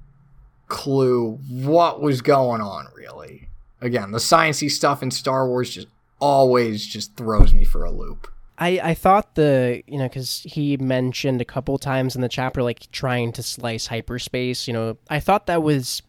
clue 0.66 1.38
what 1.48 2.00
was 2.00 2.20
going 2.20 2.60
on, 2.60 2.88
really. 2.94 3.48
Again, 3.80 4.10
the 4.10 4.18
sciencey 4.18 4.70
stuff 4.70 5.02
in 5.02 5.10
Star 5.10 5.46
Wars 5.46 5.70
just 5.70 5.88
always 6.22 6.86
just 6.86 7.16
throws 7.16 7.52
me 7.52 7.64
for 7.64 7.84
a 7.84 7.90
loop. 7.90 8.28
I, 8.56 8.80
I 8.82 8.94
thought 8.94 9.34
the 9.34 9.82
you 9.86 9.98
know 9.98 10.08
because 10.08 10.40
he 10.44 10.76
mentioned 10.76 11.40
a 11.40 11.44
couple 11.44 11.76
times 11.78 12.14
in 12.14 12.22
the 12.22 12.28
chapter 12.28 12.62
like 12.62 12.90
trying 12.92 13.32
to 13.32 13.42
slice 13.42 13.88
hyperspace 13.88 14.68
you 14.68 14.74
know 14.74 14.98
I 15.10 15.18
thought 15.20 15.46
that 15.46 15.62
was 15.62 16.02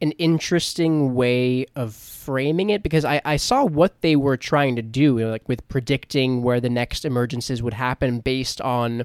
an 0.00 0.12
interesting 0.12 1.14
way 1.14 1.66
of 1.74 1.94
framing 1.94 2.70
it 2.70 2.82
because 2.82 3.04
I, 3.04 3.20
I 3.24 3.36
saw 3.36 3.64
what 3.64 4.00
they 4.00 4.14
were 4.16 4.36
trying 4.36 4.76
to 4.76 4.82
do, 4.82 5.18
like 5.28 5.48
with 5.48 5.66
predicting 5.68 6.42
where 6.42 6.60
the 6.60 6.70
next 6.70 7.04
emergences 7.04 7.62
would 7.62 7.74
happen 7.74 8.20
based 8.20 8.60
on 8.60 9.04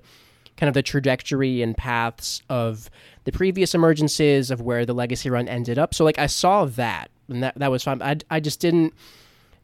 kind 0.56 0.68
of 0.68 0.76
the 0.76 0.84
trajectory 0.84 1.64
and 1.64 1.76
paths 1.76 2.44
of 2.48 2.92
the 3.24 3.32
previous 3.32 3.74
emergences 3.74 4.52
of 4.52 4.62
where 4.62 4.86
the 4.86 4.94
legacy 4.94 5.30
run 5.30 5.48
ended 5.48 5.80
up. 5.80 5.96
So 5.96 6.04
like 6.04 6.20
I 6.20 6.28
saw 6.28 6.66
that 6.66 7.10
and 7.28 7.42
that 7.42 7.56
that 7.56 7.72
was 7.72 7.84
fine. 7.84 8.02
I 8.02 8.18
I 8.30 8.40
just 8.40 8.60
didn't 8.60 8.94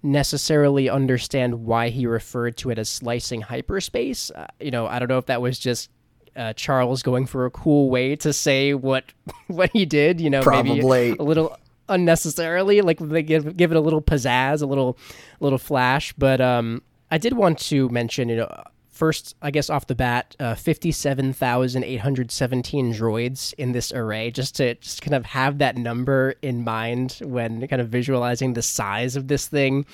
necessarily 0.02 0.90
understand 0.90 1.66
why 1.66 1.90
he 1.90 2.06
referred 2.06 2.58
to 2.58 2.70
it 2.70 2.80
as 2.80 2.90
slicing 2.90 3.42
hyperspace. 3.42 4.32
Uh, 4.32 4.48
you 4.60 4.72
know, 4.72 4.88
I 4.88 5.00
don't 5.00 5.10
know 5.10 5.18
if 5.18 5.26
that 5.26 5.42
was 5.42 5.60
just 5.60 5.90
uh, 6.36 6.54
Charles 6.54 7.04
going 7.04 7.26
for 7.26 7.46
a 7.46 7.52
cool 7.52 7.90
way 7.90 8.16
to 8.18 8.32
say 8.32 8.74
what 8.74 9.06
what 9.48 9.72
he 9.74 9.86
did. 9.86 10.22
You 10.22 10.30
know, 10.30 10.42
probably 10.42 10.82
maybe 10.82 11.18
a 11.20 11.24
little 11.24 11.58
unnecessarily. 11.88 12.82
Like 12.82 13.00
they 13.00 13.24
give 13.24 13.58
give 13.58 13.72
it 13.72 13.78
a 13.78 13.82
little 13.82 14.02
pizzazz, 14.02 14.62
a 14.62 14.66
little 14.66 14.98
a 15.40 15.44
little 15.44 15.60
flash. 15.60 16.14
But 16.14 16.40
um, 16.40 16.82
I 17.12 17.18
did 17.18 17.34
want 17.34 17.60
to 17.60 17.90
mention, 17.90 18.30
you 18.30 18.38
know, 18.38 18.64
first 19.00 19.36
I 19.42 19.50
guess 19.50 19.70
off 19.70 19.88
the 19.88 19.96
bat, 19.96 20.36
uh, 20.40 20.56
fifty 20.56 20.92
seven 20.92 21.32
thousand 21.32 21.86
eight 21.86 22.02
hundred 22.02 22.32
seventeen 22.32 22.94
droids 22.94 23.54
in 23.58 23.72
this 23.72 23.94
array, 23.94 24.30
just 24.30 24.56
to 24.58 24.76
just 24.76 25.02
kind 25.02 25.16
of 25.16 25.26
have 25.26 25.58
that 25.60 25.78
number 25.78 26.36
in 26.42 26.64
mind 26.66 27.20
when 27.24 27.66
kind 27.68 27.82
of 27.82 27.88
visualizing 27.88 28.54
the 28.54 28.62
size 28.62 29.16
of 29.16 29.30
this 29.30 29.48
thing. 29.48 29.86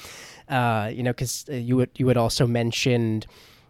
Uh, 0.49 0.91
you 0.91 1.03
know, 1.03 1.11
because 1.11 1.45
uh, 1.49 1.53
you 1.53 1.75
would 1.77 1.91
you 1.97 2.07
had 2.07 2.17
also 2.17 2.47
mentioned 2.47 3.27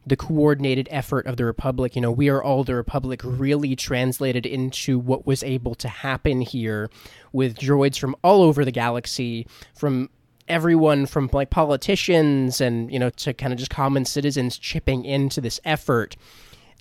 the 0.07 0.15
coordinated 0.15 0.87
effort 0.91 1.25
of 1.25 1.35
the 1.35 1.45
Republic. 1.45 1.95
You 1.95 2.01
know, 2.01 2.11
we 2.11 2.29
are 2.29 2.41
all 2.41 2.63
the 2.63 2.75
Republic 2.75 3.21
really 3.23 3.75
translated 3.75 4.45
into 4.45 4.99
what 4.99 5.25
was 5.25 5.43
able 5.43 5.75
to 5.75 5.89
happen 5.89 6.41
here 6.41 6.89
with 7.33 7.57
droids 7.57 7.99
from 7.99 8.15
all 8.23 8.41
over 8.41 8.63
the 8.63 8.71
galaxy, 8.71 9.47
from 9.73 10.09
everyone 10.47 11.05
from 11.05 11.29
like 11.33 11.49
politicians 11.49 12.61
and, 12.61 12.91
you 12.91 12.99
know, 12.99 13.09
to 13.09 13.33
kind 13.33 13.53
of 13.53 13.59
just 13.59 13.71
common 13.71 14.05
citizens 14.05 14.57
chipping 14.57 15.05
into 15.05 15.41
this 15.41 15.59
effort. 15.65 16.15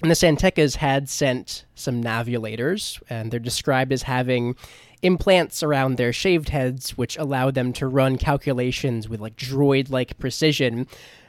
And 0.03 0.11
the 0.11 0.15
San 0.15 0.37
Tekkas 0.37 0.77
had 0.77 1.09
sent 1.09 1.65
some 1.75 2.03
navulators, 2.03 3.01
and 3.09 3.31
they're 3.31 3.41
described 3.41 3.93
as 3.93 4.03
having 4.03 4.57
implants 5.03 5.63
around 5.63 5.97
their 5.97 6.13
shaved 6.13 6.49
heads, 6.49 6.97
which 6.99 7.17
allow 7.17 7.51
them 7.51 7.73
to 7.75 7.87
run 7.87 8.19
calculations 8.19 9.09
with 9.09 9.21
like 9.21 9.37
droid 9.37 9.91
like 9.91 10.19
precision 10.19 10.87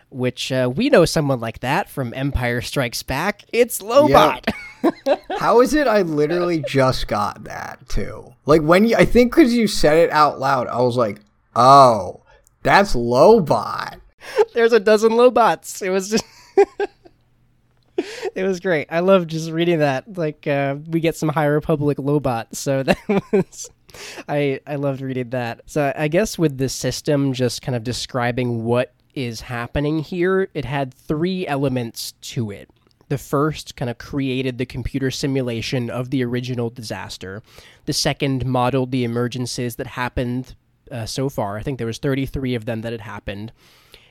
which 0.09 0.51
uh, 0.51 0.71
we 0.73 0.89
know 0.89 1.03
someone 1.03 1.39
like 1.39 1.59
that 1.59 1.89
from 1.89 2.13
Empire 2.13 2.61
Strikes 2.61 3.03
Back. 3.03 3.43
It's 3.51 3.79
Lobot. 3.79 4.47
How 5.39 5.61
is 5.61 5.73
it 5.73 5.87
I 5.87 6.03
literally 6.03 6.63
just 6.67 7.07
got 7.07 7.43
that 7.43 7.87
too? 7.89 8.33
Like 8.45 8.61
when 8.61 8.85
you, 8.85 8.95
I 8.95 9.05
think 9.05 9.33
because 9.33 9.53
you 9.53 9.67
said 9.67 9.97
it 9.97 10.09
out 10.11 10.39
loud, 10.39 10.67
I 10.67 10.81
was 10.81 10.95
like, 10.95 11.19
oh, 11.55 12.21
that's 12.65 12.95
Lobot. 12.95 14.01
There's 14.53 14.73
a 14.73 14.79
dozen 14.79 15.15
Lobots. 15.15 15.81
It 15.81 15.91
was 15.91 16.09
just. 16.09 16.25
it 18.35 18.43
was 18.43 18.59
great. 18.59 18.87
I 18.89 18.99
love 19.01 19.27
just 19.27 19.51
reading 19.51 19.79
that. 19.79 20.17
Like 20.17 20.47
uh, 20.47 20.77
we 20.87 20.99
get 20.99 21.15
some 21.15 21.29
High 21.29 21.45
Republic 21.45 21.99
Lobot, 21.99 22.55
so 22.55 22.83
that 22.83 22.97
was. 23.31 23.69
I 24.27 24.59
I 24.65 24.75
loved 24.75 25.01
reading 25.01 25.29
that. 25.29 25.61
So 25.67 25.93
I 25.95 26.07
guess 26.07 26.37
with 26.37 26.57
the 26.57 26.67
system 26.67 27.33
just 27.33 27.61
kind 27.61 27.75
of 27.75 27.83
describing 27.83 28.63
what 28.63 28.93
is 29.13 29.41
happening 29.41 29.99
here, 29.99 30.49
it 30.53 30.65
had 30.65 30.93
three 30.93 31.47
elements 31.47 32.13
to 32.21 32.51
it. 32.51 32.69
The 33.07 33.17
first 33.19 33.75
kind 33.75 33.89
of 33.91 33.99
created 33.99 34.57
the 34.57 34.65
computer 34.65 35.11
simulation 35.11 35.91
of 35.91 36.09
the 36.09 36.25
original 36.25 36.71
disaster. 36.71 37.43
The 37.85 37.93
second 37.93 38.45
modeled 38.45 38.91
the 38.91 39.03
emergencies 39.03 39.75
that 39.75 39.87
happened 39.87 40.55
uh, 40.91 41.05
so 41.05 41.29
far. 41.29 41.57
I 41.57 41.63
think 41.63 41.77
there 41.77 41.87
was 41.87 41.97
33 41.97 42.55
of 42.55 42.65
them 42.65 42.81
that 42.81 42.91
had 42.91 43.01
happened. 43.01 43.51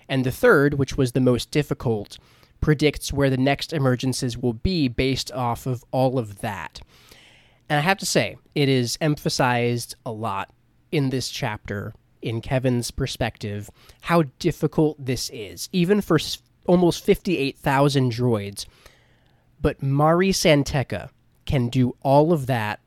And 0.08 0.24
the 0.24 0.30
third, 0.30 0.74
which 0.74 0.96
was 0.96 1.12
the 1.12 1.20
most 1.20 1.50
difficult, 1.50 2.18
predicts 2.60 3.12
where 3.12 3.30
the 3.30 3.36
next 3.36 3.72
emergencies 3.72 4.38
will 4.38 4.52
be 4.52 4.88
based 4.88 5.32
off 5.32 5.66
of 5.66 5.84
all 5.90 6.18
of 6.18 6.40
that. 6.40 6.80
And 7.68 7.78
I 7.78 7.82
have 7.82 7.98
to 7.98 8.06
say, 8.06 8.36
it 8.54 8.68
is 8.68 8.98
emphasized 9.00 9.94
a 10.04 10.12
lot 10.12 10.50
in 10.92 11.10
this 11.10 11.30
chapter 11.30 11.94
in 12.22 12.40
Kevin's 12.40 12.90
perspective, 12.90 13.70
how 14.02 14.24
difficult 14.38 14.96
this 15.04 15.30
is, 15.32 15.68
even 15.72 16.00
for 16.00 16.18
almost 16.66 17.04
58,000 17.04 18.12
droids. 18.12 18.66
But 19.60 19.82
Mari 19.82 20.32
San 20.32 20.64
Tekka 20.64 21.10
can 21.44 21.68
do 21.68 21.96
all 22.02 22.32
of 22.32 22.46
that 22.46 22.80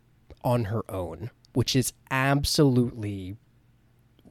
on 0.44 0.66
her 0.66 0.90
own, 0.90 1.30
which 1.54 1.76
is 1.76 1.94
absolutely 2.10 3.36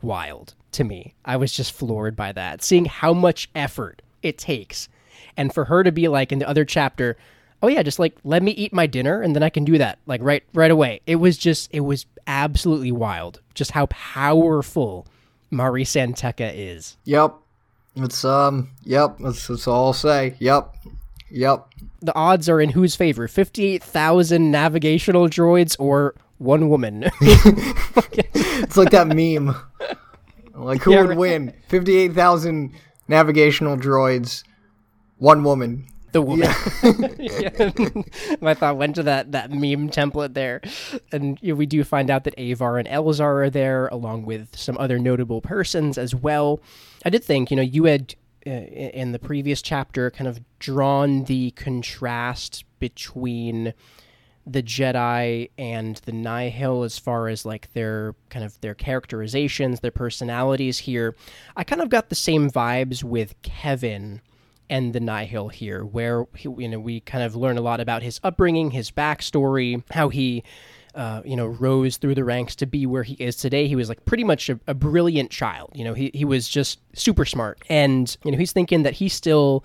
wild 0.02 0.54
to 0.72 0.84
me. 0.84 1.14
I 1.24 1.36
was 1.36 1.52
just 1.52 1.72
floored 1.72 2.16
by 2.16 2.32
that, 2.32 2.62
seeing 2.62 2.84
how 2.84 3.12
much 3.12 3.48
effort 3.54 4.02
it 4.22 4.38
takes. 4.38 4.88
And 5.36 5.52
for 5.52 5.66
her 5.66 5.82
to 5.82 5.92
be 5.92 6.08
like 6.08 6.32
in 6.32 6.38
the 6.38 6.48
other 6.48 6.64
chapter, 6.64 7.16
oh 7.62 7.68
yeah, 7.68 7.82
just 7.82 7.98
like 7.98 8.16
let 8.24 8.42
me 8.42 8.52
eat 8.52 8.72
my 8.72 8.86
dinner 8.86 9.22
and 9.22 9.34
then 9.34 9.42
I 9.42 9.50
can 9.50 9.64
do 9.64 9.78
that 9.78 9.98
like 10.06 10.20
right 10.22 10.42
right 10.54 10.70
away. 10.70 11.00
It 11.06 11.16
was 11.16 11.36
just 11.36 11.70
it 11.72 11.80
was 11.80 12.06
absolutely 12.26 12.92
wild 12.92 13.40
just 13.54 13.72
how 13.72 13.86
powerful 13.86 15.06
Mari 15.50 15.84
San 15.84 16.14
Tekka 16.14 16.52
is. 16.54 16.96
Yep. 17.04 17.34
It's 17.96 18.24
um 18.24 18.70
yep, 18.84 19.16
that's, 19.18 19.46
that's 19.46 19.66
all 19.66 19.86
I'll 19.86 19.92
say. 19.92 20.34
Yep. 20.38 20.74
Yep. 21.30 21.66
The 22.02 22.14
odds 22.14 22.48
are 22.48 22.60
in 22.60 22.70
whose 22.70 22.94
favor? 22.94 23.26
58,000 23.26 24.50
navigational 24.50 25.28
droids 25.28 25.74
or 25.78 26.14
one 26.38 26.68
woman. 26.68 27.04
it's 27.20 28.76
like 28.76 28.90
that 28.90 29.08
meme. 29.08 29.54
Like 30.54 30.82
who 30.82 30.92
Yeah, 30.92 31.00
would 31.02 31.08
right. 31.10 31.18
win? 31.18 31.54
58,000 31.68 32.72
navigational 33.08 33.76
droids, 33.76 34.42
one 35.18 35.44
woman. 35.44 35.86
the 36.12 36.22
woman. 36.22 36.48
My 38.40 38.54
thought 38.54 38.76
went 38.78 38.94
to 38.96 39.02
that 39.02 39.32
that 39.32 39.50
meme 39.50 39.90
template 39.90 40.32
there, 40.34 40.62
and 41.12 41.38
we 41.42 41.66
do 41.66 41.84
find 41.84 42.10
out 42.10 42.24
that 42.24 42.34
Avar 42.38 42.78
and 42.78 42.88
Elzar 42.88 43.44
are 43.46 43.50
there, 43.50 43.88
along 43.88 44.24
with 44.24 44.56
some 44.56 44.78
other 44.78 44.98
notable 44.98 45.40
persons 45.42 45.98
as 45.98 46.14
well. 46.14 46.60
I 47.04 47.10
did 47.10 47.22
think, 47.22 47.50
you 47.50 47.56
know, 47.56 47.62
you 47.62 47.84
had 47.84 48.14
uh, 48.46 48.50
in 48.50 49.12
the 49.12 49.18
previous 49.18 49.60
chapter 49.60 50.10
kind 50.10 50.26
of 50.28 50.40
drawn 50.58 51.24
the 51.24 51.50
contrast 51.50 52.64
between 52.78 53.74
the 54.46 54.62
Jedi 54.62 55.50
and 55.58 55.96
the 56.04 56.12
Nihil 56.12 56.84
as 56.84 56.98
far 56.98 57.28
as 57.28 57.44
like 57.44 57.72
their 57.72 58.14
kind 58.30 58.44
of 58.44 58.60
their 58.60 58.74
characterizations, 58.74 59.80
their 59.80 59.90
personalities 59.90 60.78
here. 60.78 61.16
I 61.56 61.64
kind 61.64 61.82
of 61.82 61.88
got 61.88 62.08
the 62.08 62.14
same 62.14 62.50
vibes 62.50 63.02
with 63.02 63.34
Kevin 63.42 64.20
and 64.70 64.92
the 64.92 65.00
Nihil 65.00 65.48
here, 65.48 65.84
where 65.84 66.26
he, 66.34 66.48
you 66.58 66.68
know 66.68 66.78
we 66.78 67.00
kind 67.00 67.24
of 67.24 67.34
learn 67.34 67.58
a 67.58 67.60
lot 67.60 67.80
about 67.80 68.02
his 68.02 68.20
upbringing, 68.22 68.70
his 68.70 68.90
backstory, 68.90 69.82
how 69.90 70.08
he. 70.08 70.42
Uh, 70.94 71.20
you 71.26 71.36
know, 71.36 71.44
rose 71.44 71.98
through 71.98 72.14
the 72.14 72.24
ranks 72.24 72.56
to 72.56 72.64
be 72.64 72.86
where 72.86 73.02
he 73.02 73.12
is 73.16 73.36
today. 73.36 73.68
He 73.68 73.76
was 73.76 73.90
like 73.90 74.02
pretty 74.06 74.24
much 74.24 74.48
a, 74.48 74.58
a 74.66 74.72
brilliant 74.72 75.30
child. 75.30 75.72
You 75.74 75.84
know, 75.84 75.92
he, 75.92 76.10
he 76.14 76.24
was 76.24 76.48
just 76.48 76.80
super 76.94 77.26
smart. 77.26 77.60
And, 77.68 78.16
you 78.24 78.32
know, 78.32 78.38
he's 78.38 78.52
thinking 78.52 78.82
that 78.84 78.94
he 78.94 79.10
still 79.10 79.62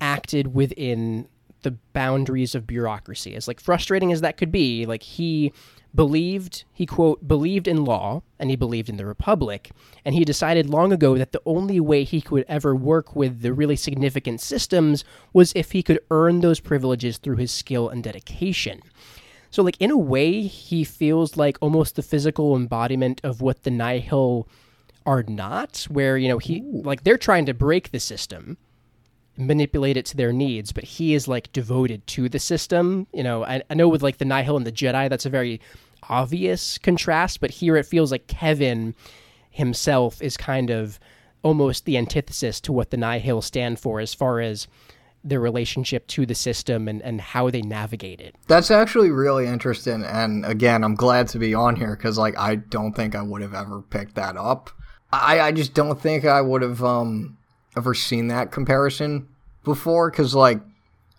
acted 0.00 0.54
within 0.54 1.28
the 1.62 1.76
boundaries 1.92 2.54
of 2.54 2.66
bureaucracy. 2.66 3.34
As 3.34 3.48
like 3.48 3.60
frustrating 3.60 4.12
as 4.12 4.20
that 4.20 4.36
could 4.36 4.52
be, 4.52 4.86
like 4.86 5.02
he 5.02 5.52
believed, 5.94 6.64
he 6.72 6.86
quote, 6.86 7.26
believed 7.26 7.66
in 7.66 7.84
law 7.84 8.22
and 8.38 8.50
he 8.50 8.56
believed 8.56 8.88
in 8.88 8.96
the 8.96 9.06
republic. 9.06 9.70
And 10.04 10.14
he 10.14 10.24
decided 10.24 10.68
long 10.68 10.92
ago 10.92 11.18
that 11.18 11.32
the 11.32 11.42
only 11.44 11.80
way 11.80 12.04
he 12.04 12.20
could 12.20 12.44
ever 12.48 12.74
work 12.74 13.16
with 13.16 13.42
the 13.42 13.52
really 13.52 13.76
significant 13.76 14.40
systems 14.40 15.04
was 15.32 15.52
if 15.54 15.72
he 15.72 15.82
could 15.82 16.00
earn 16.10 16.40
those 16.40 16.60
privileges 16.60 17.18
through 17.18 17.36
his 17.36 17.50
skill 17.50 17.88
and 17.88 18.02
dedication. 18.02 18.80
So, 19.50 19.64
like, 19.64 19.76
in 19.80 19.90
a 19.90 19.98
way, 19.98 20.42
he 20.42 20.84
feels 20.84 21.36
like 21.36 21.58
almost 21.60 21.96
the 21.96 22.02
physical 22.02 22.54
embodiment 22.54 23.20
of 23.24 23.40
what 23.40 23.64
the 23.64 23.70
Nihil 23.70 24.48
are 25.04 25.24
not, 25.24 25.88
where, 25.90 26.16
you 26.16 26.28
know, 26.28 26.38
he, 26.38 26.60
like, 26.60 27.02
they're 27.02 27.18
trying 27.18 27.46
to 27.46 27.54
break 27.54 27.90
the 27.90 27.98
system, 27.98 28.58
manipulate 29.36 29.96
it 29.96 30.06
to 30.06 30.16
their 30.16 30.32
needs, 30.32 30.72
but 30.72 30.84
he 30.84 31.14
is, 31.14 31.26
like, 31.28 31.52
devoted 31.52 32.06
to 32.08 32.28
the 32.28 32.38
system. 32.38 33.06
You 33.12 33.22
know, 33.22 33.44
I, 33.44 33.62
I 33.70 33.74
know 33.74 33.88
with, 33.88 34.02
like, 34.02 34.18
the 34.18 34.24
Nihil 34.24 34.56
and 34.56 34.66
the 34.66 34.72
Jedi, 34.72 35.08
that's 35.08 35.26
a 35.26 35.30
very 35.30 35.60
obvious 36.08 36.78
contrast, 36.78 37.40
but 37.40 37.50
here 37.50 37.76
it 37.76 37.86
feels 37.86 38.10
like 38.10 38.26
Kevin 38.26 38.94
himself 39.50 40.20
is 40.22 40.36
kind 40.36 40.70
of 40.70 40.98
almost 41.42 41.84
the 41.84 41.96
antithesis 41.96 42.60
to 42.60 42.72
what 42.72 42.90
the 42.90 42.96
Nihil 42.96 43.42
stand 43.42 43.80
for 43.80 44.00
as 44.00 44.12
far 44.12 44.40
as 44.40 44.66
their 45.22 45.40
relationship 45.40 46.06
to 46.06 46.24
the 46.24 46.34
system 46.34 46.88
and, 46.88 47.02
and 47.02 47.20
how 47.20 47.50
they 47.50 47.60
navigate 47.60 48.20
it. 48.20 48.34
That's 48.46 48.70
actually 48.70 49.10
really 49.10 49.46
interesting. 49.46 50.02
And 50.02 50.46
again, 50.46 50.82
I'm 50.82 50.94
glad 50.94 51.28
to 51.28 51.38
be 51.38 51.54
on 51.54 51.76
here 51.76 51.94
because, 51.96 52.16
like, 52.18 52.38
I 52.38 52.56
don't 52.56 52.94
think 52.94 53.14
I 53.14 53.22
would 53.22 53.42
have 53.42 53.54
ever 53.54 53.82
picked 53.82 54.14
that 54.14 54.36
up. 54.36 54.70
I, 55.12 55.40
I 55.40 55.52
just 55.52 55.74
don't 55.74 56.00
think 56.00 56.24
I 56.24 56.40
would 56.40 56.62
have 56.62 56.82
um, 56.82 57.36
ever 57.76 57.94
seen 57.94 58.28
that 58.28 58.50
comparison 58.52 59.28
before 59.64 60.10
because, 60.10 60.34
like, 60.34 60.60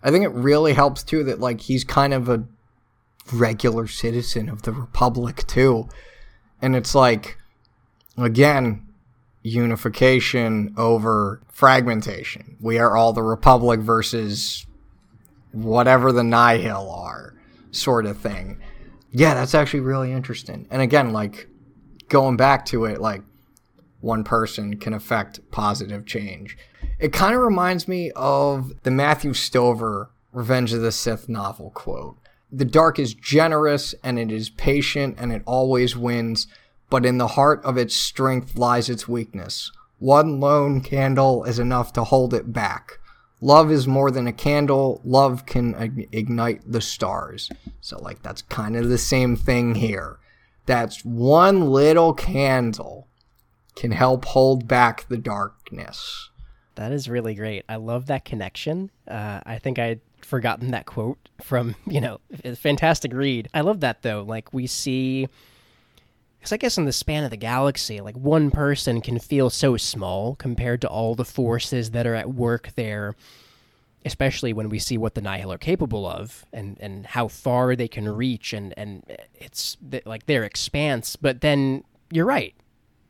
I 0.02 0.10
think 0.10 0.24
it 0.24 0.32
really 0.32 0.72
helps 0.72 1.02
too 1.02 1.24
that, 1.24 1.40
like, 1.40 1.60
he's 1.60 1.84
kind 1.84 2.12
of 2.12 2.28
a 2.28 2.44
regular 3.32 3.86
citizen 3.86 4.48
of 4.48 4.62
the 4.62 4.72
Republic 4.72 5.46
too. 5.46 5.88
And 6.60 6.74
it's 6.74 6.94
like, 6.94 7.38
again, 8.16 8.86
unification 9.42 10.74
over 10.76 11.40
fragmentation. 11.48 12.56
We 12.60 12.78
are 12.78 12.96
all 12.96 13.12
the 13.12 13.22
Republic 13.22 13.80
versus 13.80 14.66
whatever 15.52 16.12
the 16.12 16.24
Nihil 16.24 16.90
are, 16.90 17.34
sort 17.70 18.06
of 18.06 18.18
thing. 18.18 18.60
Yeah, 19.10 19.34
that's 19.34 19.54
actually 19.54 19.80
really 19.80 20.12
interesting. 20.12 20.66
And 20.70 20.80
again, 20.80 21.12
like 21.12 21.48
going 22.08 22.36
back 22.36 22.64
to 22.66 22.86
it, 22.86 23.00
like 23.00 23.22
one 24.02 24.24
person 24.24 24.76
can 24.76 24.92
affect 24.92 25.40
positive 25.50 26.04
change. 26.04 26.58
It 26.98 27.12
kind 27.12 27.34
of 27.34 27.40
reminds 27.40 27.88
me 27.88 28.10
of 28.14 28.72
the 28.82 28.90
Matthew 28.90 29.32
Stover 29.32 30.10
Revenge 30.32 30.72
of 30.72 30.80
the 30.82 30.92
Sith 30.92 31.28
novel 31.28 31.70
quote. 31.70 32.18
The 32.50 32.64
dark 32.64 32.98
is 32.98 33.14
generous 33.14 33.94
and 34.02 34.18
it 34.18 34.30
is 34.30 34.50
patient 34.50 35.16
and 35.18 35.32
it 35.32 35.42
always 35.46 35.96
wins, 35.96 36.46
but 36.90 37.06
in 37.06 37.18
the 37.18 37.28
heart 37.28 37.64
of 37.64 37.78
its 37.78 37.94
strength 37.94 38.58
lies 38.58 38.90
its 38.90 39.08
weakness. 39.08 39.70
One 39.98 40.40
lone 40.40 40.80
candle 40.80 41.44
is 41.44 41.58
enough 41.58 41.92
to 41.94 42.04
hold 42.04 42.34
it 42.34 42.52
back. 42.52 42.98
Love 43.40 43.70
is 43.70 43.88
more 43.88 44.10
than 44.10 44.26
a 44.26 44.32
candle. 44.32 45.00
Love 45.04 45.46
can 45.46 45.74
ig- 45.74 46.08
ignite 46.12 46.60
the 46.70 46.80
stars. 46.80 47.50
So, 47.80 47.98
like, 48.00 48.22
that's 48.22 48.42
kind 48.42 48.76
of 48.76 48.88
the 48.88 48.98
same 48.98 49.36
thing 49.36 49.76
here. 49.76 50.18
That's 50.66 51.04
one 51.04 51.70
little 51.70 52.14
candle 52.14 53.08
can 53.76 53.92
help 53.92 54.24
hold 54.24 54.68
back 54.68 55.08
the 55.08 55.18
darkness. 55.18 56.30
That 56.74 56.92
is 56.92 57.08
really 57.08 57.34
great. 57.34 57.64
I 57.68 57.76
love 57.76 58.06
that 58.06 58.24
connection. 58.24 58.90
Uh, 59.06 59.40
I 59.44 59.58
think 59.58 59.78
I'd 59.78 60.00
forgotten 60.22 60.70
that 60.70 60.86
quote 60.86 61.18
from, 61.42 61.74
you 61.86 62.00
know, 62.00 62.20
fantastic 62.56 63.12
read. 63.12 63.48
I 63.52 63.60
love 63.60 63.80
that 63.80 64.02
though. 64.02 64.22
Like 64.22 64.52
we 64.52 64.66
see, 64.66 65.28
because 66.38 66.52
I 66.52 66.56
guess 66.56 66.78
in 66.78 66.86
the 66.86 66.92
span 66.92 67.24
of 67.24 67.30
the 67.30 67.36
galaxy, 67.36 68.00
like 68.00 68.16
one 68.16 68.50
person 68.50 69.00
can 69.00 69.18
feel 69.18 69.50
so 69.50 69.76
small 69.76 70.34
compared 70.36 70.80
to 70.82 70.88
all 70.88 71.14
the 71.14 71.24
forces 71.24 71.90
that 71.90 72.06
are 72.06 72.14
at 72.14 72.32
work 72.32 72.70
there. 72.74 73.14
Especially 74.04 74.52
when 74.52 74.68
we 74.68 74.80
see 74.80 74.98
what 74.98 75.14
the 75.14 75.20
Nihil 75.20 75.52
are 75.52 75.58
capable 75.58 76.08
of, 76.08 76.44
and, 76.52 76.76
and 76.80 77.06
how 77.06 77.28
far 77.28 77.76
they 77.76 77.86
can 77.86 78.08
reach, 78.08 78.52
and 78.52 78.74
and 78.76 79.04
it's 79.32 79.76
like 80.04 80.26
their 80.26 80.42
expanse. 80.42 81.14
But 81.14 81.40
then 81.40 81.84
you're 82.10 82.26
right, 82.26 82.52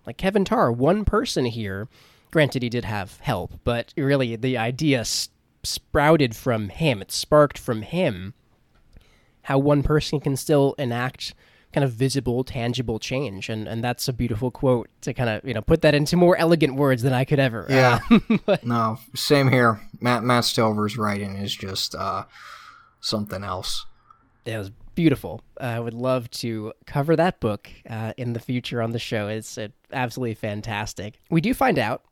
like 0.07 0.17
Kevin 0.17 0.45
Tarr, 0.45 0.73
one 0.73 1.05
person 1.05 1.45
here. 1.47 1.89
Granted, 2.31 2.63
he 2.63 2.69
did 2.69 2.85
have 2.87 3.19
help, 3.21 3.61
but 3.65 3.93
really 3.97 4.37
the 4.37 4.57
idea 4.57 5.01
s- 5.01 5.29
sprouted 5.63 6.35
from 6.35 6.71
him. 6.71 7.03
It 7.03 7.13
sparked 7.13 7.59
from 7.59 7.83
him. 7.83 8.35
How 9.43 9.59
one 9.59 9.83
person 9.83 10.21
can 10.21 10.37
still 10.37 10.75
enact 10.79 11.35
kind 11.75 11.85
of 11.85 11.93
visible, 11.93 12.45
tangible 12.45 12.99
change, 12.99 13.49
and 13.49 13.67
and 13.67 13.83
that's 13.83 14.07
a 14.09 14.13
beautiful 14.13 14.51
quote 14.51 14.89
to 15.03 15.13
kind 15.13 15.29
of 15.29 15.45
you 15.45 15.53
know 15.55 15.61
put 15.63 15.83
that 15.83 15.95
into 15.95 16.17
more 16.17 16.37
elegant 16.37 16.75
words 16.77 17.03
than 17.03 17.13
I 17.13 17.25
could 17.25 17.39
ever. 17.41 17.67
Yeah. 17.69 18.01
Uh, 18.49 18.57
No, 18.63 18.99
same 19.15 19.51
here. 19.51 19.81
Matt 20.01 20.23
Matt 20.23 20.45
Stover's 20.45 20.97
writing 20.97 21.37
is 21.37 21.55
just 21.55 21.95
uh, 21.95 22.25
something 23.01 23.43
else. 23.45 23.85
It 24.45 24.57
was 24.59 24.71
beautiful. 24.95 25.43
I 25.61 25.81
would 25.81 25.95
love 25.95 26.31
to 26.33 26.73
cover 26.87 27.17
that 27.17 27.41
book 27.41 27.71
uh, 27.89 28.13
in 28.17 28.33
the 28.33 28.41
future 28.41 28.83
on 28.83 28.93
the 28.93 28.99
show. 28.99 29.29
It's 29.29 29.59
uh, 29.59 29.69
absolutely 29.93 30.35
fantastic. 30.35 31.19
We 31.31 31.41
do 31.41 31.55
find 31.55 31.79
out 31.79 32.05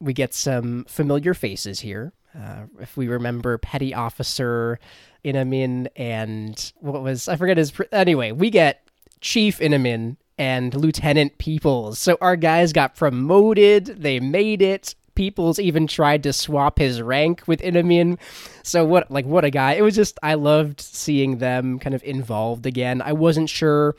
we 0.00 0.12
get 0.12 0.34
some 0.34 0.84
familiar 0.88 1.34
faces 1.34 1.80
here. 1.80 2.12
Uh, 2.36 2.64
if 2.80 2.96
we 2.96 3.06
remember 3.06 3.58
Petty 3.58 3.94
Officer 3.94 4.78
Inamin 5.24 5.86
and 5.96 6.72
what 6.80 7.02
was 7.02 7.28
I 7.28 7.36
forget 7.36 7.56
his 7.56 7.72
anyway, 7.92 8.32
we 8.32 8.50
get 8.50 8.88
Chief 9.20 9.58
Inamin 9.60 10.16
and 10.36 10.74
Lieutenant 10.74 11.38
Peoples. 11.38 11.98
So 11.98 12.18
our 12.20 12.36
guys 12.36 12.72
got 12.72 12.96
promoted. 12.96 13.86
They 13.86 14.20
made 14.20 14.62
it. 14.62 14.94
Peoples 15.14 15.58
even 15.58 15.86
tried 15.86 16.22
to 16.24 16.32
swap 16.32 16.78
his 16.78 17.00
rank 17.00 17.42
with 17.46 17.60
Inamin. 17.60 18.18
So 18.62 18.84
what 18.84 19.10
like 19.10 19.26
what 19.26 19.44
a 19.44 19.50
guy. 19.50 19.74
It 19.74 19.82
was 19.82 19.94
just 19.94 20.18
I 20.22 20.34
loved 20.34 20.80
seeing 20.80 21.38
them 21.38 21.78
kind 21.78 21.94
of 21.94 22.02
involved 22.04 22.66
again. 22.66 23.02
I 23.02 23.12
wasn't 23.12 23.48
sure 23.48 23.94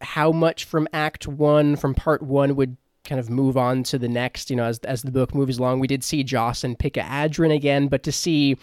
how 0.00 0.32
much 0.32 0.64
from 0.64 0.88
act 0.92 1.26
1 1.26 1.76
from 1.76 1.94
part 1.94 2.22
1 2.22 2.56
would 2.56 2.76
kind 3.04 3.20
of 3.20 3.30
move 3.30 3.56
on 3.56 3.82
to 3.84 3.98
the 3.98 4.08
next, 4.08 4.50
you 4.50 4.56
know, 4.56 4.64
as 4.64 4.78
as 4.80 5.02
the 5.02 5.12
book 5.12 5.34
moves 5.34 5.58
along. 5.58 5.80
We 5.80 5.86
did 5.86 6.04
see 6.04 6.22
Joss 6.24 6.64
and 6.64 6.78
Pikka 6.78 7.00
Adren 7.00 7.54
again, 7.54 7.88
but 7.88 8.02
to 8.04 8.12
see 8.12 8.56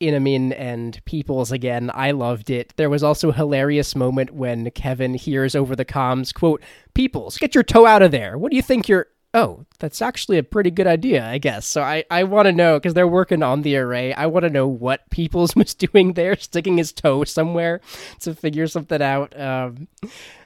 Inamin 0.00 0.54
and 0.56 1.04
Peoples 1.04 1.52
again, 1.52 1.90
I 1.92 2.12
loved 2.12 2.50
it. 2.50 2.72
There 2.76 2.90
was 2.90 3.02
also 3.02 3.30
a 3.30 3.34
hilarious 3.34 3.96
moment 3.96 4.30
when 4.30 4.70
Kevin 4.70 5.14
hears 5.14 5.54
over 5.54 5.74
the 5.74 5.84
comms, 5.84 6.32
quote, 6.32 6.62
Peoples, 6.94 7.38
get 7.38 7.54
your 7.54 7.64
toe 7.64 7.86
out 7.86 8.02
of 8.02 8.10
there. 8.10 8.38
What 8.38 8.50
do 8.50 8.56
you 8.56 8.62
think 8.62 8.88
you're 8.88 9.08
Oh, 9.34 9.66
that's 9.78 10.00
actually 10.00 10.38
a 10.38 10.42
pretty 10.42 10.70
good 10.70 10.86
idea, 10.86 11.26
I 11.26 11.38
guess. 11.38 11.66
So 11.66 11.82
I, 11.82 12.04
I 12.10 12.24
want 12.24 12.46
to 12.46 12.52
know, 12.52 12.78
because 12.78 12.94
they're 12.94 13.06
working 13.06 13.42
on 13.42 13.62
the 13.62 13.76
array, 13.76 14.14
I 14.14 14.26
want 14.26 14.44
to 14.44 14.50
know 14.50 14.66
what 14.66 15.08
Peoples 15.10 15.54
was 15.56 15.74
doing 15.74 16.14
there, 16.14 16.36
sticking 16.36 16.78
his 16.78 16.92
toe 16.92 17.24
somewhere 17.24 17.80
to 18.20 18.34
figure 18.34 18.66
something 18.66 19.02
out. 19.02 19.38
Um, 19.38 19.88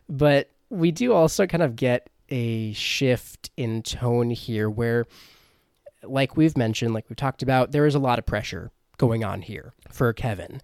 but 0.09 0.51
we 0.69 0.91
do 0.91 1.13
also 1.13 1.47
kind 1.47 1.63
of 1.63 1.77
get 1.77 2.11
a 2.29 2.73
shift 2.73 3.51
in 3.57 3.83
tone 3.83 4.31
here 4.31 4.69
where 4.69 5.07
like 6.03 6.37
we've 6.37 6.57
mentioned, 6.57 6.95
like 6.95 7.09
we've 7.09 7.17
talked 7.17 7.43
about, 7.43 7.73
there 7.73 7.87
is 7.87 7.95
a 7.95 8.01
lot 8.01 8.19
of 8.19 8.27
pressure 8.27 8.71
going 8.99 9.25
on 9.25 9.43
here 9.43 9.73
for 9.91 10.13
Kevin. 10.13 10.61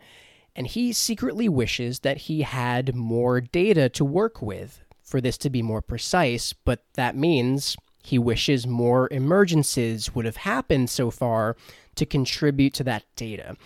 And 0.57 0.67
he 0.67 0.93
secretly 0.93 1.49
wishes 1.49 2.01
that 2.01 2.17
he 2.17 2.43
had 2.43 2.95
more 2.95 3.41
data 3.41 3.89
to 3.91 4.05
work 4.05 4.43
with 4.43 4.83
for 5.03 5.21
this 5.21 5.39
to 5.39 5.51
be 5.51 5.63
more 5.63 5.81
precise, 5.81 6.53
but 6.53 6.85
that 6.95 7.17
means 7.17 7.77
he 8.03 8.19
wishes 8.19 8.67
more 8.67 9.09
emergencies 9.11 10.15
would 10.15 10.25
have 10.25 10.37
happened 10.37 10.91
so 10.91 11.11
far 11.11 11.57
to 11.97 12.07
contribute 12.07 12.75
to 12.75 12.85
that 12.85 13.05
data. 13.17 13.57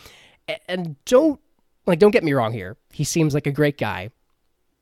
And 0.69 0.97
don't 1.05 1.41
like 1.87 1.99
don't 1.99 2.11
get 2.11 2.25
me 2.25 2.33
wrong 2.33 2.53
here. 2.53 2.77
He 2.93 3.05
seems 3.05 3.35
like 3.35 3.47
a 3.47 3.53
great 3.53 3.79
guy, 3.79 4.11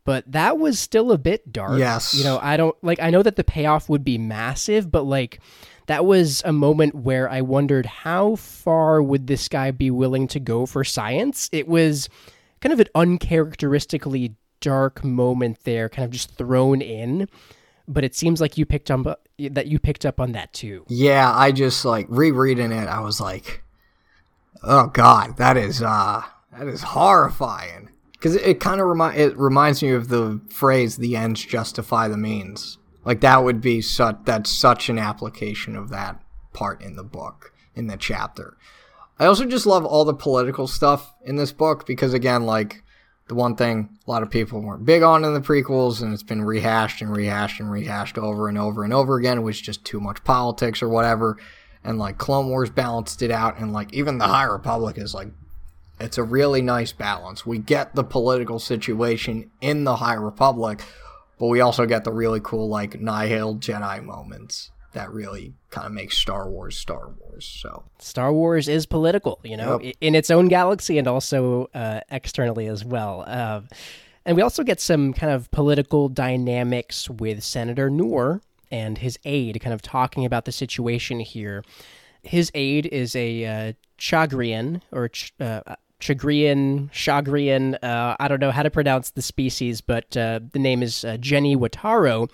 but 0.04 0.30
that 0.30 0.58
was 0.58 0.78
still 0.78 1.12
a 1.12 1.18
bit 1.18 1.52
dark. 1.52 1.78
Yes. 1.78 2.14
You 2.14 2.24
know, 2.24 2.38
I 2.40 2.56
don't 2.56 2.76
like 2.82 3.00
I 3.00 3.10
know 3.10 3.22
that 3.22 3.36
the 3.36 3.44
payoff 3.44 3.88
would 3.88 4.04
be 4.04 4.18
massive, 4.18 4.90
but 4.90 5.02
like 5.02 5.40
that 5.86 6.04
was 6.04 6.42
a 6.44 6.52
moment 6.52 6.94
where 6.94 7.28
I 7.28 7.40
wondered 7.40 7.86
how 7.86 8.36
far 8.36 9.02
would 9.02 9.26
this 9.26 9.48
guy 9.48 9.72
be 9.72 9.90
willing 9.90 10.28
to 10.28 10.40
go 10.40 10.64
for 10.64 10.84
science? 10.84 11.48
It 11.52 11.66
was 11.66 12.08
kind 12.60 12.72
of 12.72 12.80
an 12.80 12.88
uncharacteristically 12.94 14.36
dark 14.60 15.02
moment 15.02 15.64
there, 15.64 15.88
kind 15.88 16.04
of 16.04 16.12
just 16.12 16.36
thrown 16.36 16.80
in. 16.80 17.28
But 17.92 18.04
it 18.04 18.14
seems 18.14 18.40
like 18.40 18.56
you 18.56 18.64
picked 18.64 18.90
up 18.90 19.26
that 19.38 19.66
you 19.66 19.78
picked 19.78 20.06
up 20.06 20.20
on 20.20 20.32
that 20.32 20.52
too. 20.52 20.84
Yeah, 20.88 21.32
I 21.34 21.50
just 21.50 21.84
like 21.84 22.06
rereading 22.08 22.70
it. 22.70 22.86
I 22.86 23.00
was 23.00 23.20
like, 23.20 23.64
"Oh 24.62 24.86
God, 24.86 25.36
that 25.38 25.56
is 25.56 25.82
uh, 25.82 26.22
that 26.56 26.68
is 26.68 26.82
horrifying." 26.82 27.90
Because 28.12 28.36
it, 28.36 28.42
it 28.42 28.60
kind 28.60 28.80
of 28.80 28.86
remind 28.86 29.18
it 29.18 29.36
reminds 29.36 29.82
me 29.82 29.90
of 29.90 30.08
the 30.08 30.40
phrase 30.50 30.98
"the 30.98 31.16
ends 31.16 31.44
justify 31.44 32.06
the 32.06 32.16
means." 32.16 32.78
Like 33.04 33.20
that 33.22 33.42
would 33.42 33.60
be 33.60 33.80
such 33.80 34.18
that's 34.24 34.50
such 34.50 34.88
an 34.88 34.98
application 34.98 35.74
of 35.74 35.88
that 35.90 36.22
part 36.52 36.80
in 36.82 36.96
the 36.96 37.02
book 37.02 37.52
in 37.74 37.88
the 37.88 37.96
chapter. 37.96 38.56
I 39.18 39.26
also 39.26 39.44
just 39.44 39.66
love 39.66 39.84
all 39.84 40.04
the 40.04 40.14
political 40.14 40.66
stuff 40.66 41.12
in 41.24 41.36
this 41.36 41.52
book 41.52 41.86
because 41.86 42.14
again, 42.14 42.44
like 42.44 42.82
the 43.30 43.36
one 43.36 43.54
thing 43.54 43.88
a 44.08 44.10
lot 44.10 44.24
of 44.24 44.30
people 44.30 44.60
weren't 44.60 44.84
big 44.84 45.04
on 45.04 45.22
in 45.22 45.34
the 45.34 45.40
prequels 45.40 46.02
and 46.02 46.12
it's 46.12 46.24
been 46.24 46.42
rehashed 46.42 47.00
and 47.00 47.12
rehashed 47.12 47.60
and 47.60 47.70
rehashed 47.70 48.18
over 48.18 48.48
and 48.48 48.58
over 48.58 48.82
and 48.82 48.92
over 48.92 49.16
again 49.16 49.44
was 49.44 49.60
just 49.60 49.84
too 49.84 50.00
much 50.00 50.24
politics 50.24 50.82
or 50.82 50.88
whatever. 50.88 51.36
And 51.84 51.96
like 51.96 52.18
clone 52.18 52.48
wars 52.48 52.70
balanced 52.70 53.22
it 53.22 53.30
out 53.30 53.60
and 53.60 53.72
like 53.72 53.94
even 53.94 54.18
the 54.18 54.26
high 54.26 54.46
republic 54.46 54.98
is 54.98 55.14
like 55.14 55.28
it's 56.00 56.18
a 56.18 56.24
really 56.24 56.60
nice 56.60 56.90
balance. 56.90 57.46
We 57.46 57.58
get 57.58 57.94
the 57.94 58.02
political 58.02 58.58
situation 58.58 59.52
in 59.60 59.84
the 59.84 59.94
high 59.94 60.14
republic 60.14 60.82
but 61.38 61.46
we 61.46 61.60
also 61.60 61.86
get 61.86 62.02
the 62.02 62.12
really 62.12 62.40
cool 62.42 62.68
like 62.68 63.00
nihil 63.00 63.58
jedi 63.58 64.04
moments 64.04 64.72
that 64.92 65.10
really 65.10 65.54
kind 65.70 65.86
of 65.86 65.92
makes 65.92 66.18
Star 66.18 66.48
Wars 66.48 66.76
Star 66.76 67.10
Wars. 67.18 67.46
So 67.46 67.84
Star 67.98 68.32
Wars 68.32 68.68
is 68.68 68.86
political, 68.86 69.40
you 69.44 69.56
know, 69.56 69.80
yep. 69.80 69.94
in 70.00 70.14
its 70.14 70.30
own 70.30 70.48
galaxy 70.48 70.98
and 70.98 71.06
also 71.06 71.68
uh, 71.74 72.00
externally 72.10 72.66
as 72.66 72.84
well. 72.84 73.24
Uh, 73.26 73.62
and 74.24 74.36
we 74.36 74.42
also 74.42 74.62
get 74.62 74.80
some 74.80 75.12
kind 75.12 75.32
of 75.32 75.50
political 75.50 76.08
dynamics 76.08 77.08
with 77.08 77.42
Senator 77.42 77.88
Noor 77.88 78.42
and 78.70 78.98
his 78.98 79.18
aide, 79.24 79.60
kind 79.60 79.74
of 79.74 79.82
talking 79.82 80.24
about 80.24 80.44
the 80.44 80.52
situation 80.52 81.20
here. 81.20 81.64
His 82.22 82.50
aide 82.54 82.86
is 82.86 83.16
a 83.16 83.44
uh, 83.44 83.72
Chagrian 83.98 84.82
or 84.92 85.08
ch- 85.08 85.32
uh, 85.40 85.76
Chagrian, 86.00 86.90
Chagrian. 86.92 87.82
Uh, 87.82 88.16
I 88.18 88.28
don't 88.28 88.40
know 88.40 88.50
how 88.50 88.62
to 88.62 88.70
pronounce 88.70 89.10
the 89.10 89.22
species, 89.22 89.80
but 89.80 90.16
uh, 90.16 90.40
the 90.52 90.58
name 90.58 90.82
is 90.82 91.04
uh, 91.04 91.16
Jenny 91.18 91.56
Wataro. 91.56 92.30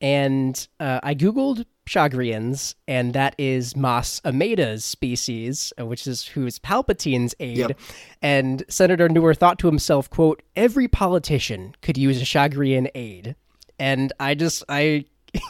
And 0.00 0.66
uh, 0.80 1.00
I 1.02 1.14
Googled 1.14 1.64
Chagrians, 1.86 2.74
and 2.86 3.12
that 3.14 3.34
is 3.38 3.76
Mas 3.76 4.20
Amedda's 4.24 4.84
species, 4.84 5.72
uh, 5.78 5.86
which 5.86 6.06
is 6.06 6.26
who's 6.26 6.58
Palpatine's 6.58 7.34
aide. 7.40 7.58
Yep. 7.58 7.80
And 8.20 8.64
Senator 8.68 9.08
Noor 9.08 9.34
thought 9.34 9.58
to 9.60 9.66
himself, 9.66 10.10
quote, 10.10 10.42
every 10.54 10.88
politician 10.88 11.74
could 11.82 11.96
use 11.96 12.20
a 12.20 12.24
Chagrian 12.24 12.90
aide. 12.94 13.36
And 13.78 14.12
I 14.18 14.34
just, 14.34 14.64
I 14.68 15.04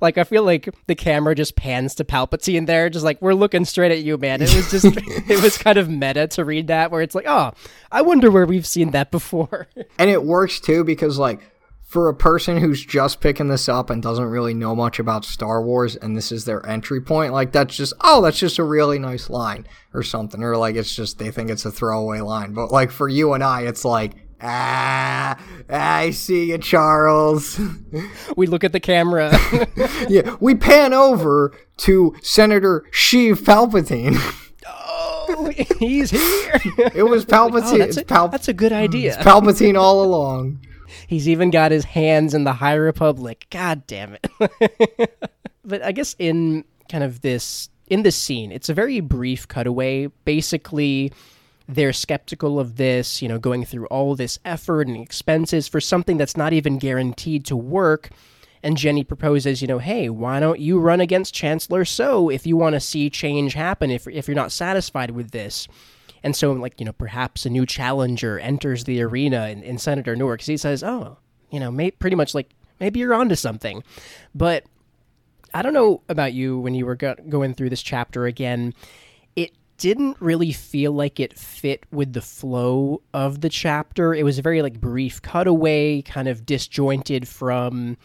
like 0.00 0.18
I 0.18 0.24
feel 0.24 0.42
like 0.42 0.68
the 0.86 0.94
camera 0.94 1.34
just 1.34 1.56
pans 1.56 1.94
to 1.96 2.04
Palpatine 2.04 2.66
there, 2.66 2.88
just 2.90 3.04
like 3.04 3.20
we're 3.20 3.34
looking 3.34 3.64
straight 3.64 3.92
at 3.92 4.02
you, 4.02 4.16
man. 4.16 4.42
It 4.42 4.54
was 4.54 4.70
just 4.70 4.84
it 5.28 5.42
was 5.42 5.58
kind 5.58 5.78
of 5.78 5.88
meta 5.88 6.26
to 6.28 6.44
read 6.44 6.68
that 6.68 6.90
where 6.90 7.02
it's 7.02 7.14
like, 7.14 7.26
oh, 7.28 7.52
I 7.92 8.02
wonder 8.02 8.30
where 8.30 8.46
we've 8.46 8.66
seen 8.66 8.90
that 8.92 9.10
before. 9.10 9.68
and 9.98 10.10
it 10.10 10.24
works 10.24 10.60
too 10.60 10.84
because 10.84 11.18
like 11.18 11.40
for 11.96 12.10
a 12.10 12.14
person 12.14 12.58
who's 12.58 12.84
just 12.84 13.22
picking 13.22 13.48
this 13.48 13.70
up 13.70 13.88
and 13.88 14.02
doesn't 14.02 14.26
really 14.26 14.52
know 14.52 14.76
much 14.76 14.98
about 14.98 15.24
Star 15.24 15.62
Wars 15.62 15.96
and 15.96 16.14
this 16.14 16.30
is 16.30 16.44
their 16.44 16.64
entry 16.68 17.00
point, 17.00 17.32
like 17.32 17.52
that's 17.52 17.74
just 17.74 17.94
oh, 18.02 18.20
that's 18.20 18.38
just 18.38 18.58
a 18.58 18.62
really 18.62 18.98
nice 18.98 19.30
line 19.30 19.66
or 19.94 20.02
something, 20.02 20.42
or 20.42 20.58
like 20.58 20.76
it's 20.76 20.94
just 20.94 21.18
they 21.18 21.30
think 21.30 21.48
it's 21.48 21.64
a 21.64 21.70
throwaway 21.70 22.20
line. 22.20 22.52
But 22.52 22.70
like 22.70 22.90
for 22.90 23.08
you 23.08 23.32
and 23.32 23.42
I, 23.42 23.62
it's 23.62 23.82
like 23.82 24.12
ah, 24.42 25.42
I 25.70 26.10
see 26.10 26.50
you, 26.50 26.58
Charles. 26.58 27.58
we 28.36 28.46
look 28.46 28.62
at 28.62 28.72
the 28.72 28.80
camera. 28.80 29.34
yeah, 30.06 30.36
we 30.38 30.54
pan 30.54 30.92
over 30.92 31.56
to 31.78 32.14
Senator 32.20 32.84
Sheev 32.92 33.36
Palpatine. 33.36 34.18
oh, 34.66 35.50
he's 35.78 36.10
here. 36.10 36.60
It 36.94 37.08
was 37.08 37.24
Palpatine. 37.24 37.72
Oh, 37.72 37.78
that's, 37.78 37.96
a, 37.96 38.04
Pal- 38.04 38.28
that's 38.28 38.48
a 38.48 38.52
good 38.52 38.74
idea. 38.74 39.14
It's 39.14 39.24
Palpatine 39.24 39.80
all 39.80 40.04
along. 40.04 40.60
He's 41.06 41.28
even 41.28 41.50
got 41.50 41.72
his 41.72 41.84
hands 41.84 42.34
in 42.34 42.44
the 42.44 42.54
High 42.54 42.74
Republic. 42.74 43.46
God 43.50 43.86
damn 43.86 44.16
it. 44.16 45.18
but 45.64 45.82
I 45.82 45.92
guess 45.92 46.14
in 46.18 46.64
kind 46.90 47.04
of 47.04 47.20
this 47.20 47.68
in 47.88 48.02
this 48.02 48.16
scene, 48.16 48.50
it's 48.50 48.68
a 48.68 48.74
very 48.74 49.00
brief 49.00 49.46
cutaway. 49.46 50.08
Basically, 50.24 51.12
they're 51.68 51.92
skeptical 51.92 52.58
of 52.58 52.76
this, 52.76 53.22
you 53.22 53.28
know, 53.28 53.38
going 53.38 53.64
through 53.64 53.86
all 53.86 54.14
this 54.14 54.38
effort 54.44 54.88
and 54.88 54.96
expenses 54.96 55.68
for 55.68 55.80
something 55.80 56.16
that's 56.16 56.36
not 56.36 56.52
even 56.52 56.78
guaranteed 56.78 57.44
to 57.46 57.56
work. 57.56 58.10
And 58.62 58.76
Jenny 58.76 59.04
proposes, 59.04 59.62
you 59.62 59.68
know, 59.68 59.78
hey, 59.78 60.08
why 60.08 60.40
don't 60.40 60.58
you 60.58 60.80
run 60.80 61.00
against 61.00 61.34
Chancellor 61.34 61.84
Soh 61.84 62.28
if 62.28 62.46
you 62.46 62.56
want 62.56 62.74
to 62.74 62.80
see 62.80 63.10
change 63.10 63.54
happen, 63.54 63.90
if, 63.90 64.08
if 64.08 64.26
you're 64.26 64.34
not 64.34 64.50
satisfied 64.52 65.12
with 65.12 65.30
this? 65.30 65.68
And 66.26 66.34
so, 66.34 66.50
like, 66.54 66.80
you 66.80 66.84
know, 66.84 66.92
perhaps 66.92 67.46
a 67.46 67.50
new 67.50 67.64
challenger 67.64 68.36
enters 68.40 68.82
the 68.82 69.00
arena 69.00 69.46
in, 69.46 69.62
in 69.62 69.78
Senator 69.78 70.16
Newark. 70.16 70.42
He 70.42 70.56
says, 70.56 70.82
oh, 70.82 71.18
you 71.52 71.60
know, 71.60 71.70
may, 71.70 71.92
pretty 71.92 72.16
much 72.16 72.34
like, 72.34 72.50
maybe 72.80 72.98
you're 72.98 73.14
onto 73.14 73.36
something. 73.36 73.84
But 74.34 74.64
I 75.54 75.62
don't 75.62 75.72
know 75.72 76.02
about 76.08 76.32
you 76.32 76.58
when 76.58 76.74
you 76.74 76.84
were 76.84 76.96
go- 76.96 77.14
going 77.28 77.54
through 77.54 77.70
this 77.70 77.80
chapter 77.80 78.26
again. 78.26 78.74
It 79.36 79.52
didn't 79.78 80.16
really 80.18 80.50
feel 80.50 80.90
like 80.90 81.20
it 81.20 81.38
fit 81.38 81.86
with 81.92 82.12
the 82.12 82.22
flow 82.22 83.02
of 83.14 83.40
the 83.40 83.48
chapter. 83.48 84.12
It 84.12 84.24
was 84.24 84.40
a 84.40 84.42
very, 84.42 84.62
like, 84.62 84.80
brief 84.80 85.22
cutaway, 85.22 86.02
kind 86.02 86.26
of 86.26 86.44
disjointed 86.44 87.28
from 87.28 87.98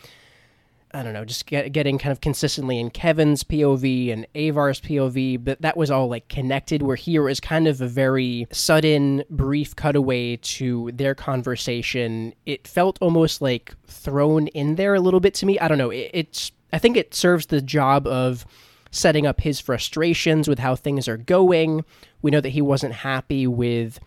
I 0.93 1.03
don't 1.03 1.13
know, 1.13 1.23
just 1.23 1.45
get, 1.45 1.71
getting 1.71 1.97
kind 1.97 2.11
of 2.11 2.21
consistently 2.21 2.79
in 2.79 2.89
Kevin's 2.89 3.43
POV 3.43 4.11
and 4.11 4.27
Avar's 4.35 4.81
POV, 4.81 5.43
but 5.43 5.61
that 5.61 5.77
was 5.77 5.89
all 5.89 6.07
like 6.07 6.27
connected. 6.27 6.81
Where 6.81 6.95
here 6.95 7.29
is 7.29 7.39
kind 7.39 7.67
of 7.67 7.81
a 7.81 7.87
very 7.87 8.47
sudden, 8.51 9.23
brief 9.29 9.75
cutaway 9.75 10.37
to 10.37 10.91
their 10.93 11.15
conversation. 11.15 12.33
It 12.45 12.67
felt 12.67 12.97
almost 13.01 13.41
like 13.41 13.73
thrown 13.87 14.47
in 14.47 14.75
there 14.75 14.93
a 14.93 14.99
little 14.99 15.19
bit 15.19 15.33
to 15.35 15.45
me. 15.45 15.57
I 15.59 15.67
don't 15.67 15.77
know. 15.77 15.91
It, 15.91 16.11
it's 16.13 16.51
I 16.73 16.77
think 16.77 16.97
it 16.97 17.13
serves 17.13 17.47
the 17.47 17.61
job 17.61 18.05
of 18.07 18.45
setting 18.91 19.25
up 19.25 19.41
his 19.41 19.59
frustrations 19.61 20.47
with 20.47 20.59
how 20.59 20.75
things 20.75 21.07
are 21.07 21.17
going. 21.17 21.85
We 22.21 22.31
know 22.31 22.41
that 22.41 22.49
he 22.49 22.61
wasn't 22.61 22.93
happy 22.93 23.47
with 23.47 23.99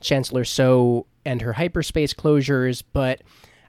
Chancellor 0.00 0.44
Soh 0.44 1.06
and 1.24 1.42
her 1.42 1.54
hyperspace 1.54 2.14
closures, 2.14 2.82
but 2.92 3.22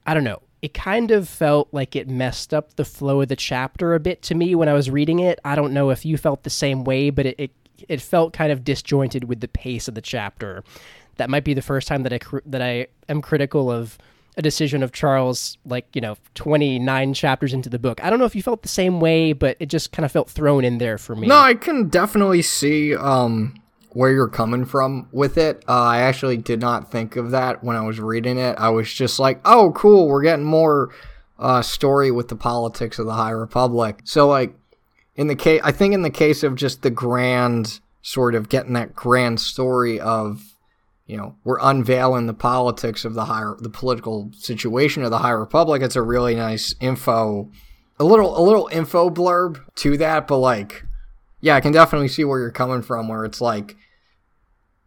I 0.05 0.13
don't 0.13 0.23
know 0.23 0.41
it 0.61 0.73
kind 0.73 1.11
of 1.11 1.29
felt 1.29 1.69
like 1.71 1.95
it 1.95 2.09
messed 2.09 2.53
up 2.53 2.75
the 2.75 2.85
flow 2.85 3.21
of 3.21 3.29
the 3.29 3.35
chapter 3.35 3.93
a 3.93 3.99
bit 3.99 4.21
to 4.23 4.35
me 4.35 4.55
when 4.55 4.67
I 4.67 4.73
was 4.73 4.89
reading 4.89 5.19
it. 5.19 5.39
I 5.45 5.55
don't 5.55 5.73
know 5.73 5.89
if 5.89 6.05
you 6.05 6.17
felt 6.17 6.43
the 6.43 6.49
same 6.49 6.83
way, 6.83 7.09
but 7.09 7.25
it, 7.25 7.35
it, 7.37 7.51
it 7.87 8.01
felt 8.01 8.33
kind 8.33 8.51
of 8.51 8.63
disjointed 8.63 9.25
with 9.25 9.39
the 9.39 9.47
pace 9.47 9.87
of 9.87 9.95
the 9.95 10.01
chapter. 10.01 10.63
That 11.17 11.29
might 11.29 11.43
be 11.43 11.53
the 11.53 11.61
first 11.61 11.87
time 11.87 12.03
that 12.03 12.13
I 12.13 12.19
that 12.45 12.61
I 12.61 12.87
am 13.07 13.21
critical 13.21 13.71
of 13.71 13.97
a 14.37 14.41
decision 14.41 14.83
of 14.83 14.93
Charles, 14.93 15.57
like 15.65 15.87
you 15.93 16.01
know, 16.01 16.17
twenty 16.33 16.79
nine 16.79 17.13
chapters 17.13 17.53
into 17.53 17.69
the 17.69 17.79
book. 17.79 18.03
I 18.03 18.09
don't 18.09 18.19
know 18.19 18.25
if 18.25 18.35
you 18.35 18.43
felt 18.43 18.61
the 18.61 18.69
same 18.69 18.99
way, 18.99 19.33
but 19.33 19.57
it 19.59 19.67
just 19.67 19.91
kind 19.91 20.05
of 20.05 20.11
felt 20.11 20.29
thrown 20.29 20.63
in 20.63 20.77
there 20.77 20.97
for 20.97 21.15
me. 21.15 21.27
No, 21.27 21.37
I 21.37 21.55
can 21.55 21.89
definitely 21.89 22.41
see 22.41 22.95
um, 22.95 23.55
where 23.91 24.11
you're 24.11 24.27
coming 24.27 24.65
from 24.65 25.07
with 25.11 25.37
it. 25.37 25.63
Uh, 25.67 25.81
I 25.81 26.01
actually 26.01 26.37
did 26.37 26.59
not 26.59 26.91
think 26.91 27.15
of 27.15 27.31
that 27.31 27.63
when 27.63 27.75
I 27.75 27.81
was 27.81 27.99
reading 27.99 28.37
it. 28.37 28.55
I 28.57 28.69
was 28.69 28.91
just 28.91 29.19
like, 29.19 29.41
oh, 29.45 29.71
cool, 29.75 30.07
we're 30.07 30.21
getting 30.21 30.45
more 30.45 30.89
uh, 31.39 31.61
story 31.61 32.11
with 32.11 32.27
the 32.27 32.35
politics 32.35 32.99
of 32.99 33.05
the 33.05 33.13
High 33.13 33.31
Republic. 33.31 34.01
So, 34.03 34.27
like, 34.27 34.53
in 35.15 35.27
the 35.27 35.35
case, 35.35 35.61
I 35.63 35.71
think 35.71 35.93
in 35.93 36.01
the 36.01 36.09
case 36.09 36.43
of 36.43 36.55
just 36.55 36.81
the 36.81 36.89
grand 36.89 37.79
sort 38.01 38.35
of 38.35 38.49
getting 38.49 38.73
that 38.73 38.95
grand 38.95 39.39
story 39.39 39.99
of, 39.99 40.55
you 41.05 41.17
know, 41.17 41.35
we're 41.43 41.59
unveiling 41.59 42.27
the 42.27 42.33
politics 42.33 43.03
of 43.03 43.15
the 43.15 43.25
higher, 43.25 43.55
the 43.59 43.69
political 43.69 44.29
situation 44.33 45.03
of 45.03 45.11
the 45.11 45.17
High 45.19 45.31
Republic. 45.31 45.81
It's 45.81 45.95
a 45.95 46.01
really 46.01 46.35
nice 46.35 46.75
info, 46.79 47.51
a 47.99 48.03
little, 48.03 48.37
a 48.37 48.43
little 48.43 48.69
info 48.71 49.09
blurb 49.09 49.59
to 49.75 49.97
that, 49.97 50.27
but 50.27 50.37
like, 50.37 50.85
yeah, 51.41 51.55
I 51.55 51.61
can 51.61 51.71
definitely 51.71 52.07
see 52.09 52.23
where 52.23 52.39
you're 52.39 52.51
coming 52.51 52.81
from, 52.81 53.07
where 53.07 53.25
it's 53.25 53.41
like 53.41 53.75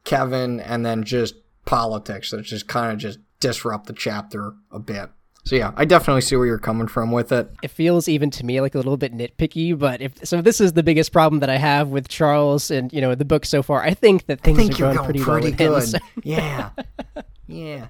Kevin 0.04 0.60
and 0.60 0.84
then 0.84 1.04
just 1.04 1.34
politics 1.64 2.30
that 2.30 2.42
just 2.42 2.66
kind 2.66 2.92
of 2.92 2.98
just 2.98 3.18
disrupt 3.40 3.86
the 3.86 3.92
chapter 3.92 4.54
a 4.70 4.78
bit. 4.78 5.10
So 5.44 5.56
yeah, 5.56 5.72
I 5.76 5.84
definitely 5.84 6.20
see 6.20 6.36
where 6.36 6.46
you're 6.46 6.58
coming 6.58 6.86
from 6.86 7.10
with 7.10 7.32
it. 7.32 7.50
It 7.64 7.72
feels 7.72 8.08
even 8.08 8.30
to 8.30 8.46
me 8.46 8.60
like 8.60 8.74
a 8.76 8.78
little 8.78 8.96
bit 8.96 9.12
nitpicky, 9.12 9.76
but 9.76 10.00
if 10.00 10.12
so, 10.24 10.40
this 10.40 10.60
is 10.60 10.74
the 10.74 10.84
biggest 10.84 11.10
problem 11.12 11.40
that 11.40 11.50
I 11.50 11.56
have 11.56 11.88
with 11.88 12.06
Charles 12.08 12.70
and 12.70 12.92
you 12.92 13.00
know 13.00 13.16
the 13.16 13.24
book 13.24 13.44
so 13.44 13.60
far. 13.60 13.82
I 13.82 13.92
think 13.94 14.26
that 14.26 14.40
things 14.40 14.56
think 14.58 14.74
are 14.74 14.94
going, 14.94 14.96
going 14.96 15.04
pretty, 15.06 15.20
pretty 15.24 15.64
well 15.64 15.80
good. 15.80 15.82
him. 15.82 15.86
so- 15.88 15.98
Yeah, 16.22 16.70
yeah. 17.48 17.88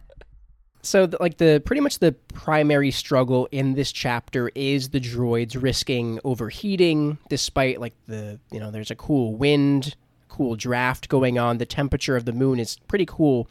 So, 0.84 1.06
the, 1.06 1.16
like 1.20 1.38
the 1.38 1.62
pretty 1.64 1.80
much 1.80 2.00
the 2.00 2.12
primary 2.34 2.90
struggle 2.90 3.48
in 3.52 3.74
this 3.74 3.92
chapter 3.92 4.50
is 4.56 4.88
the 4.88 5.00
droids 5.00 5.60
risking 5.60 6.18
overheating, 6.24 7.18
despite 7.28 7.80
like 7.80 7.94
the 8.08 8.40
you 8.50 8.58
know 8.58 8.72
there's 8.72 8.90
a 8.90 8.96
cool 8.96 9.34
wind, 9.34 9.94
cool 10.28 10.56
draft 10.56 11.08
going 11.08 11.38
on. 11.38 11.58
The 11.58 11.66
temperature 11.66 12.16
of 12.16 12.24
the 12.24 12.32
moon 12.32 12.58
is 12.58 12.78
pretty 12.88 13.06
cool, 13.06 13.48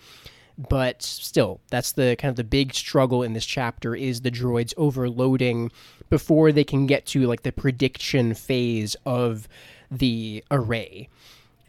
but 0.69 1.01
still, 1.01 1.61
that's 1.69 1.93
the 1.93 2.17
kind 2.19 2.29
of 2.29 2.35
the 2.35 2.43
big 2.43 2.73
struggle 2.73 3.23
in 3.23 3.31
this 3.31 3.45
chapter 3.45 3.95
is 3.95 4.21
the 4.21 4.31
droids 4.31 4.73
overloading 4.75 5.71
before 6.09 6.51
they 6.51 6.65
can 6.65 6.85
get 6.85 7.05
to 7.07 7.27
like 7.27 7.43
the 7.43 7.53
prediction 7.53 8.33
phase 8.33 8.97
of 9.05 9.47
the 9.89 10.43
array 10.51 11.07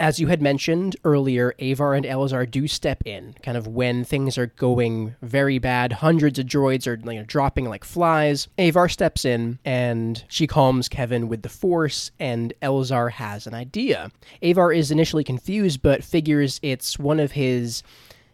as 0.02 0.18
you 0.18 0.26
had 0.26 0.42
mentioned 0.42 0.96
earlier, 1.04 1.54
Avar 1.60 1.94
and 1.94 2.04
Elzar 2.04 2.50
do 2.50 2.66
step 2.66 3.04
in, 3.06 3.36
kind 3.40 3.56
of 3.56 3.68
when 3.68 4.02
things 4.02 4.36
are 4.36 4.48
going 4.48 5.14
very 5.22 5.60
bad. 5.60 5.92
Hundreds 5.92 6.40
of 6.40 6.46
droids 6.46 6.88
are 6.88 6.98
you 7.08 7.20
know, 7.20 7.24
dropping 7.24 7.68
like 7.68 7.84
flies. 7.84 8.48
Avar 8.58 8.88
steps 8.88 9.24
in 9.24 9.60
and 9.64 10.24
she 10.26 10.48
calms 10.48 10.88
Kevin 10.88 11.28
with 11.28 11.42
the 11.42 11.48
Force, 11.48 12.10
and 12.18 12.52
Elzar 12.60 13.12
has 13.12 13.46
an 13.46 13.54
idea. 13.54 14.10
Avar 14.42 14.72
is 14.72 14.90
initially 14.90 15.22
confused, 15.22 15.82
but 15.82 16.02
figures 16.02 16.58
it's 16.64 16.98
one 16.98 17.20
of 17.20 17.30
his 17.30 17.84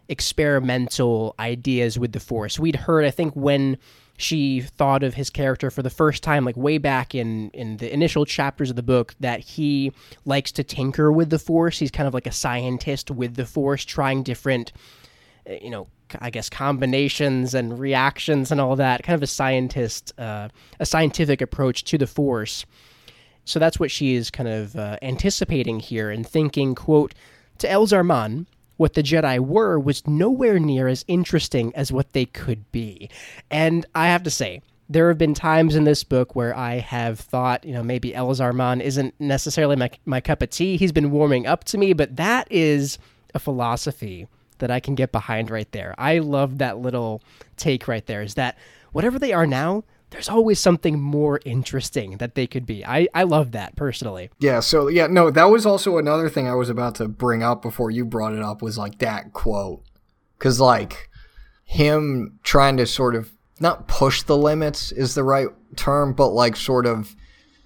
experimental 0.07 1.35
ideas 1.37 1.99
with 1.99 2.13
the 2.13 2.19
Force. 2.19 2.57
We'd 2.57 2.77
heard, 2.77 3.05
I 3.05 3.11
think, 3.11 3.35
when 3.35 3.77
she 4.19 4.59
thought 4.59 5.01
of 5.01 5.13
his 5.13 5.29
character 5.29 5.71
for 5.71 5.81
the 5.81 5.89
first 5.89 6.23
time 6.23 6.43
like 6.43 6.57
way 6.57 6.77
back 6.77 7.15
in 7.15 7.49
in 7.51 7.77
the 7.77 7.91
initial 7.91 8.25
chapters 8.25 8.69
of 8.69 8.75
the 8.75 8.83
book 8.83 9.15
that 9.21 9.39
he 9.39 9.93
likes 10.25 10.51
to 10.51 10.63
tinker 10.63 11.09
with 11.09 11.29
the 11.29 11.39
force. 11.39 11.79
He's 11.79 11.89
kind 11.89 12.05
of 12.05 12.13
like 12.13 12.27
a 12.27 12.31
scientist 12.31 13.09
with 13.09 13.35
the 13.35 13.45
force 13.45 13.85
trying 13.85 14.23
different 14.23 14.73
uh, 15.49 15.53
you 15.61 15.69
know 15.69 15.87
i 16.19 16.29
guess 16.31 16.49
combinations 16.49 17.53
and 17.53 17.79
reactions 17.79 18.51
and 18.51 18.59
all 18.59 18.75
that. 18.75 19.03
Kind 19.03 19.15
of 19.15 19.23
a 19.23 19.27
scientist 19.27 20.13
uh, 20.19 20.49
a 20.81 20.85
scientific 20.85 21.39
approach 21.41 21.85
to 21.85 21.97
the 21.97 22.07
force. 22.07 22.65
So 23.45 23.57
that's 23.57 23.79
what 23.79 23.89
she 23.89 24.15
is 24.15 24.29
kind 24.29 24.49
of 24.49 24.75
uh, 24.75 24.97
anticipating 25.01 25.79
here 25.79 26.11
and 26.11 26.27
thinking 26.27 26.75
quote 26.75 27.15
to 27.59 27.67
Elzar 27.67 28.05
Mann 28.05 28.47
what 28.79 28.93
the 28.93 29.03
Jedi 29.03 29.39
were 29.39 29.77
was 29.77 30.07
nowhere 30.07 30.57
near 30.57 30.87
as 30.87 31.03
interesting 31.09 31.75
as 31.75 31.91
what 31.91 32.13
they 32.13 32.23
could 32.23 32.71
be. 32.71 33.09
And 33.51 33.85
I 33.93 34.07
have 34.07 34.23
to 34.23 34.29
say, 34.29 34.61
there 34.87 35.09
have 35.09 35.17
been 35.17 35.33
times 35.33 35.75
in 35.75 35.83
this 35.83 36.05
book 36.05 36.33
where 36.33 36.55
I 36.55 36.75
have 36.75 37.19
thought, 37.19 37.65
you 37.65 37.73
know, 37.73 37.83
maybe 37.83 38.13
Elzar 38.13 38.53
Mann 38.53 38.79
isn't 38.79 39.13
necessarily 39.19 39.75
my, 39.75 39.91
my 40.05 40.21
cup 40.21 40.41
of 40.41 40.49
tea. 40.49 40.77
He's 40.77 40.93
been 40.93 41.11
warming 41.11 41.45
up 41.45 41.65
to 41.65 41.77
me, 41.77 41.91
but 41.91 42.15
that 42.15 42.47
is 42.49 42.97
a 43.35 43.39
philosophy 43.39 44.29
that 44.59 44.71
I 44.71 44.79
can 44.79 44.95
get 44.95 45.11
behind 45.11 45.51
right 45.51 45.69
there. 45.73 45.93
I 45.97 46.19
love 46.19 46.59
that 46.59 46.77
little 46.77 47.21
take 47.57 47.85
right 47.85 48.05
there 48.05 48.21
is 48.21 48.35
that 48.35 48.57
whatever 48.93 49.19
they 49.19 49.33
are 49.33 49.45
now, 49.45 49.83
there's 50.11 50.29
always 50.29 50.59
something 50.59 50.99
more 50.99 51.39
interesting 51.45 52.17
that 52.17 52.35
they 52.35 52.47
could 52.47 52.65
be. 52.65 52.85
I, 52.85 53.07
I 53.13 53.23
love 53.23 53.51
that 53.51 53.75
personally. 53.75 54.29
Yeah, 54.39 54.59
so 54.59 54.87
yeah, 54.87 55.07
no, 55.07 55.29
that 55.29 55.45
was 55.45 55.65
also 55.65 55.97
another 55.97 56.29
thing 56.29 56.47
I 56.47 56.55
was 56.55 56.69
about 56.69 56.95
to 56.95 57.07
bring 57.07 57.43
up 57.43 57.61
before 57.61 57.91
you 57.91 58.05
brought 58.05 58.33
it 58.33 58.41
up 58.41 58.61
was 58.61 58.77
like 58.77 58.99
that 58.99 59.33
quote. 59.33 59.83
Cuz 60.39 60.59
like 60.59 61.09
him 61.63 62.39
trying 62.43 62.77
to 62.77 62.85
sort 62.85 63.15
of 63.15 63.31
not 63.59 63.87
push 63.87 64.23
the 64.23 64.37
limits 64.37 64.91
is 64.91 65.13
the 65.15 65.23
right 65.23 65.49
term, 65.75 66.13
but 66.13 66.29
like 66.29 66.55
sort 66.55 66.85
of 66.85 67.15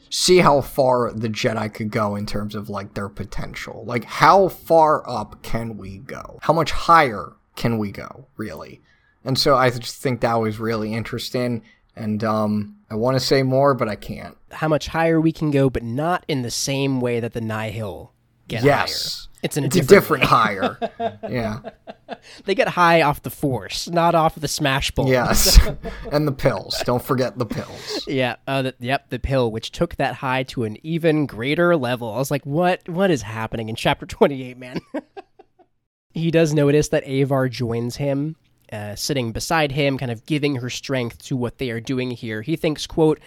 see 0.10 0.40
how 0.40 0.62
far 0.62 1.12
the 1.12 1.30
Jedi 1.30 1.74
could 1.74 1.90
go 1.90 2.16
in 2.16 2.26
terms 2.26 2.56
of 2.56 2.70
like 2.70 2.94
their 2.94 3.10
potential. 3.10 3.84
Like 3.86 4.04
how 4.04 4.48
far 4.48 5.08
up 5.10 5.42
can 5.44 5.78
we 5.78 6.00
go? 6.00 6.40
How 6.42 6.54
much 6.54 6.72
higher 6.72 7.34
can 7.56 7.78
we 7.78 7.92
go, 7.92 8.28
really? 8.36 8.82
And 9.24 9.40
so 9.40 9.56
I 9.56 9.70
just 9.70 10.02
think 10.02 10.22
that 10.22 10.36
was 10.36 10.60
really 10.60 10.94
interesting 10.94 11.64
and 11.96 12.24
um, 12.24 12.78
I 12.90 12.96
want 12.96 13.16
to 13.16 13.20
say 13.20 13.44
more, 13.44 13.74
but 13.74 13.90
I 13.90 13.96
can't. 13.96 14.38
How 14.52 14.68
much 14.68 14.88
higher 14.88 15.20
we 15.20 15.32
can 15.32 15.52
go, 15.52 15.70
but 15.70 15.84
not 15.84 16.26
in 16.28 16.42
the 16.42 16.52
same 16.52 17.02
way 17.02 17.20
that 17.20 17.34
the 17.34 17.42
Nihil 17.42 18.14
get 18.48 18.64
yes. 18.64 19.26
higher. 19.26 19.30
It's 19.44 19.58
in 19.58 19.64
a 19.66 19.68
It's 19.68 19.76
different, 19.76 19.92
a 19.92 19.96
different 19.96 20.24
higher. 20.24 21.20
Yeah. 21.30 21.60
They 22.46 22.56
get 22.56 22.70
high 22.70 23.02
off 23.02 23.24
the 23.24 23.30
force, 23.30 23.90
not 23.90 24.16
off 24.16 24.36
the 24.36 24.48
smash 24.48 24.92
ball. 24.92 25.10
Yes. 25.10 25.60
and 26.12 26.28
the 26.28 26.32
pills. 26.32 26.82
Don't 26.86 27.04
forget 27.04 27.38
the 27.38 27.46
pills. 27.46 28.06
Yeah, 28.08 28.36
uh, 28.48 28.62
the, 28.62 28.76
yep, 28.80 29.10
the 29.10 29.20
pill, 29.20 29.52
which 29.52 29.72
took 29.72 29.96
that 29.96 30.16
high 30.16 30.44
to 30.44 30.64
an 30.64 30.78
even 30.86 31.26
greater 31.26 31.76
level. 31.76 32.14
I 32.14 32.18
was 32.18 32.32
like, 32.32 32.46
what? 32.46 32.88
What 32.88 33.10
is 33.10 33.24
happening 33.24 33.68
in 33.70 33.76
chapter 33.76 34.06
twenty-eight, 34.06 34.58
man? 34.58 34.80
he 36.14 36.30
does 36.30 36.54
notice 36.54 36.90
that 36.90 37.08
Avar 37.08 37.50
joins 37.50 37.96
him, 37.96 38.36
uh, 38.74 38.96
sitting 38.96 39.32
beside 39.32 39.72
him, 39.72 39.98
kind 39.98 40.12
of 40.12 40.26
giving 40.26 40.56
her 40.56 40.70
strength 40.70 41.24
to 41.26 41.38
what 41.38 41.60
they 41.60 41.70
are 41.70 41.80
doing 41.80 42.12
here. 42.12 42.42
He 42.42 42.56
thinks, 42.56 42.88
"quote 42.88 43.20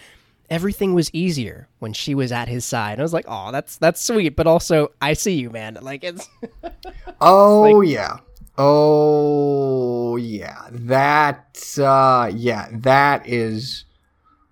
Everything 0.49 0.93
was 0.93 1.13
easier 1.13 1.67
when 1.79 1.93
she 1.93 2.13
was 2.13 2.31
at 2.31 2.47
his 2.47 2.65
side." 2.65 2.93
And 2.93 3.01
I 3.01 3.03
was 3.03 3.13
like, 3.13 3.25
"Oh, 3.27 3.51
that's 3.51 3.77
that's 3.77 4.01
sweet," 4.01 4.35
but 4.35 4.47
also, 4.47 4.91
I 5.01 5.13
see 5.13 5.33
you, 5.33 5.49
man. 5.49 5.77
Like 5.81 6.03
it's 6.03 6.29
Oh 7.21 7.81
yeah. 7.81 8.17
Oh 8.57 10.17
yeah. 10.17 10.67
That 10.71 11.57
uh 11.79 12.29
yeah, 12.33 12.67
that 12.71 13.27
is 13.27 13.85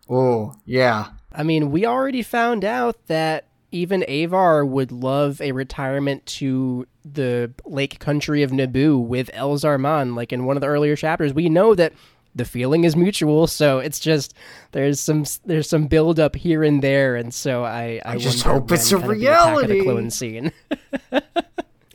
Oh, 0.10 0.54
yeah. 0.66 1.08
I 1.32 1.44
mean, 1.44 1.72
we 1.72 1.86
already 1.86 2.22
found 2.22 2.64
out 2.64 3.08
that 3.08 3.48
even 3.72 4.06
Avar 4.08 4.66
would 4.66 4.92
love 4.92 5.42
a 5.42 5.52
retirement 5.52 6.26
to 6.28 6.88
the 7.04 7.52
lake 7.66 8.00
country 8.00 8.44
of 8.44 8.52
Naboo 8.52 9.06
with 9.06 9.30
Elzar 9.34 9.80
Mann. 9.80 10.16
Like 10.16 10.32
in 10.32 10.46
one 10.46 10.58
of 10.58 10.62
the 10.62 10.68
earlier 10.68 10.96
chapters, 10.96 11.34
we 11.34 11.50
know 11.50 11.76
that 11.76 11.94
the 12.34 12.46
feeling 12.46 12.84
is 12.84 12.96
mutual. 12.96 13.48
So 13.48 13.80
it's 13.80 14.00
just 14.00 14.34
there's 14.72 15.00
some 15.00 15.26
there's 15.46 15.70
some 15.70 15.88
build 15.88 16.20
up 16.20 16.36
here 16.36 16.64
and 16.64 16.82
there, 16.82 17.16
and 17.16 17.34
so 17.34 17.64
I 17.64 18.02
I, 18.06 18.14
I 18.14 18.18
just 18.18 18.44
hope 18.44 18.72
it's 18.72 18.92
a 18.92 18.98
of 18.98 19.04
the 19.04 19.10
reality. 19.10 19.82
clone 19.82 20.10
scene. 20.10 20.52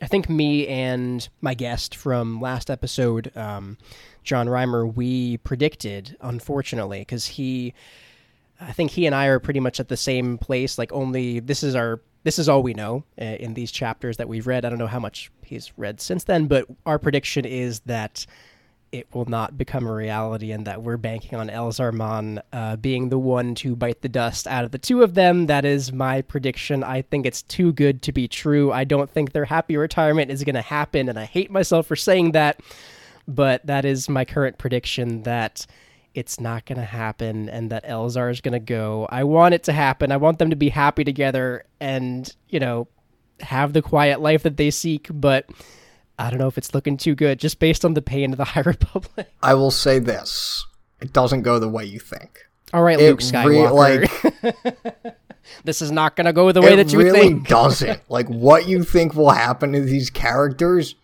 I 0.01 0.07
think 0.07 0.29
me 0.29 0.67
and 0.67 1.27
my 1.41 1.53
guest 1.53 1.95
from 1.95 2.41
last 2.41 2.71
episode, 2.71 3.31
um, 3.37 3.77
John 4.23 4.47
Reimer, 4.47 4.91
we 4.91 5.37
predicted, 5.37 6.17
unfortunately, 6.21 6.99
because 6.99 7.27
he, 7.27 7.75
I 8.61 8.71
think 8.71 8.91
he 8.91 9.05
and 9.05 9.15
I 9.15 9.25
are 9.25 9.39
pretty 9.39 9.59
much 9.59 9.79
at 9.79 9.87
the 9.89 9.97
same 9.97 10.37
place. 10.37 10.77
Like, 10.77 10.93
only 10.93 11.39
this 11.39 11.63
is 11.63 11.75
our, 11.75 11.99
this 12.23 12.37
is 12.37 12.47
all 12.47 12.61
we 12.61 12.73
know 12.73 13.03
uh, 13.19 13.25
in 13.25 13.55
these 13.55 13.71
chapters 13.71 14.17
that 14.17 14.29
we've 14.29 14.45
read. 14.45 14.63
I 14.63 14.69
don't 14.69 14.79
know 14.79 14.87
how 14.87 14.99
much 14.99 15.31
he's 15.43 15.71
read 15.77 15.99
since 15.99 16.23
then, 16.23 16.45
but 16.45 16.67
our 16.85 16.99
prediction 16.99 17.45
is 17.45 17.79
that 17.81 18.25
it 18.91 19.07
will 19.13 19.25
not 19.25 19.57
become 19.57 19.87
a 19.87 19.93
reality 19.93 20.51
and 20.51 20.67
that 20.67 20.83
we're 20.83 20.97
banking 20.97 21.39
on 21.39 21.47
Elzar 21.47 21.93
Mann 21.93 22.41
uh, 22.51 22.75
being 22.75 23.09
the 23.09 23.17
one 23.17 23.55
to 23.55 23.75
bite 23.75 24.01
the 24.01 24.09
dust 24.09 24.47
out 24.47 24.65
of 24.65 24.71
the 24.71 24.77
two 24.77 25.01
of 25.01 25.13
them. 25.13 25.47
That 25.47 25.63
is 25.63 25.93
my 25.93 26.21
prediction. 26.21 26.83
I 26.83 27.01
think 27.01 27.25
it's 27.25 27.41
too 27.41 27.71
good 27.71 28.01
to 28.03 28.11
be 28.11 28.27
true. 28.27 28.71
I 28.71 28.83
don't 28.83 29.09
think 29.09 29.31
their 29.31 29.45
happy 29.45 29.77
retirement 29.77 30.29
is 30.29 30.43
going 30.43 30.55
to 30.55 30.61
happen, 30.61 31.07
and 31.07 31.17
I 31.17 31.23
hate 31.23 31.49
myself 31.49 31.87
for 31.87 31.95
saying 31.95 32.33
that, 32.33 32.59
but 33.27 33.65
that 33.65 33.85
is 33.85 34.09
my 34.09 34.25
current 34.25 34.57
prediction 34.57 35.23
that 35.23 35.65
it's 36.13 36.39
not 36.39 36.65
going 36.65 36.77
to 36.77 36.85
happen 36.85 37.49
and 37.49 37.69
that 37.71 37.85
Elzar 37.85 38.31
is 38.31 38.41
going 38.41 38.53
to 38.53 38.59
go. 38.59 39.07
I 39.09 39.23
want 39.23 39.53
it 39.53 39.63
to 39.63 39.71
happen. 39.73 40.11
I 40.11 40.17
want 40.17 40.39
them 40.39 40.49
to 40.49 40.55
be 40.55 40.69
happy 40.69 41.03
together 41.03 41.63
and, 41.79 42.33
you 42.49 42.59
know, 42.59 42.87
have 43.39 43.73
the 43.73 43.81
quiet 43.81 44.21
life 44.21 44.43
that 44.43 44.57
they 44.57 44.71
seek, 44.71 45.07
but 45.11 45.45
I 46.19 46.29
don't 46.29 46.39
know 46.39 46.47
if 46.47 46.57
it's 46.57 46.73
looking 46.73 46.97
too 46.97 47.15
good 47.15 47.39
just 47.39 47.59
based 47.59 47.85
on 47.85 47.93
the 47.93 48.01
pain 48.01 48.31
of 48.31 48.37
the 48.37 48.43
High 48.53 48.61
Republic. 48.61 49.31
I 49.41 49.53
will 49.53 49.71
say 49.71 49.99
this. 49.99 50.65
It 51.01 51.13
doesn't 51.13 51.41
go 51.41 51.59
the 51.59 51.69
way 51.69 51.85
you 51.85 51.99
think. 51.99 52.45
All 52.73 52.83
right, 52.83 52.99
It 52.99 53.09
Luke 53.09 53.19
re- 53.19 53.25
Skywalker. 53.25 55.15
this 55.63 55.81
is 55.81 55.91
not 55.91 56.15
going 56.15 56.25
to 56.25 56.33
go 56.33 56.51
the 56.51 56.61
way 56.61 56.75
that 56.75 56.91
you 56.91 56.99
really 56.99 57.19
think. 57.19 57.31
It 57.31 57.33
really 57.35 57.63
doesn't. 57.63 58.01
Like 58.09 58.27
what 58.27 58.67
you 58.67 58.83
think 58.83 59.15
will 59.15 59.31
happen 59.31 59.73
to 59.73 59.81
these 59.81 60.09
characters, 60.09 60.95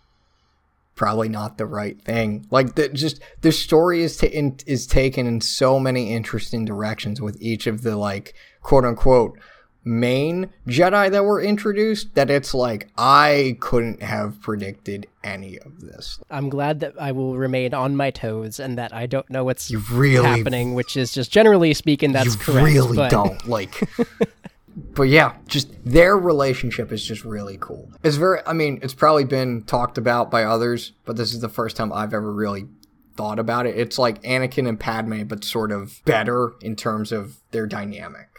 probably 0.97 1.29
not 1.29 1.57
the 1.57 1.65
right 1.65 2.01
thing. 2.01 2.45
Like 2.51 2.75
the 2.75 2.89
just 2.89 3.21
the 3.41 3.53
story 3.53 4.01
is 4.01 4.17
ta- 4.17 4.27
in, 4.27 4.57
is 4.65 4.85
taken 4.85 5.25
in 5.25 5.39
so 5.39 5.79
many 5.79 6.11
interesting 6.11 6.65
directions 6.65 7.21
with 7.21 7.41
each 7.41 7.67
of 7.67 7.83
the 7.83 7.95
like 7.95 8.33
quote 8.61 8.83
unquote 8.83 9.39
main 9.85 10.49
Jedi 10.67 11.09
that 11.09 11.23
were 11.23 11.41
introduced 11.41 12.13
that 12.15 12.29
it's 12.29 12.53
like 12.53 12.89
I 12.97 13.55
couldn't 13.61 14.03
have 14.03 14.41
predicted 14.41 15.07
any 15.23 15.57
of 15.59 15.79
this. 15.79 16.19
I'm 16.29 16.49
glad 16.49 16.81
that 16.81 16.93
I 16.99 17.13
will 17.13 17.37
remain 17.37 17.73
on 17.73 17.95
my 17.95 18.11
toes 18.11 18.59
and 18.59 18.77
that 18.77 18.93
I 18.93 19.05
don't 19.05 19.29
know 19.29 19.45
what's 19.45 19.71
really 19.91 20.25
happening, 20.25 20.73
which 20.73 20.97
is 20.97 21.13
just 21.13 21.31
generally 21.31 21.73
speaking 21.73 22.11
that's 22.11 22.33
you 22.33 22.39
correct. 22.41 22.65
really 22.65 22.97
but- 22.97 23.11
don't 23.11 23.47
like 23.47 23.87
but 24.77 25.03
yeah 25.03 25.35
just 25.47 25.69
their 25.83 26.15
relationship 26.15 26.91
is 26.91 27.03
just 27.03 27.25
really 27.25 27.57
cool. 27.59 27.91
It's 28.03 28.15
very 28.15 28.39
i 28.45 28.53
mean 28.53 28.79
it's 28.83 28.93
probably 28.93 29.25
been 29.25 29.63
talked 29.63 29.97
about 29.97 30.29
by 30.29 30.43
others 30.43 30.93
but 31.05 31.17
this 31.17 31.33
is 31.33 31.41
the 31.41 31.49
first 31.49 31.75
time 31.75 31.91
i've 31.91 32.13
ever 32.13 32.31
really 32.31 32.67
thought 33.15 33.39
about 33.39 33.65
it. 33.65 33.77
It's 33.77 33.97
like 33.97 34.21
anakin 34.21 34.69
and 34.69 34.79
padme 34.79 35.23
but 35.23 35.43
sort 35.43 35.71
of 35.71 36.01
better 36.05 36.53
in 36.61 36.75
terms 36.75 37.11
of 37.11 37.37
their 37.51 37.65
dynamic. 37.65 38.29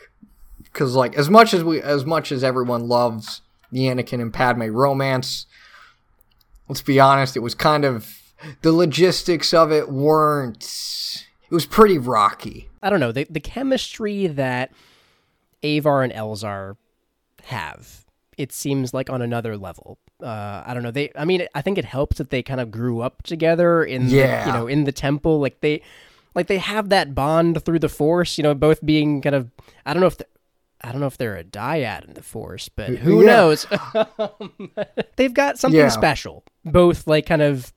Because 0.62 0.94
like 0.94 1.16
as 1.16 1.28
much 1.28 1.52
as 1.52 1.64
we 1.64 1.82
as 1.82 2.04
much 2.04 2.30
as 2.30 2.44
everyone 2.44 2.86
loves 2.86 3.42
the 3.72 3.80
anakin 3.80 4.22
and 4.22 4.32
padme 4.32 4.70
romance 4.70 5.44
let's 6.68 6.80
be 6.80 6.98
honest 7.00 7.36
it 7.36 7.40
was 7.40 7.54
kind 7.54 7.84
of 7.84 8.08
the 8.62 8.72
logistics 8.72 9.52
of 9.52 9.72
it 9.72 9.90
weren't 9.90 10.64
it 11.50 11.54
was 11.54 11.66
pretty 11.66 11.98
rocky. 11.98 12.68
I 12.82 12.90
don't 12.90 13.00
know 13.00 13.12
the 13.12 13.26
the 13.28 13.40
chemistry 13.40 14.26
that 14.28 14.70
Avar 15.62 16.02
and 16.02 16.12
Elzar 16.12 16.76
have. 17.44 18.04
It 18.36 18.52
seems 18.52 18.94
like 18.94 19.10
on 19.10 19.20
another 19.22 19.56
level. 19.56 19.98
Uh, 20.22 20.62
I 20.66 20.72
don't 20.74 20.82
know. 20.82 20.90
They. 20.90 21.10
I 21.16 21.24
mean, 21.24 21.46
I 21.54 21.62
think 21.62 21.78
it 21.78 21.84
helps 21.84 22.18
that 22.18 22.30
they 22.30 22.42
kind 22.42 22.60
of 22.60 22.70
grew 22.70 23.00
up 23.00 23.22
together 23.24 23.82
in 23.84 24.06
the, 24.08 24.16
Yeah. 24.16 24.46
you 24.46 24.52
know 24.52 24.66
in 24.66 24.84
the 24.84 24.92
temple. 24.92 25.40
Like 25.40 25.60
they, 25.60 25.82
like 26.34 26.46
they 26.46 26.58
have 26.58 26.88
that 26.90 27.14
bond 27.14 27.64
through 27.64 27.78
the 27.80 27.88
Force. 27.88 28.38
You 28.38 28.42
know, 28.44 28.54
both 28.54 28.84
being 28.84 29.20
kind 29.22 29.34
of. 29.34 29.50
I 29.86 29.92
don't 29.92 30.00
know 30.00 30.06
if. 30.06 30.18
The, 30.18 30.26
I 30.82 30.92
don't 30.92 31.00
know 31.00 31.08
if 31.08 31.18
they're 31.18 31.36
a 31.36 31.42
dyad 31.42 32.04
in 32.06 32.14
the 32.14 32.22
Force, 32.22 32.68
but 32.68 32.90
who 32.90 33.24
Yeah. 33.24 33.26
knows? 33.26 33.66
They've 35.16 35.34
got 35.34 35.58
something 35.58 35.78
Yeah. 35.78 35.88
special, 35.88 36.44
both 36.64 37.06
like 37.08 37.26
kind 37.26 37.42
of 37.42 37.72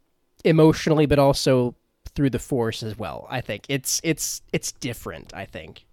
emotionally, 0.45 1.05
but 1.07 1.17
also 1.19 1.75
through 2.13 2.29
the 2.29 2.39
Force 2.39 2.83
as 2.83 2.97
well. 2.97 3.27
I 3.29 3.41
think 3.41 3.65
it's 3.69 4.01
it's 4.03 4.41
it's 4.53 4.71
different. 4.73 5.33
I 5.35 5.45
think 5.45 5.85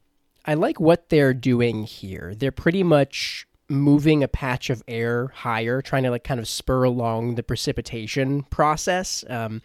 I 0.49 0.55
like 0.55 0.81
what 0.81 1.11
they're 1.11 1.35
doing 1.35 1.83
here. 1.83 2.35
They're 2.35 2.51
pretty 2.51 2.83
much 2.83 3.47
moving 3.69 4.23
a 4.23 4.29
patch 4.29 4.71
of 4.71 4.83
air 4.89 5.27
higher, 5.35 5.83
trying 5.83 6.05
to 6.05 6.11
like 6.11 6.25
kind 6.25 6.41
of 6.41 6.49
spur 6.49 6.85
along 6.85 7.35
the 7.35 7.43
precipitation 7.43 8.45
process. 8.45 9.27
Um, 9.29 9.61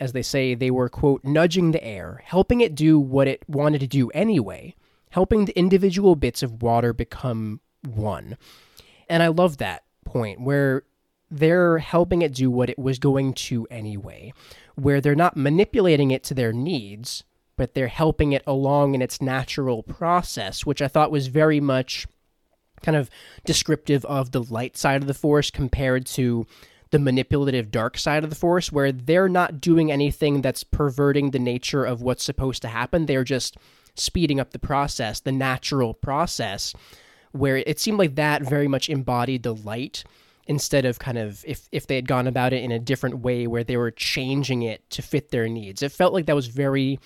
as 0.00 0.10
they 0.12 0.22
say, 0.22 0.56
they 0.56 0.72
were 0.72 0.88
quote 0.88 1.22
nudging 1.22 1.70
the 1.70 1.84
air, 1.84 2.20
helping 2.24 2.60
it 2.60 2.74
do 2.74 2.98
what 2.98 3.28
it 3.28 3.44
wanted 3.48 3.78
to 3.82 3.86
do 3.86 4.10
anyway, 4.10 4.74
helping 5.10 5.44
the 5.44 5.56
individual 5.56 6.16
bits 6.16 6.42
of 6.42 6.64
water 6.64 6.92
become 6.92 7.60
one. 7.86 8.36
And 9.08 9.22
I 9.22 9.28
love 9.28 9.58
that 9.58 9.84
point 10.04 10.40
where 10.40 10.82
they're 11.30 11.78
helping 11.78 12.22
it 12.22 12.34
do 12.34 12.50
what 12.50 12.70
it 12.70 12.78
was 12.78 12.98
going 12.98 13.34
to 13.34 13.68
anyway, 13.70 14.32
where 14.74 15.00
they're 15.00 15.14
not 15.14 15.36
manipulating 15.36 16.10
it 16.10 16.24
to 16.24 16.34
their 16.34 16.52
needs, 16.52 17.22
but 17.56 17.74
they're 17.74 17.88
helping 17.88 18.32
it 18.32 18.42
along 18.46 18.94
in 18.94 19.02
its 19.02 19.20
natural 19.20 19.82
process, 19.82 20.66
which 20.66 20.82
I 20.82 20.88
thought 20.88 21.10
was 21.10 21.28
very 21.28 21.60
much 21.60 22.06
kind 22.82 22.96
of 22.96 23.08
descriptive 23.44 24.04
of 24.04 24.32
the 24.32 24.42
light 24.42 24.76
side 24.76 25.00
of 25.00 25.08
the 25.08 25.14
force 25.14 25.50
compared 25.50 26.06
to 26.06 26.46
the 26.90 26.98
manipulative 26.98 27.70
dark 27.70 27.98
side 27.98 28.22
of 28.22 28.30
the 28.30 28.36
force 28.36 28.70
where 28.70 28.92
they're 28.92 29.28
not 29.28 29.60
doing 29.60 29.90
anything 29.90 30.42
that's 30.42 30.62
perverting 30.62 31.30
the 31.30 31.38
nature 31.38 31.84
of 31.84 32.02
what's 32.02 32.22
supposed 32.22 32.62
to 32.62 32.68
happen. 32.68 33.06
They're 33.06 33.24
just 33.24 33.56
speeding 33.96 34.40
up 34.40 34.50
the 34.50 34.58
process 34.58 35.20
the 35.20 35.32
natural 35.32 35.94
process 35.94 36.74
where 37.32 37.58
it 37.58 37.80
seemed 37.80 37.98
like 37.98 38.14
that 38.16 38.42
very 38.42 38.68
much 38.68 38.88
embodied 38.88 39.42
the 39.42 39.54
light 39.54 40.04
instead 40.46 40.84
of 40.84 40.98
kind 40.98 41.18
of 41.18 41.44
if 41.46 41.68
if 41.72 41.86
they 41.86 41.96
had 41.96 42.06
gone 42.06 42.26
about 42.26 42.52
it 42.52 42.62
in 42.62 42.70
a 42.70 42.78
different 42.78 43.18
way 43.18 43.46
where 43.46 43.64
they 43.64 43.76
were 43.76 43.90
changing 43.90 44.62
it 44.62 44.88
to 44.90 45.02
fit 45.02 45.30
their 45.30 45.48
needs. 45.48 45.82
It 45.82 45.92
felt 45.92 46.12
like 46.12 46.26
that 46.26 46.36
was 46.36 46.46
very 46.46 47.00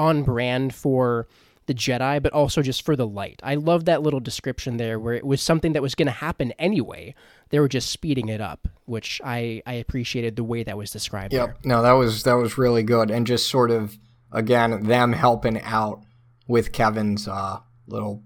on 0.00 0.22
brand 0.22 0.74
for 0.74 1.28
the 1.66 1.74
Jedi, 1.74 2.20
but 2.22 2.32
also 2.32 2.62
just 2.62 2.84
for 2.84 2.96
the 2.96 3.06
light. 3.06 3.38
I 3.44 3.54
love 3.54 3.84
that 3.84 4.02
little 4.02 4.18
description 4.18 4.78
there 4.78 4.98
where 4.98 5.14
it 5.14 5.24
was 5.24 5.42
something 5.42 5.74
that 5.74 5.82
was 5.82 5.94
going 5.94 6.06
to 6.06 6.12
happen 6.12 6.52
anyway. 6.58 7.14
They 7.50 7.60
were 7.60 7.68
just 7.68 7.90
speeding 7.90 8.28
it 8.28 8.40
up, 8.40 8.66
which 8.86 9.20
I, 9.22 9.62
I 9.66 9.74
appreciated 9.74 10.36
the 10.36 10.42
way 10.42 10.64
that 10.64 10.76
was 10.78 10.90
described 10.90 11.32
there. 11.32 11.46
Yep. 11.46 11.64
No, 11.64 11.82
that 11.82 11.92
was 11.92 12.22
that 12.24 12.34
was 12.34 12.56
really 12.56 12.82
good, 12.82 13.10
and 13.10 13.26
just 13.26 13.48
sort 13.48 13.70
of 13.70 13.98
again 14.32 14.84
them 14.84 15.12
helping 15.12 15.60
out 15.60 16.00
with 16.48 16.72
Keven's 16.72 17.28
uh, 17.28 17.58
little 17.86 18.24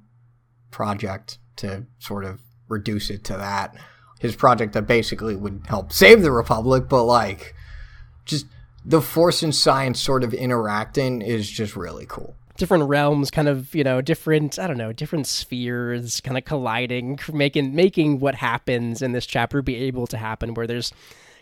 project 0.71 1.39
to 1.57 1.87
sort 1.99 2.25
of 2.25 2.41
reduce 2.69 3.11
it 3.11 3.25
to 3.25 3.37
that. 3.37 3.77
His 4.21 4.37
project 4.37 4.73
that 4.73 4.87
basically 4.87 5.37
would 5.37 5.65
help 5.67 5.93
save 5.93 6.23
the 6.23 6.31
Republic, 6.31 6.89
but 6.89 7.05
like 7.05 7.55
just 8.25 8.47
the 8.85 9.01
Force 9.01 9.43
and 9.43 9.55
science 9.55 10.01
sort 10.01 10.25
of 10.25 10.35
interacting 10.35 11.23
is 11.23 11.51
just 11.51 11.77
really 11.77 12.07
cool. 12.07 12.37
Different 12.57 12.85
realms, 12.85 13.31
kind 13.31 13.49
of, 13.49 13.75
you 13.75 13.83
know, 13.83 14.01
different, 14.01 14.59
I 14.59 14.67
don't 14.67 14.79
know, 14.79 14.93
different 14.93 15.27
spheres 15.27 16.21
kind 16.21 16.39
of 16.39 16.45
colliding, 16.45 17.19
making 17.33 17.75
making 17.75 18.21
what 18.21 18.37
happens 18.37 19.03
in 19.03 19.13
this 19.13 19.27
chapter 19.27 19.61
be 19.63 19.75
able 19.77 20.07
to 20.09 20.17
happen 20.17 20.55
where 20.55 20.67
there's 20.67 20.93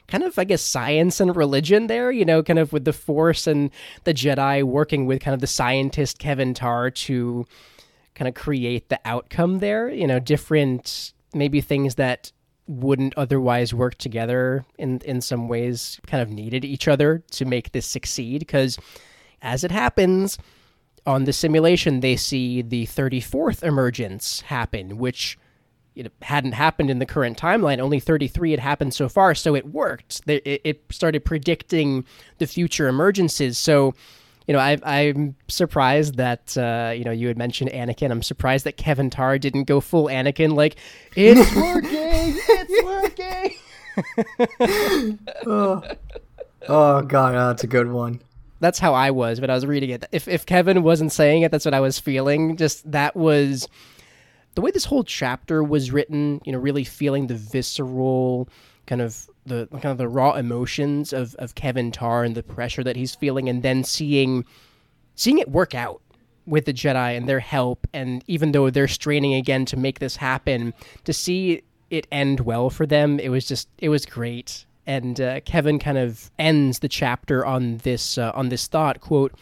kind 0.08 0.24
of, 0.24 0.38
I 0.38 0.44
guess, 0.44 0.62
science 0.62 1.20
and 1.20 1.34
religion 1.36 1.86
there, 1.86 2.10
you 2.10 2.24
know, 2.24 2.42
kind 2.42 2.58
of 2.58 2.72
with 2.72 2.84
the 2.84 2.92
Force 2.92 3.46
and 3.46 3.70
the 4.04 4.14
Jedi 4.14 4.62
working 4.62 5.06
with 5.06 5.20
kind 5.20 5.34
of 5.34 5.40
the 5.40 5.46
scientist 5.46 6.18
Keven 6.18 6.54
Tarr 6.54 6.90
to 6.90 7.46
kind 8.14 8.28
of 8.28 8.34
create 8.34 8.88
the 8.88 9.00
outcome 9.04 9.58
there, 9.58 9.90
you 9.90 10.06
know, 10.06 10.18
different 10.18 11.12
maybe 11.34 11.60
things 11.60 11.96
that 11.96 12.32
wouldn't 12.66 13.14
otherwise 13.16 13.74
work 13.74 13.96
together 13.96 14.64
in 14.78 15.00
in 15.04 15.20
some 15.20 15.48
ways 15.48 16.00
kind 16.06 16.22
of 16.22 16.30
needed 16.30 16.64
each 16.64 16.86
other 16.86 17.22
to 17.30 17.44
make 17.44 17.72
this 17.72 17.86
succeed 17.86 18.40
because 18.40 18.78
as 19.42 19.64
it 19.64 19.70
happens 19.70 20.38
on 21.04 21.24
the 21.24 21.32
simulation 21.32 22.00
they 22.00 22.14
see 22.14 22.62
the 22.62 22.86
34th 22.86 23.62
emergence 23.64 24.42
happen 24.42 24.96
which 24.96 25.36
you 25.94 26.02
know, 26.02 26.10
hadn't 26.22 26.52
happened 26.52 26.90
in 26.90 26.98
the 26.98 27.06
current 27.06 27.38
timeline. 27.38 27.78
Only 27.78 28.00
33 28.00 28.52
had 28.52 28.60
happened 28.60 28.94
so 28.94 29.08
far, 29.08 29.34
so 29.34 29.54
it 29.54 29.66
worked. 29.66 30.22
It, 30.26 30.60
it 30.64 30.82
started 30.90 31.24
predicting 31.24 32.04
the 32.38 32.46
future 32.46 32.90
emergences. 32.90 33.56
So, 33.56 33.94
you 34.46 34.54
know, 34.54 34.58
I, 34.60 34.78
I'm 34.84 35.36
surprised 35.48 36.16
that 36.16 36.56
uh, 36.56 36.92
you 36.96 37.04
know 37.04 37.10
you 37.10 37.28
had 37.28 37.38
mentioned 37.38 37.70
Anakin. 37.70 38.10
I'm 38.10 38.22
surprised 38.22 38.64
that 38.66 38.76
Keven 38.76 39.10
Tarr 39.10 39.38
didn't 39.38 39.64
go 39.64 39.80
full 39.80 40.06
Anakin. 40.06 40.54
Like, 40.54 40.76
it's 41.16 41.54
working, 41.56 41.90
it's 42.48 42.84
working. 42.84 43.58
Oh 45.46 45.82
oh 46.68 47.02
god, 47.02 47.34
that's 47.34 47.64
a 47.64 47.66
good 47.66 47.90
one. 47.90 48.20
that's 48.60 48.78
how 48.78 48.94
I 48.94 49.10
was 49.10 49.40
when 49.40 49.50
I 49.50 49.54
was 49.54 49.66
reading 49.66 49.90
it. 49.90 50.04
If 50.12 50.28
if 50.28 50.46
Keven 50.46 50.82
wasn't 50.82 51.12
saying 51.12 51.42
it, 51.42 51.50
that's 51.50 51.64
what 51.64 51.74
I 51.74 51.80
was 51.80 51.98
feeling. 51.98 52.56
Just 52.56 52.90
that 52.90 53.14
was 53.16 53.68
the 54.54 54.60
way 54.62 54.70
this 54.70 54.84
whole 54.86 55.04
chapter 55.04 55.62
was 55.62 55.90
written. 55.90 56.40
You 56.44 56.52
know, 56.52 56.58
really 56.58 56.84
feeling 56.84 57.26
the 57.26 57.34
visceral 57.34 58.48
kind 58.86 59.00
of 59.00 59.28
the 59.46 59.66
kind 59.72 59.86
of 59.86 59.98
the 59.98 60.08
raw 60.08 60.34
emotions 60.34 61.12
of 61.12 61.34
of 61.36 61.54
Keven 61.54 61.90
Tarr 61.90 62.24
and 62.24 62.34
the 62.34 62.42
pressure 62.42 62.84
that 62.84 62.96
he's 62.96 63.14
feeling, 63.14 63.48
and 63.48 63.62
then 63.62 63.84
seeing 63.84 64.44
seeing 65.14 65.38
it 65.38 65.50
work 65.50 65.74
out 65.74 66.00
with 66.46 66.64
the 66.64 66.72
Jedi 66.72 67.16
and 67.16 67.28
their 67.28 67.40
help, 67.40 67.86
and 67.92 68.24
even 68.26 68.52
though 68.52 68.70
they're 68.70 68.88
straining 68.88 69.34
again 69.34 69.64
to 69.66 69.76
make 69.76 69.98
this 69.98 70.16
happen, 70.16 70.74
to 71.04 71.12
see 71.12 71.62
it 71.90 72.06
end 72.10 72.40
well 72.40 72.70
for 72.70 72.86
them, 72.86 73.20
it 73.20 73.28
was 73.28 73.46
just 73.46 73.68
it 73.78 73.88
was 73.88 74.06
great. 74.06 74.66
And 74.84 75.20
uh, 75.20 75.40
Keven 75.40 75.78
kind 75.78 75.98
of 75.98 76.30
ends 76.38 76.80
the 76.80 76.88
chapter 76.88 77.46
on 77.46 77.78
this 77.78 78.18
uh, 78.18 78.32
on 78.34 78.48
this 78.48 78.66
thought 78.66 79.00
quote. 79.00 79.32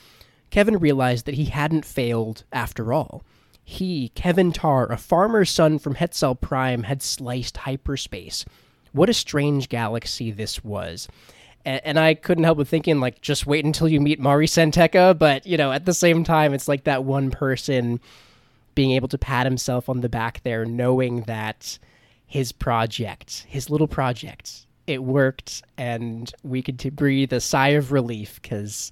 Keven 0.51 0.79
realized 0.79 1.27
that 1.27 1.37
he 1.37 1.47
hadn't 1.47 1.85
failed 1.85 2.45
after 2.53 2.93
all. 2.93 3.23
He, 3.63 4.09
Keven 4.17 4.51
Tarr, 4.51 4.87
a 4.87 4.97
farmer's 4.97 5.49
son 5.49 5.79
from 5.79 5.95
Hetzal 5.95 6.41
Prime, 6.41 6.83
had 6.83 7.03
sliced 7.03 7.59
hyperspace. 7.59 8.45
What 8.93 9.09
a 9.09 9.15
strange 9.15 9.69
galaxy 9.69 10.31
this 10.31 10.65
was. 10.65 11.09
And, 11.65 11.81
and 11.85 11.99
I 11.99 12.15
couldn't 12.15 12.45
help 12.45 12.59
but 12.59 12.69
thinking, 12.69 13.01
like, 13.01 13.21
just 13.21 13.47
wait 13.47 13.65
until 13.65 13.89
you 13.89 14.01
meet 14.01 14.21
Mari 14.21 14.47
San 14.47 14.73
Tekka. 14.73 15.19
But, 15.19 15.47
you 15.47 15.57
know, 15.57 15.73
at 15.73 15.85
the 15.85 15.95
same 15.95 16.25
time, 16.25 16.55
it's 16.55 16.69
like 16.69 16.85
that 16.85 17.05
one 17.05 17.31
person 17.31 18.01
being 18.75 18.93
able 18.93 19.09
to 19.09 19.19
pat 19.19 19.47
himself 19.47 19.89
on 19.89 20.01
the 20.01 20.09
back 20.09 20.43
there, 20.43 20.65
knowing 20.65 21.23
that 21.23 21.79
his 22.27 22.53
project, 22.53 23.45
his 23.49 23.69
little 23.69 23.89
project, 23.89 24.67
it 24.87 25.03
worked, 25.03 25.63
and 25.77 26.33
we 26.43 26.63
could 26.63 26.79
t- 26.79 26.91
breathe 26.91 27.33
a 27.33 27.41
sigh 27.41 27.71
of 27.71 27.93
relief 27.93 28.41
because 28.41 28.91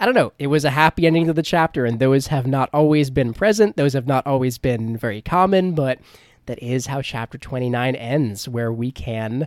I 0.00 0.04
don't 0.04 0.14
know, 0.14 0.32
it 0.38 0.46
was 0.46 0.64
a 0.64 0.70
happy 0.70 1.06
ending 1.06 1.26
to 1.26 1.32
the 1.32 1.42
chapter, 1.42 1.84
and 1.84 1.98
those 1.98 2.28
have 2.28 2.46
not 2.46 2.70
always 2.72 3.10
been 3.10 3.34
present. 3.34 3.76
Those 3.76 3.94
have 3.94 4.06
not 4.06 4.26
always 4.26 4.56
been 4.56 4.96
very 4.96 5.20
common, 5.20 5.72
but 5.74 5.98
that 6.48 6.58
is 6.62 6.86
how 6.86 7.00
chapter 7.00 7.38
29 7.38 7.94
ends, 7.94 8.48
where 8.48 8.72
we 8.72 8.90
can 8.90 9.46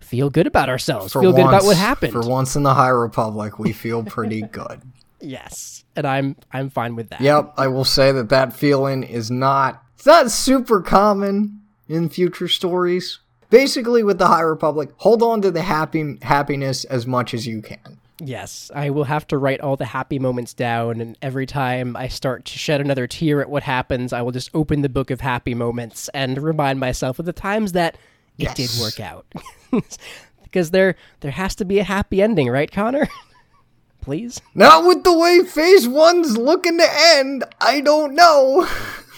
feel 0.00 0.28
good 0.30 0.46
about 0.46 0.68
ourselves, 0.68 1.12
feel 1.12 1.32
good 1.32 1.46
about 1.46 1.62
what 1.64 1.76
happened. 1.76 2.12
For 2.12 2.20
once 2.28 2.56
in 2.56 2.64
the 2.64 2.74
High 2.74 2.88
Republic, 2.88 3.58
we 3.58 3.72
feel 3.72 4.02
pretty 4.02 4.42
good. 4.52 4.82
yes, 5.20 5.84
and 5.94 6.06
I'm 6.06 6.36
I'm 6.52 6.68
fine 6.70 6.96
with 6.96 7.10
that. 7.10 7.20
Yep, 7.20 7.54
I 7.56 7.68
will 7.68 7.84
say 7.84 8.10
that 8.12 8.28
that 8.30 8.52
feeling 8.52 9.02
is 9.04 9.30
not 9.30 9.82
It's 9.96 10.06
not 10.06 10.30
super 10.30 10.80
common 10.80 11.60
in 11.88 12.08
future 12.08 12.48
stories. 12.48 13.20
Basically, 13.50 14.02
with 14.02 14.18
the 14.18 14.28
High 14.28 14.42
Republic, 14.42 14.90
hold 14.98 15.22
on 15.22 15.42
to 15.42 15.50
the 15.50 15.62
happy 15.62 16.18
happiness 16.22 16.84
as 16.84 17.06
much 17.06 17.34
as 17.34 17.46
you 17.46 17.60
can. 17.62 17.99
Yes, 18.22 18.70
I 18.74 18.90
will 18.90 19.04
have 19.04 19.26
to 19.28 19.38
write 19.38 19.60
all 19.60 19.76
the 19.76 19.86
happy 19.86 20.18
moments 20.18 20.52
down, 20.52 21.00
and 21.00 21.16
every 21.22 21.46
time 21.46 21.96
I 21.96 22.08
start 22.08 22.44
to 22.44 22.58
shed 22.58 22.80
another 22.80 23.06
tear 23.06 23.40
at 23.40 23.48
what 23.48 23.62
happens, 23.62 24.12
I 24.12 24.20
will 24.20 24.30
just 24.30 24.50
open 24.52 24.82
the 24.82 24.90
book 24.90 25.10
of 25.10 25.22
happy 25.22 25.54
moments 25.54 26.10
and 26.10 26.40
remind 26.42 26.78
myself 26.78 27.18
of 27.18 27.24
the 27.24 27.32
times 27.32 27.72
that 27.72 27.96
it 28.36 28.44
yes. 28.44 28.56
did 28.56 28.82
work 28.82 29.00
out. 29.00 29.26
because 30.42 30.70
there 30.70 30.96
there 31.20 31.30
has 31.30 31.54
to 31.56 31.64
be 31.64 31.78
a 31.78 31.84
happy 31.84 32.20
ending, 32.20 32.48
right, 32.48 32.70
Connor? 32.70 33.08
Please? 34.02 34.40
Not 34.54 34.86
with 34.86 35.04
the 35.04 35.16
way 35.16 35.42
phase 35.44 35.88
one's 35.88 36.36
looking 36.36 36.78
to 36.78 36.88
end. 36.90 37.44
I 37.60 37.80
don't 37.80 38.14
know. 38.14 38.68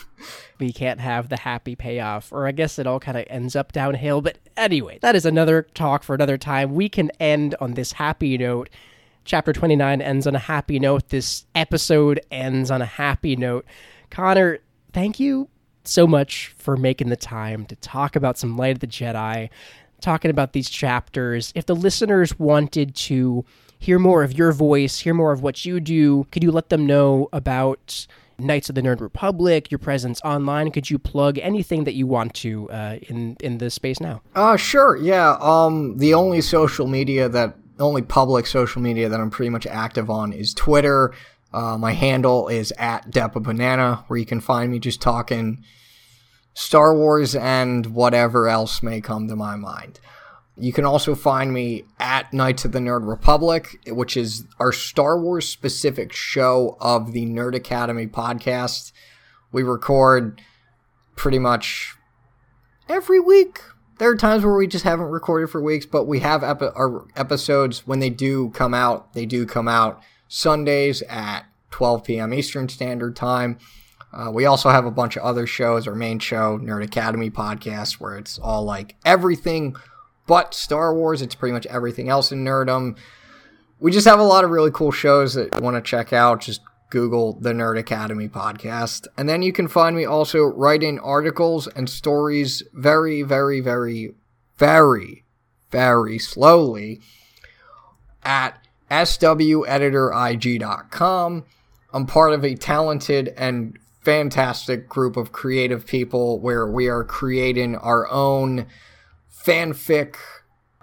we 0.58 0.72
can't 0.72 1.00
have 1.00 1.28
the 1.28 1.38
happy 1.38 1.74
payoff, 1.74 2.32
or 2.32 2.46
I 2.46 2.52
guess 2.52 2.78
it 2.78 2.86
all 2.86 3.00
kind 3.00 3.16
of 3.16 3.24
ends 3.28 3.56
up 3.56 3.72
downhill. 3.72 4.20
But 4.20 4.38
anyway, 4.56 4.98
that 5.02 5.16
is 5.16 5.24
another 5.24 5.66
talk 5.74 6.02
for 6.02 6.14
another 6.14 6.38
time. 6.38 6.74
We 6.74 6.88
can 6.88 7.10
end 7.18 7.54
on 7.60 7.74
this 7.74 7.92
happy 7.92 8.38
note. 8.38 8.70
Chapter 9.24 9.52
29 9.52 10.02
ends 10.02 10.26
on 10.26 10.34
a 10.34 10.40
happy 10.40 10.78
note. 10.78 11.08
This 11.08 11.46
episode 11.54 12.20
ends 12.30 12.70
on 12.70 12.82
a 12.82 12.86
happy 12.86 13.36
note. 13.36 13.64
Connor, 14.10 14.58
thank 14.92 15.20
you 15.20 15.48
so 15.84 16.06
much 16.06 16.54
for 16.56 16.76
making 16.76 17.08
the 17.08 17.16
time 17.16 17.66
to 17.66 17.76
talk 17.76 18.16
about 18.16 18.38
some 18.38 18.56
Light 18.56 18.74
of 18.74 18.80
the 18.80 18.86
Jedi, 18.86 19.48
talking 20.00 20.30
about 20.30 20.52
these 20.52 20.68
chapters. 20.68 21.52
If 21.54 21.66
the 21.66 21.74
listeners 21.74 22.38
wanted 22.38 22.94
to 22.96 23.44
hear 23.78 23.98
more 23.98 24.22
of 24.22 24.32
your 24.32 24.52
voice, 24.52 25.00
hear 25.00 25.14
more 25.14 25.32
of 25.32 25.42
what 25.42 25.64
you 25.64 25.80
do, 25.80 26.26
could 26.30 26.42
you 26.42 26.52
let 26.52 26.68
them 26.68 26.86
know 26.86 27.28
about 27.32 28.06
Knights 28.38 28.68
of 28.68 28.74
the 28.74 28.82
Nerd 28.82 29.00
Republic, 29.00 29.70
your 29.70 29.78
presence 29.78 30.20
online? 30.22 30.70
Could 30.70 30.90
you 30.90 30.98
plug 30.98 31.38
anything 31.38 31.84
that 31.84 31.94
you 31.94 32.06
want 32.06 32.34
to 32.34 32.68
uh, 32.70 32.98
in 33.02 33.36
in 33.40 33.58
the 33.58 33.70
space 33.70 34.00
now? 34.00 34.22
Uh, 34.34 34.56
sure. 34.56 34.96
Yeah. 34.96 35.36
Um, 35.40 35.98
the 35.98 36.14
only 36.14 36.40
social 36.40 36.86
media 36.86 37.28
that 37.28 37.56
only 37.78 38.02
public 38.02 38.46
social 38.46 38.82
media 38.82 39.08
that 39.08 39.20
I'm 39.20 39.30
pretty 39.30 39.50
much 39.50 39.66
active 39.66 40.10
on 40.10 40.32
is 40.32 40.54
Twitter. 40.54 41.12
Uh, 41.52 41.76
my 41.76 41.92
handle 41.92 42.48
is 42.48 42.72
at 42.78 43.10
Depa 43.10 43.42
Banana, 43.42 44.04
where 44.06 44.18
you 44.18 44.26
can 44.26 44.40
find 44.40 44.70
me 44.70 44.78
just 44.78 45.00
talking 45.00 45.62
Star 46.54 46.94
Wars 46.94 47.34
and 47.34 47.86
whatever 47.86 48.48
else 48.48 48.82
may 48.82 49.00
come 49.00 49.28
to 49.28 49.36
my 49.36 49.56
mind. 49.56 50.00
You 50.56 50.72
can 50.72 50.84
also 50.84 51.14
find 51.14 51.52
me 51.52 51.84
at 51.98 52.32
Knights 52.32 52.66
of 52.66 52.72
the 52.72 52.78
Nerd 52.78 53.08
Republic, 53.08 53.78
which 53.86 54.16
is 54.16 54.44
our 54.58 54.70
Star 54.70 55.18
Wars 55.18 55.48
specific 55.48 56.12
show 56.12 56.76
of 56.78 57.12
the 57.12 57.26
Nerd 57.26 57.54
Academy 57.54 58.06
podcast. 58.06 58.92
We 59.50 59.62
record 59.62 60.42
pretty 61.16 61.38
much 61.38 61.94
every 62.88 63.18
week. 63.18 63.60
There 63.98 64.10
are 64.10 64.16
times 64.16 64.44
where 64.44 64.54
we 64.54 64.66
just 64.66 64.84
haven't 64.84 65.06
recorded 65.06 65.48
for 65.48 65.62
weeks, 65.62 65.86
but 65.86 66.04
we 66.04 66.20
have 66.20 66.42
epi- 66.42 66.70
our 66.74 67.06
episodes 67.14 67.86
when 67.86 68.00
they 68.00 68.10
do 68.10 68.50
come 68.50 68.74
out. 68.74 69.12
They 69.14 69.26
do 69.26 69.46
come 69.46 69.68
out 69.68 70.02
Sundays 70.28 71.02
at 71.02 71.42
12 71.70 72.04
p.m. 72.04 72.34
Eastern 72.34 72.68
Standard 72.68 73.14
Time. 73.14 73.58
Uh, 74.12 74.30
we 74.30 74.44
also 74.44 74.68
have 74.68 74.84
a 74.84 74.90
bunch 74.90 75.16
of 75.16 75.22
other 75.22 75.46
shows. 75.46 75.86
Our 75.86 75.94
main 75.94 76.18
show, 76.18 76.58
Nerd 76.58 76.84
Academy 76.84 77.30
podcast, 77.30 77.94
where 77.94 78.16
it's 78.16 78.38
all 78.38 78.64
like 78.64 78.96
everything 79.04 79.76
but 80.26 80.54
Star 80.54 80.94
Wars. 80.94 81.22
It's 81.22 81.34
pretty 81.34 81.52
much 81.52 81.66
everything 81.66 82.08
else 82.08 82.32
in 82.32 82.44
nerdom. 82.44 82.96
We 83.80 83.90
just 83.90 84.06
have 84.06 84.20
a 84.20 84.24
lot 84.24 84.44
of 84.44 84.50
really 84.50 84.70
cool 84.70 84.92
shows 84.92 85.34
that 85.34 85.54
you 85.54 85.62
want 85.62 85.76
to 85.76 85.82
check 85.82 86.12
out. 86.12 86.40
Just 86.40 86.60
Google 86.92 87.38
the 87.40 87.52
Nerd 87.54 87.78
Academy 87.78 88.28
podcast. 88.28 89.06
And 89.16 89.26
then 89.26 89.40
you 89.40 89.50
can 89.50 89.66
find 89.66 89.96
me 89.96 90.04
also 90.04 90.42
writing 90.42 90.98
articles 90.98 91.66
and 91.66 91.88
stories 91.88 92.62
very, 92.74 93.22
very, 93.22 93.60
very, 93.60 94.12
very, 94.58 95.24
very 95.70 96.18
slowly 96.18 97.00
at 98.22 98.58
sweditorig.com. 98.90 101.44
I'm 101.94 102.06
part 102.06 102.32
of 102.34 102.44
a 102.44 102.54
talented 102.56 103.32
and 103.38 103.78
fantastic 104.02 104.86
group 104.86 105.16
of 105.16 105.32
creative 105.32 105.86
people 105.86 106.40
where 106.40 106.66
we 106.66 106.88
are 106.88 107.04
creating 107.04 107.74
our 107.76 108.06
own 108.10 108.66
fanfic 109.34 110.16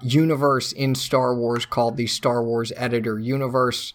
universe 0.01 0.71
in 0.71 0.95
Star 0.95 1.35
Wars 1.35 1.67
called 1.67 1.97
the 1.97 2.07
Star 2.07 2.43
Wars 2.43 2.73
Editor 2.75 3.19
Universe. 3.19 3.93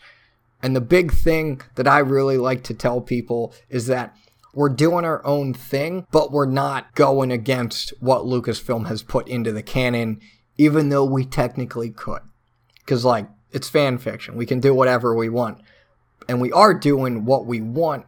And 0.64 0.74
the 0.74 0.80
big 0.80 1.12
thing 1.12 1.60
that 1.74 1.86
I 1.86 1.98
really 1.98 2.38
like 2.38 2.64
to 2.64 2.72
tell 2.74 3.02
people 3.02 3.52
is 3.68 3.86
that 3.88 4.16
we're 4.54 4.70
doing 4.70 5.04
our 5.04 5.24
own 5.26 5.52
thing, 5.52 6.06
but 6.10 6.32
we're 6.32 6.46
not 6.46 6.94
going 6.94 7.30
against 7.30 7.92
what 8.00 8.22
Lucasfilm 8.22 8.86
has 8.86 9.02
put 9.02 9.28
into 9.28 9.52
the 9.52 9.62
canon, 9.62 10.22
even 10.56 10.88
though 10.88 11.04
we 11.04 11.26
technically 11.26 11.90
could. 11.90 12.22
Because, 12.78 13.04
like, 13.04 13.28
it's 13.50 13.68
fan 13.68 13.98
fiction. 13.98 14.36
We 14.36 14.46
can 14.46 14.58
do 14.58 14.72
whatever 14.72 15.14
we 15.14 15.28
want. 15.28 15.60
And 16.30 16.40
we 16.40 16.50
are 16.50 16.72
doing 16.72 17.26
what 17.26 17.44
we 17.44 17.60
want, 17.60 18.06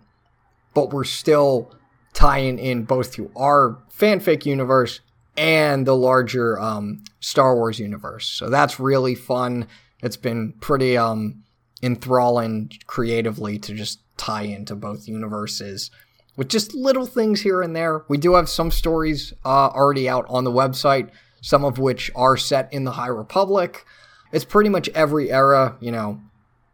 but 0.73 0.95
we're 0.95 1.05
still 1.05 1.75
tying 2.15 2.59
in 2.59 2.85
both 2.85 3.13
to 3.13 3.31
our 3.37 3.83
fanfic 3.95 4.47
universe 4.47 5.01
and 5.37 5.87
the 5.87 5.95
larger 5.95 6.59
um, 6.59 7.05
Star 7.21 7.55
Wars 7.55 7.79
universe. 7.79 8.27
So 8.27 8.49
that's 8.49 8.81
really 8.81 9.15
fun. 9.15 9.69
It's 10.03 10.17
been 10.17 10.55
pretty 10.55 10.97
um, 10.97 11.43
enthralling 11.83 12.71
creatively 12.87 13.59
to 13.59 13.75
just 13.75 14.01
tie 14.17 14.43
into 14.43 14.75
both 14.75 15.09
universes 15.09 15.91
with 16.37 16.49
just 16.49 16.75
little 16.75 17.07
things 17.07 17.43
here 17.43 17.63
and 17.63 17.75
there. 17.75 18.05
We 18.09 18.19
do 18.19 18.35
have 18.35 18.49
some 18.49 18.71
stories 18.71 19.33
uh, 19.45 19.69
already 19.69 20.09
out 20.09 20.27
on 20.29 20.45
the 20.45 20.53
website, 20.53 21.11
some 21.41 21.65
of 21.65 21.79
which 21.79 22.11
are 22.15 22.37
set 22.37 22.73
in 22.73 22.85
the 22.85 22.93
High 22.93 23.07
Republic. 23.09 23.85
It's 24.33 24.45
pretty 24.45 24.71
much 24.71 24.89
every 24.91 25.31
era, 25.31 25.77
you 25.81 25.91
know, 25.91 26.21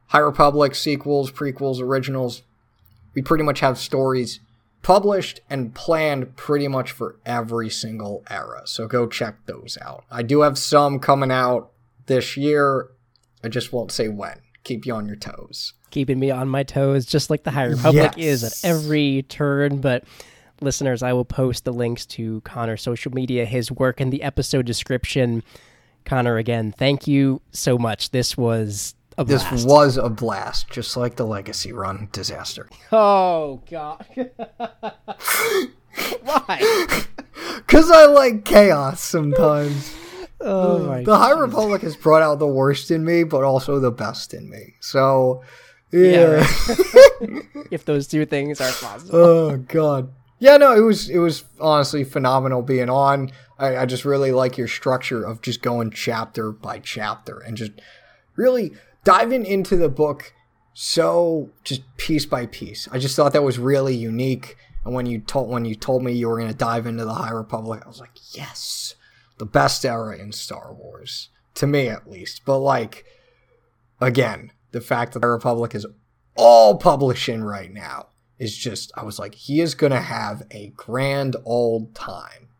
High 0.08 0.18
Republic, 0.18 0.74
sequels, 0.74 1.30
prequels, 1.30 1.80
originals. 1.80 2.42
We 3.14 3.22
pretty 3.22 3.44
much 3.44 3.60
have 3.60 3.78
stories 3.78 4.40
published 4.82 5.40
and 5.48 5.74
planned 5.74 6.36
pretty 6.36 6.66
much 6.66 6.90
for 6.90 7.16
every 7.24 7.70
single 7.70 8.24
era. 8.28 8.62
So 8.64 8.88
go 8.88 9.06
check 9.06 9.36
those 9.46 9.78
out. 9.80 10.04
I 10.10 10.22
do 10.22 10.40
have 10.40 10.58
some 10.58 10.98
coming 10.98 11.30
out 11.30 11.70
this 12.06 12.36
year. 12.36 12.88
I 13.44 13.48
just 13.48 13.72
won't 13.72 13.92
say 13.92 14.08
when. 14.08 14.40
Keep 14.64 14.86
you 14.86 14.94
on 14.94 15.06
your 15.06 15.16
toes. 15.16 15.74
Keeping 15.90 16.18
me 16.18 16.30
on 16.30 16.48
my 16.48 16.62
toes, 16.62 17.04
just 17.04 17.30
like 17.30 17.42
the 17.42 17.50
High 17.50 17.64
Republic 17.64 18.12
yes. 18.16 18.42
is 18.42 18.64
at 18.64 18.70
every 18.70 19.24
turn. 19.28 19.80
But 19.80 20.04
listeners, 20.60 21.02
I 21.02 21.12
will 21.12 21.24
post 21.24 21.64
the 21.64 21.72
links 21.72 22.06
to 22.06 22.40
Connor's 22.42 22.82
social 22.82 23.12
media, 23.12 23.44
his 23.44 23.70
work 23.70 24.00
in 24.00 24.10
the 24.10 24.22
episode 24.22 24.66
description. 24.66 25.42
Connor, 26.04 26.36
again, 26.36 26.72
thank 26.72 27.06
you 27.06 27.40
so 27.52 27.78
much. 27.78 28.10
This 28.10 28.36
was 28.36 28.94
a 29.18 29.24
blast. 29.24 29.50
This 29.50 29.64
was 29.64 29.96
a 29.96 30.08
blast, 30.08 30.70
just 30.70 30.96
like 30.96 31.16
the 31.16 31.26
Legacy 31.26 31.72
Run 31.72 32.08
disaster. 32.12 32.68
Oh 32.90 33.62
god. 33.70 34.06
Why? 36.22 37.02
Because 37.56 37.90
I 37.90 38.06
like 38.06 38.44
chaos 38.44 39.00
sometimes. 39.00 39.94
Oh 40.42 40.80
mm, 40.80 40.86
my 40.86 41.02
the 41.02 41.16
High 41.16 41.32
Republic 41.32 41.82
has 41.82 41.96
brought 41.96 42.22
out 42.22 42.38
the 42.38 42.46
worst 42.46 42.90
in 42.90 43.04
me, 43.04 43.24
but 43.24 43.44
also 43.44 43.78
the 43.78 43.90
best 43.90 44.34
in 44.34 44.50
me. 44.50 44.74
So, 44.80 45.42
yeah. 45.92 46.46
yeah 47.20 47.40
if 47.70 47.84
those 47.84 48.06
two 48.06 48.26
things 48.26 48.60
are 48.60 48.72
possible. 48.72 49.16
Oh 49.16 49.56
god. 49.56 50.12
Yeah, 50.38 50.56
no, 50.56 50.74
it 50.74 50.80
was 50.80 51.08
it 51.08 51.18
was 51.18 51.44
honestly 51.60 52.04
phenomenal 52.04 52.62
being 52.62 52.90
on. 52.90 53.30
I, 53.58 53.78
I 53.78 53.86
just 53.86 54.04
really 54.04 54.32
like 54.32 54.58
your 54.58 54.68
structure 54.68 55.22
of 55.22 55.40
just 55.40 55.62
going 55.62 55.92
chapter 55.92 56.50
by 56.50 56.80
chapter 56.80 57.38
and 57.38 57.56
just 57.56 57.72
really 58.34 58.72
diving 59.04 59.46
into 59.46 59.76
the 59.76 59.88
book 59.88 60.32
so 60.74 61.50
just 61.64 61.82
piece 61.96 62.26
by 62.26 62.46
piece. 62.46 62.88
I 62.90 62.98
just 62.98 63.16
thought 63.16 63.32
that 63.34 63.42
was 63.42 63.58
really 63.58 63.94
unique. 63.94 64.56
And 64.84 64.94
when 64.94 65.06
you 65.06 65.20
told 65.20 65.48
when 65.48 65.64
you 65.64 65.74
told 65.74 66.02
me 66.02 66.12
you 66.12 66.28
were 66.28 66.38
going 66.38 66.50
to 66.50 66.56
dive 66.56 66.86
into 66.86 67.04
the 67.04 67.14
High 67.14 67.30
Republic, 67.30 67.82
I 67.84 67.88
was 67.88 68.00
like, 68.00 68.18
yes, 68.32 68.94
the 69.42 69.46
best 69.46 69.84
era 69.84 70.16
in 70.16 70.30
Star 70.30 70.72
Wars 70.72 71.28
to 71.54 71.66
me 71.66 71.88
at 71.88 72.08
least. 72.08 72.42
But 72.44 72.60
like, 72.60 73.04
again, 74.00 74.52
the 74.70 74.80
fact 74.80 75.14
that 75.14 75.18
the 75.18 75.26
Republic 75.26 75.74
is 75.74 75.84
all 76.36 76.78
publishing 76.78 77.42
right 77.42 77.72
now 77.72 78.10
is 78.38 78.56
just 78.56 78.92
I 78.96 79.02
was 79.02 79.18
like, 79.18 79.34
he 79.34 79.60
is 79.60 79.74
going 79.74 79.90
to 79.90 80.00
have 80.00 80.44
a 80.52 80.68
grand 80.76 81.34
old 81.44 81.92
time. 81.92 82.50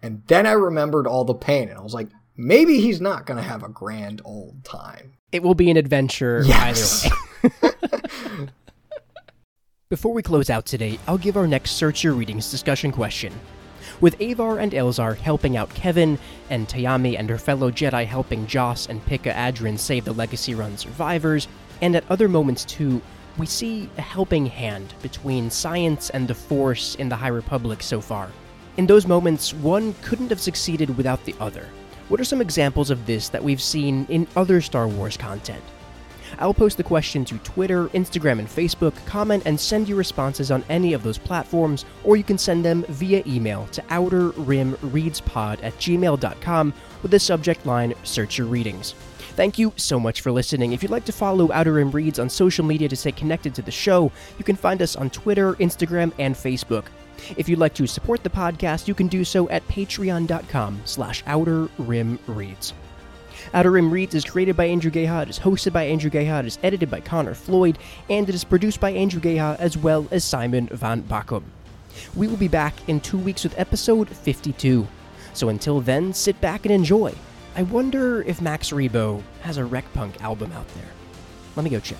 And 0.00 0.22
then 0.28 0.46
I 0.46 0.52
remembered 0.52 1.06
all 1.06 1.26
the 1.26 1.34
pain, 1.34 1.68
and 1.68 1.76
I 1.76 1.82
was 1.82 1.92
like, 1.92 2.08
maybe 2.38 2.80
he's 2.80 3.02
not 3.02 3.26
going 3.26 3.36
to 3.36 3.46
have 3.46 3.62
a 3.62 3.68
grand 3.68 4.22
old 4.24 4.64
time. 4.64 5.18
It 5.32 5.42
will 5.42 5.54
be 5.54 5.70
an 5.70 5.76
adventure 5.76 6.42
yes. 6.42 7.04
either 7.44 7.54
way. 8.40 8.48
Before 9.90 10.14
we 10.14 10.22
close 10.22 10.48
out 10.48 10.64
today, 10.64 10.98
I'll 11.06 11.18
give 11.18 11.36
our 11.36 11.46
next 11.46 11.72
Search 11.72 12.02
Your 12.02 12.14
Readings 12.14 12.50
discussion 12.50 12.92
question. 12.92 13.30
With 14.00 14.18
Avar 14.18 14.58
and 14.58 14.72
Elzar 14.72 15.14
helping 15.14 15.58
out 15.58 15.74
Keven, 15.74 16.18
and 16.48 16.66
Tayami 16.66 17.18
and 17.18 17.28
her 17.28 17.36
fellow 17.36 17.70
Jedi 17.70 18.06
helping 18.06 18.46
Joss 18.46 18.86
and 18.86 19.04
Pikka 19.04 19.30
Adren 19.32 19.78
save 19.78 20.06
the 20.06 20.14
Legacy 20.14 20.54
Run 20.54 20.78
survivors, 20.78 21.48
and 21.82 21.94
at 21.94 22.10
other 22.10 22.26
moments 22.26 22.64
too, 22.64 23.02
we 23.36 23.44
see 23.44 23.90
a 23.98 24.00
helping 24.00 24.46
hand 24.46 24.94
between 25.02 25.50
science 25.50 26.08
and 26.10 26.26
the 26.26 26.34
Force 26.34 26.94
in 26.94 27.10
the 27.10 27.16
High 27.16 27.28
Republic 27.28 27.82
so 27.82 28.00
far. 28.00 28.30
In 28.78 28.86
those 28.86 29.06
moments, 29.06 29.52
one 29.52 29.94
couldn't 30.00 30.30
have 30.30 30.40
succeeded 30.40 30.96
without 30.96 31.22
the 31.26 31.34
other. 31.38 31.68
What 32.08 32.20
are 32.20 32.24
some 32.24 32.40
examples 32.40 32.88
of 32.88 33.04
this 33.04 33.28
that 33.28 33.44
we've 33.44 33.60
seen 33.60 34.06
in 34.08 34.26
other 34.34 34.62
Star 34.62 34.88
Wars 34.88 35.18
content? 35.18 35.62
I'll 36.38 36.54
post 36.54 36.76
the 36.76 36.82
question 36.82 37.24
to 37.26 37.38
Twitter, 37.38 37.88
Instagram, 37.88 38.38
and 38.38 38.48
Facebook, 38.48 38.94
comment, 39.06 39.42
and 39.46 39.58
send 39.58 39.88
your 39.88 39.98
responses 39.98 40.50
on 40.50 40.64
any 40.68 40.92
of 40.92 41.02
those 41.02 41.18
platforms, 41.18 41.84
or 42.04 42.16
you 42.16 42.24
can 42.24 42.38
send 42.38 42.64
them 42.64 42.84
via 42.88 43.22
email 43.26 43.66
to 43.72 43.82
outerrimreadspod 43.82 45.62
at 45.62 45.74
gmail.com 45.74 46.74
with 47.02 47.10
the 47.10 47.18
subject 47.18 47.66
line 47.66 47.94
Search 48.04 48.38
Your 48.38 48.46
Readings. 48.46 48.94
Thank 49.36 49.58
you 49.58 49.72
so 49.76 49.98
much 49.98 50.20
for 50.20 50.32
listening. 50.32 50.72
If 50.72 50.82
you'd 50.82 50.90
like 50.90 51.04
to 51.06 51.12
follow 51.12 51.50
Outer 51.52 51.74
Rim 51.74 51.90
Reads 51.90 52.18
on 52.18 52.28
social 52.28 52.64
media 52.64 52.88
to 52.88 52.96
stay 52.96 53.12
connected 53.12 53.54
to 53.54 53.62
the 53.62 53.70
show, 53.70 54.12
you 54.38 54.44
can 54.44 54.56
find 54.56 54.82
us 54.82 54.96
on 54.96 55.08
Twitter, 55.10 55.54
Instagram, 55.54 56.12
and 56.18 56.34
Facebook. 56.34 56.86
If 57.36 57.48
you'd 57.48 57.58
like 57.58 57.74
to 57.74 57.86
support 57.86 58.22
the 58.22 58.30
podcast, 58.30 58.88
you 58.88 58.94
can 58.94 59.06
do 59.06 59.24
so 59.24 59.48
at 59.50 59.66
patreon.com 59.68 60.82
slash 60.84 61.22
outer 61.26 61.68
rim 61.78 62.18
reads. 62.26 62.74
Outer 63.52 63.72
Rim 63.72 63.90
Reads 63.90 64.14
is 64.14 64.24
created 64.24 64.56
by 64.56 64.66
Andrew 64.66 64.92
Geha, 64.92 65.22
it 65.22 65.30
is 65.30 65.38
hosted 65.40 65.72
by 65.72 65.82
Andrew 65.82 66.08
Geha, 66.08 66.38
it 66.38 66.46
is 66.46 66.58
edited 66.62 66.88
by 66.88 67.00
Connor 67.00 67.34
Floyd, 67.34 67.78
and 68.08 68.28
it 68.28 68.34
is 68.34 68.44
produced 68.44 68.78
by 68.78 68.90
Andrew 68.90 69.20
Geha 69.20 69.56
as 69.58 69.76
well 69.76 70.06
as 70.12 70.24
Simon 70.24 70.68
Van 70.68 71.02
Bakum. 71.02 71.42
We 72.14 72.28
will 72.28 72.36
be 72.36 72.46
back 72.46 72.74
in 72.88 73.00
two 73.00 73.18
weeks 73.18 73.42
with 73.42 73.58
episode 73.58 74.08
52. 74.08 74.86
So 75.32 75.48
until 75.48 75.80
then, 75.80 76.12
sit 76.12 76.40
back 76.40 76.64
and 76.64 76.72
enjoy. 76.72 77.12
I 77.56 77.64
wonder 77.64 78.22
if 78.22 78.40
Max 78.40 78.70
Rebo 78.70 79.20
has 79.40 79.56
a 79.56 79.64
Rec 79.64 79.92
Punk 79.94 80.22
album 80.22 80.52
out 80.52 80.68
there. 80.74 80.88
Let 81.56 81.64
me 81.64 81.70
go 81.70 81.80
check. 81.80 81.98